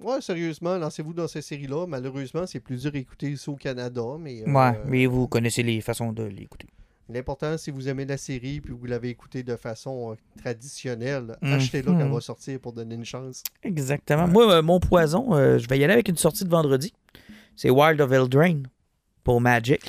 [0.01, 1.87] Ouais, sérieusement, lancez-vous dans cette série-là.
[1.87, 4.43] Malheureusement, c'est plus dur à écouter ici au Canada, mais.
[4.47, 6.67] euh, Ouais, mais vous connaissez les façons de l'écouter.
[7.09, 11.53] L'important, si vous aimez la série puis vous l'avez écoutée de façon euh, traditionnelle, Mhm.
[11.53, 13.45] achetez-la quand elle va sortir pour donner une chance.
[13.63, 14.27] Exactement.
[14.27, 16.93] Moi, euh, mon poison, euh, je vais y aller avec une sortie de vendredi.
[17.57, 18.67] C'est Wild of Eldraine
[19.23, 19.81] pour Magic.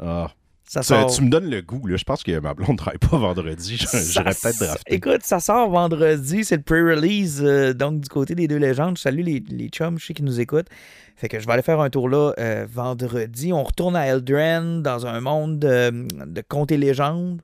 [0.00, 0.28] Ah,
[0.64, 1.10] Ça ça, sort.
[1.14, 1.96] tu me donnes le goût, là.
[1.96, 3.76] Je pense que ma blonde ne travaille pas vendredi.
[3.78, 4.94] J'aurais peut-être drafté.
[4.94, 8.96] Écoute, ça sort vendredi, c'est le pre-release, euh, donc du côté des deux légendes.
[8.96, 10.68] Je salue les, les chums, je sais qu'ils nous écoutent.
[11.16, 13.52] Fait que je vais aller faire un tour là euh, vendredi.
[13.52, 17.40] On retourne à Eldren dans un monde de, de contes et légendes.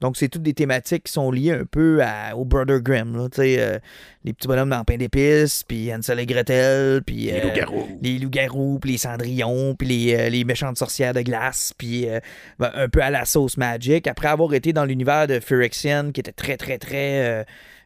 [0.00, 3.16] Donc, c'est toutes des thématiques qui sont liées un peu à- au Brother Grimm.
[3.16, 3.28] là.
[3.28, 3.78] Tu sais, euh,
[4.24, 7.98] les petits bonhommes dans le pain d'épices, puis Hansel et Gretel, puis Les euh, loups-garous.
[8.02, 12.20] les loups-garous, puis les cendrillons, puis les, euh, les méchantes sorcières de glace, puis euh,
[12.58, 14.06] ben, un peu à la sauce Magic.
[14.06, 17.44] Après avoir été dans l'univers de Phyrexian, qui était très, très, très euh,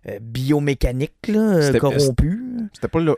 [0.09, 2.43] euh, biomécanique, là, corrompu.
[2.75, 3.17] C'était pas le.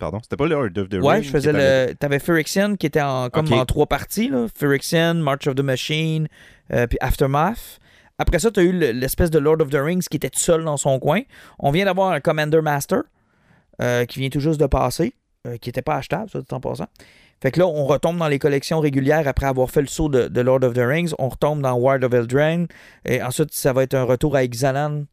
[0.00, 1.94] Pardon, c'était pas le Lord of the Ouais, Rings je faisais le.
[1.94, 4.46] T'avais Phyrexian qui était en, comme en trois parties, là.
[4.58, 6.26] Phyrexian, March of the Machine,
[6.72, 7.78] euh, puis Aftermath.
[8.18, 10.64] Après ça, t'as eu le- l'espèce de Lord of the Rings qui était tout seul
[10.64, 11.20] dans son coin.
[11.58, 13.02] On vient d'avoir un Commander Master
[13.82, 15.14] euh, qui vient tout juste de passer,
[15.46, 16.88] euh, qui n'était pas achetable, ça, tout en passant.
[17.42, 20.28] Fait que là, on retombe dans les collections régulières après avoir fait le saut de,
[20.28, 21.12] de Lord of the Rings.
[21.18, 22.66] On retombe dans Wild of Eldraine.
[23.06, 25.04] Et ensuite, ça va être un retour à Ixalan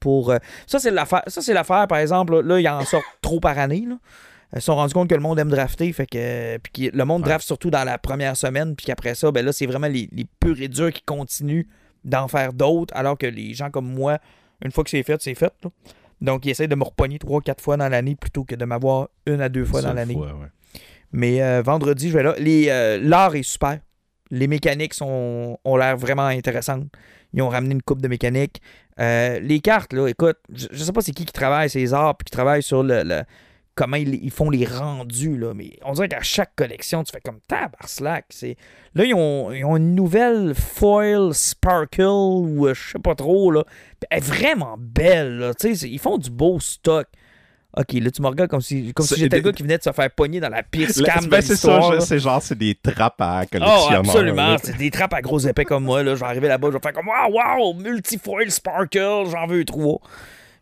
[0.00, 0.30] pour.
[0.30, 1.22] euh, Ça, c'est l'affaire.
[1.26, 2.40] Ça, c'est l'affaire, par exemple.
[2.40, 3.84] Là, ils en sortent trop par année.
[3.86, 3.96] Là.
[4.54, 5.92] Ils se sont rendus compte que le monde aime drafter.
[5.92, 7.28] Fait que, puis le monde Ouais.
[7.28, 8.76] draft surtout dans la première semaine.
[8.76, 11.64] Puis qu'après ça, ben là, c'est vraiment les, les purs et durs qui continuent
[12.04, 12.94] d'en faire d'autres.
[12.96, 14.18] Alors que les gens comme moi,
[14.64, 15.52] une fois que c'est fait, c'est fait.
[15.64, 15.70] là.
[16.20, 19.08] Donc, ils essayent de me repogner trois, quatre fois dans l'année plutôt que de m'avoir
[19.26, 20.14] une à deux fois dans l'année.
[20.16, 20.28] ouais.
[21.12, 22.34] Mais euh, vendredi, je vais là.
[22.38, 23.78] Les, euh, L'art est super.
[24.30, 26.86] Les mécaniques sont, ont l'air vraiment intéressantes.
[27.32, 28.60] Ils ont ramené une coupe de mécaniques.
[29.00, 32.16] Euh, les cartes, là, écoute, je, je sais pas c'est qui qui travaille ces arts
[32.16, 33.22] puis qui travaille sur le, le-
[33.74, 35.52] comment ils, ils font les rendus, là.
[35.54, 38.26] Mais on dirait qu'à chaque collection, tu fais comme tabarslack.
[38.30, 38.56] C'est...
[38.94, 43.50] Là, ils ont, ils ont une nouvelle foil sparkle ou euh, je sais pas trop,
[43.50, 43.64] là.
[44.10, 45.54] Elle est vraiment belle, là.
[45.54, 47.06] Tu sais, c'est- ils font du beau stock.
[47.76, 49.82] Ok, là, tu me regardes comme si, comme si j'étais le gars qui venait de
[49.82, 53.20] se faire pogner dans la pire scam ben, de l'histoire, c'est genre, c'est des trappes
[53.20, 53.98] à Oh, collectionneurs.
[53.98, 54.46] absolument.
[54.52, 54.56] là.
[54.62, 56.04] C'est des trappes à gros épais comme moi.
[56.04, 56.14] Là.
[56.14, 59.98] Je vais arriver là-bas, je vais faire comme Wow, wow, multifoil sparkle, j'en veux trois.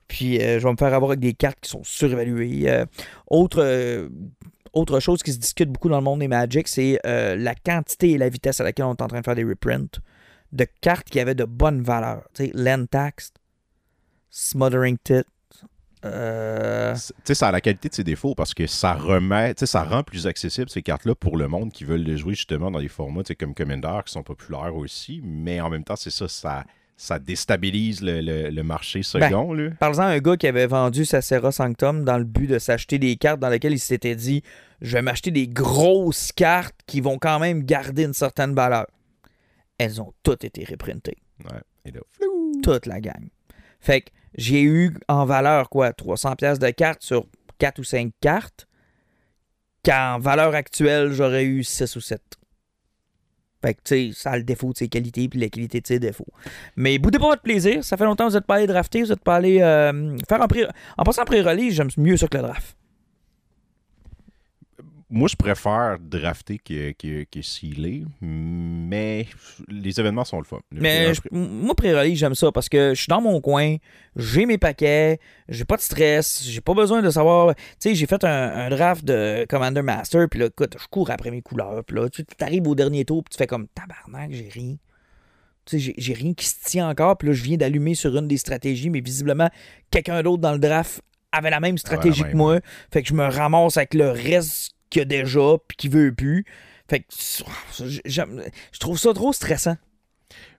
[0.09, 2.71] Puis euh, je vais me faire avoir avec des cartes qui sont surévaluées.
[2.71, 2.85] Euh,
[3.27, 4.09] autre, euh,
[4.73, 8.19] autre chose qui se discute beaucoup dans le monde des Magic, c'est la quantité et
[8.19, 10.01] la vitesse à laquelle on est en train de faire des reprints
[10.53, 12.25] de cartes qui avaient de bonnes valeurs.
[12.35, 13.33] Tu sais, Land Tax,
[14.31, 15.25] Smothering Tit.
[16.03, 19.67] Tu sais, ça a la qualité de ses défauts parce que ça remet, tu sais,
[19.67, 22.81] ça rend plus accessible ces cartes-là pour le monde qui veulent les jouer justement dans
[22.81, 26.65] des formats comme Commander qui sont populaires aussi, mais en même temps, c'est ça, ça,
[27.03, 29.53] ça déstabilise le, le- le marché second.
[29.53, 29.71] là.
[29.81, 32.99] Parle-en à un gars qui avait vendu sa Serra Sanctum dans le but de s'acheter
[33.01, 34.43] des cartes dans lesquelles il s'était dit
[34.81, 38.87] je vais m'acheter des grosses cartes qui vont quand même garder une certaine valeur.
[39.79, 41.17] Elles ont toutes été reprintées.
[41.45, 41.59] Ouais.
[41.85, 42.53] Et là, flou.
[42.63, 43.29] Toute la gang.
[43.81, 47.27] Fait que j'ai eu en valeur quoi 300 pièces de cartes sur
[47.59, 48.67] 4 ou 5 cartes.
[49.85, 52.23] Qu'en valeur actuelle, j'aurais eu 6 ou 7.
[53.63, 55.87] Fait que, tu sais, ça a le défaut de ses qualités puis la qualité de
[55.87, 56.27] ses défauts.
[56.77, 57.85] Mais boudez pas votre plaisir.
[57.85, 59.03] Ça fait longtemps que vous êtes pas allé drafter.
[59.03, 60.67] Vous êtes pas allé euh, faire un pré...
[60.99, 62.77] En passant pré-release, j'aime mieux ça que le draft.
[65.15, 69.27] Moi, je préfère drafter que, que, que sealer, mais
[69.69, 70.61] les événements sont le fun.
[70.71, 73.77] Le Mais pré- je- moi, pré-release, j'aime ça parce que je suis dans mon coin,
[74.17, 75.19] j'ai mes paquets,
[75.49, 77.55] j'ai pas de stress, j'ai pas besoin de savoir.
[77.55, 81.11] Tu sais, j'ai fait un, un draft de Commander Master, puis là, écoute, je cours
[81.11, 84.33] après mes couleurs, puis là, tu arrives au dernier tour, puis tu fais comme tabarnak,
[84.33, 84.77] j'ai rien.
[85.67, 88.27] Tu sais, j'ai- rien qui se tient encore, puis là, je viens d'allumer sur une
[88.29, 89.49] des stratégies, mais visiblement,
[89.91, 91.03] quelqu'un d'autre dans le draft
[91.33, 92.61] avait la même stratégie même, que moi.
[92.93, 96.15] Fait que je me ramasse avec le reste qu'il y a déjà, puis qui veut
[96.15, 96.45] plus.
[96.89, 97.07] Fait que
[98.05, 99.77] je trouve ça trop stressant.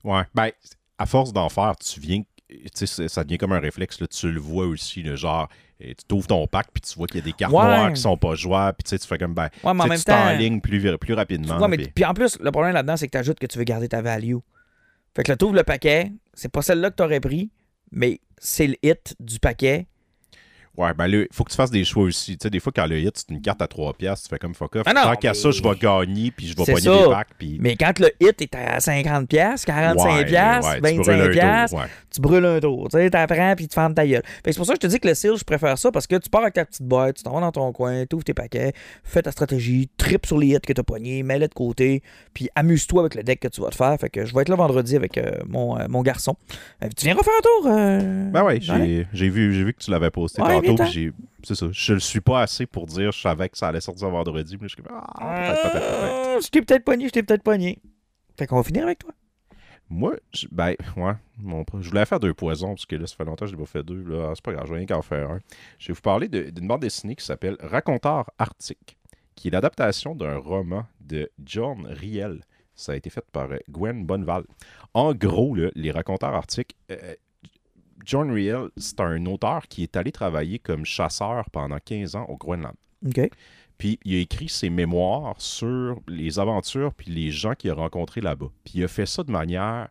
[0.03, 0.49] Ouais, ben,
[0.97, 2.21] à force d'en faire, tu viens.
[2.49, 3.99] tu sais, ça devient comme un réflexe.
[3.99, 5.49] Là, tu le vois aussi, là, genre,
[5.79, 7.63] et tu t'ouvres ton pack, puis tu vois qu'il y a des cartes Ouais.
[7.63, 9.87] noires qui sont pas jouables, puis tu sais, tu fais comme, ben, Ouais, mais en
[9.87, 11.57] même tu t'enlignes plus, plus rapidement.
[11.59, 13.57] Ouais, mais puis- puis en plus, le problème là-dedans, c'est que tu ajoutes que tu
[13.57, 14.35] veux garder ta value.
[15.15, 17.49] Fait que là, tu ouvres le paquet, c'est pas celle-là que tu aurais pris,
[17.91, 19.87] mais c'est le hit du paquet.
[20.75, 22.35] Ouais, ben là, il faut que tu fasses des choix aussi.
[22.37, 24.39] Tu sais, des fois, quand le hit, c'est une carte à 3 piastres, tu fais
[24.39, 24.83] comme fuck off.
[24.87, 26.97] Ah non, Tant qu'à mais- ça, je vais gagner, puis je vais pogner ça.
[27.03, 27.57] des packs, puis...
[27.61, 31.17] Mais quand le hit est à 50$, piastres, 45$, Ouais, piastres, ouais, tu brûles un
[31.17, 31.85] 25$, tour, piastres, ouais.
[32.11, 32.87] tu brûles un tour.
[32.89, 34.23] Tu sais, t'apprends puis tu fermes ta gueule.
[34.45, 36.15] C'est pour ça que je te dis que le seal, je préfère ça parce que
[36.15, 38.33] tu pars avec ta petite boîte, tu t'en vas dans ton coin, tu ouvres tes
[38.33, 38.73] paquets,
[39.03, 42.01] fais ta stratégie, trip sur les hits que t'as pognés, mets-les de côté,
[42.33, 43.95] puis amuse-toi avec le deck que tu vas te faire.
[43.99, 46.35] Fait que je vais être là vendredi avec euh, mon, euh, mon garçon.
[46.83, 47.63] Euh, tu viendras faire un tour?
[48.31, 49.05] Ben ouais, ouais?
[49.13, 51.11] j'ai vu, j'ai vu que tu l'avais posté tantôt, j'ai...
[51.43, 54.09] C'est ça, je le suis pas assez pour dire, je savais que ça allait sortir
[54.09, 56.37] vendredi, mais je suis comme, ah, peut-être, peut-être, peut-être.
[56.37, 57.79] Euh, Je t'ai peut-être pogné, je t'ai peut-être pogné.
[58.37, 59.11] Fait qu'on va finir avec toi.
[59.89, 63.25] Moi, je- ben, ouais, mon, je voulais faire deux poisons, parce que là, ça fait
[63.25, 64.01] longtemps que je n'ai pas fait deux.
[64.03, 64.29] Là.
[64.29, 65.39] Ah, C'est pas grave, je vais rien qu'en faire un.
[65.77, 68.97] Je vais vous parler de- d'une bande dessinée qui s'appelle Raconteur Arctique,
[69.35, 72.41] qui est l'adaptation d'un roman de John Riel.
[72.75, 74.45] Ça a été fait par euh, Gwen Bonneval.
[74.95, 77.13] En gros, là, les Raconteurs Arctiques, euh,
[78.03, 82.37] John Riel, c'est un auteur qui est allé travailler comme chasseur pendant 15 ans au
[82.37, 82.75] Groenland.
[83.05, 83.29] OK.
[83.77, 88.21] Puis il a écrit ses mémoires sur les aventures puis les gens qu'il a rencontrés
[88.21, 88.49] là-bas.
[88.63, 89.89] Puis il a fait ça de manière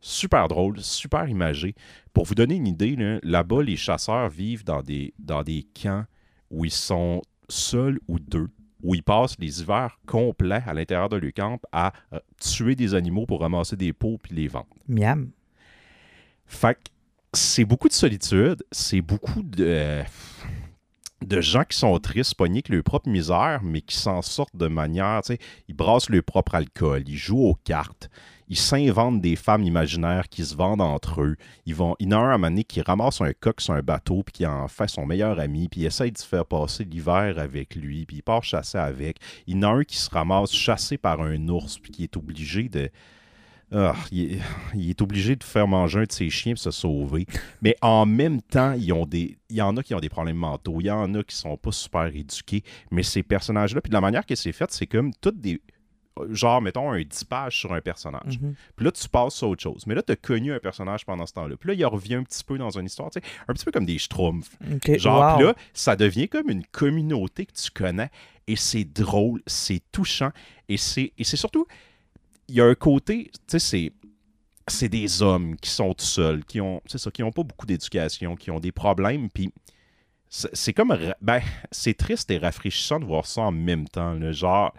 [0.00, 1.74] super drôle, super imagée.
[2.12, 6.04] Pour vous donner une idée, là, là-bas, les chasseurs vivent dans des, dans des camps
[6.50, 8.48] où ils sont seuls ou deux,
[8.82, 12.94] où ils passent les hivers complets à l'intérieur de leur camp à euh, tuer des
[12.94, 14.66] animaux pour ramasser des peaux puis les vendre.
[14.88, 15.30] Miam.
[16.46, 16.91] Fait que
[17.34, 20.02] c'est beaucoup de solitude, c'est beaucoup de,
[21.22, 24.68] de gens qui sont tristes, pognés avec leur propre misère, mais qui s'en sortent de
[24.68, 25.22] manière,
[25.68, 28.10] ils brassent leur propre alcool, ils jouent aux cartes,
[28.48, 31.36] ils s'inventent des femmes imaginaires qui se vendent entre eux.
[31.64, 33.82] Ils vont, il y en a un à un qui ramasse un coq sur un
[33.82, 36.84] bateau, puis qui en fait son meilleur ami, puis il essaye de se faire passer
[36.84, 39.16] l'hiver avec lui, puis il part chasser avec.
[39.46, 42.16] Il y en a un qui se ramasse chassé par un ours, puis qui est
[42.16, 42.90] obligé de...
[43.74, 44.38] Ah, il, est,
[44.74, 47.26] il est obligé de faire manger un de ses chiens pour se sauver.
[47.62, 50.36] Mais en même temps, ils ont des, il y en a qui ont des problèmes
[50.36, 50.76] mentaux.
[50.80, 52.62] Il y en a qui sont pas super éduqués.
[52.90, 55.60] Mais ces personnages-là, puis de la manière que c'est fait, c'est comme toutes des.
[56.28, 58.38] Genre, mettons, un 10 pages sur un personnage.
[58.38, 58.54] Mhm.
[58.76, 59.86] Puis là, tu passes à autre chose.
[59.86, 61.56] Mais là, tu as connu un personnage pendant ce temps-là.
[61.56, 63.70] Puis là, il revient un petit peu dans une histoire, tu sais, un petit peu
[63.72, 64.50] comme des schtroumpfs.
[64.98, 65.36] Genre, Wow.
[65.38, 68.10] puis là, ça devient comme une communauté que tu connais
[68.46, 70.32] et c'est drôle, c'est touchant
[70.68, 71.66] et c'est et c'est surtout,
[72.48, 73.92] il y a un côté, tu sais, c'est
[74.68, 77.66] c'est des hommes qui sont tout seuls, qui ont, c'est ça, qui ont pas beaucoup
[77.66, 79.52] d'éducation, qui ont des problèmes, puis
[80.28, 81.40] c'est comme, ben,
[81.70, 84.72] c'est triste et rafraîchissant de voir ça en même temps, là, genre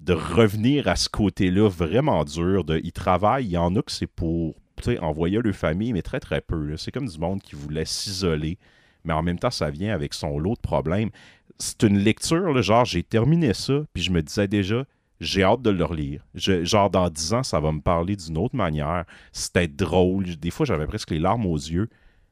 [0.00, 3.92] de revenir à ce côté-là vraiment dur, de, ils travaillent, il y en a que
[3.92, 4.54] c'est pour,
[5.00, 8.58] envoyer leur famille, mais très très peu, c'est comme du monde qui voulait s'isoler,
[9.04, 11.10] mais en même temps, ça vient avec son lot de problèmes.
[11.58, 14.84] C'est une lecture, là, genre, j'ai terminé ça, puis je me disais déjà,
[15.22, 16.24] j'ai hâte de le relire.
[16.34, 19.04] Je- genre, dans 10 ans, ça va me parler d'une autre manière.
[19.32, 20.24] C'était drôle.
[20.36, 21.88] Des fois, j'avais presque les larmes aux yeux.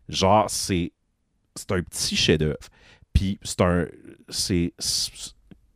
[0.08, 0.92] Genre, c'est
[1.56, 2.56] c'est un petit chef-d'œuvre.
[3.12, 3.86] Puis, c'est un.
[4.28, 4.72] C'est.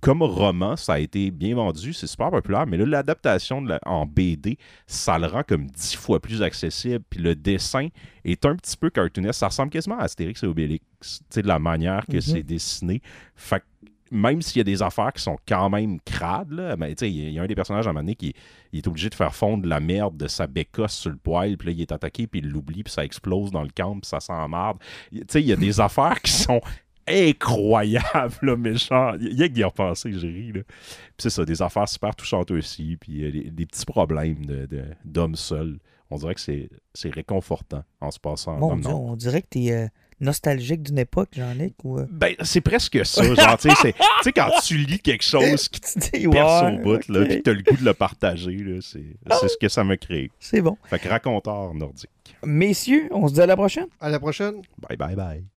[0.01, 4.05] Comme roman, ça a été bien vendu, c'est super populaire, mais là, l'adaptation la- en
[4.05, 7.03] BD, ça le rend comme dix fois plus accessible.
[7.09, 7.89] Puis le dessin
[8.23, 9.39] est un petit peu cartoonesque.
[9.41, 12.21] Ça ressemble quasiment à Astérix et Obélix, tu sais, de la manière que Mhm.
[12.21, 13.01] c'est dessiné.
[13.35, 13.65] Fait que
[14.11, 17.11] même s'il y a des affaires qui sont quand même crades, là, ben, tu sais,
[17.11, 18.33] il y a- il y, a un des personnages à un moment donné qui
[18.73, 21.67] il est obligé de faire fondre la merde de sa bécosse sur le poêle, puis
[21.69, 24.21] là, il est attaqué, puis il l'oublie, puis ça explose dans le camp, puis ça
[24.21, 24.79] s'emmarde.
[25.13, 26.61] Tu sais, il y a des affaires qui sont
[27.07, 30.63] incroyables, là, mais genre, il y a que d'y repenser, j'ai ri, là.
[30.65, 30.75] Puis
[31.19, 34.85] c'est ça, des affaires super touchantes aussi, puis euh, des, des petits problèmes de- de-
[35.05, 35.79] d'hommes seuls.
[36.11, 39.03] On dirait que c'est réconfortant en se passant Dieu, Nord.
[39.03, 39.87] on dirait que t'es euh,
[40.25, 41.99] nostalgique d'une époque, Jean-Luc, ou...
[42.01, 43.95] euh, Ben, c'est presque ça, genre, tu sais,
[44.35, 47.29] quand tu lis quelque chose qui te perce ouais, au bout, là, ok.
[47.29, 49.05] puis t'as le goût de le partager, là, c'est
[49.41, 50.31] c'est ce que ça me crée.
[50.41, 50.77] C'est bon.
[50.85, 52.11] Fait que raconteur nordique.
[52.45, 53.87] Messieurs, on se dit à la prochaine.
[54.01, 54.55] À la prochaine.
[54.89, 55.45] Bye, bye, bye.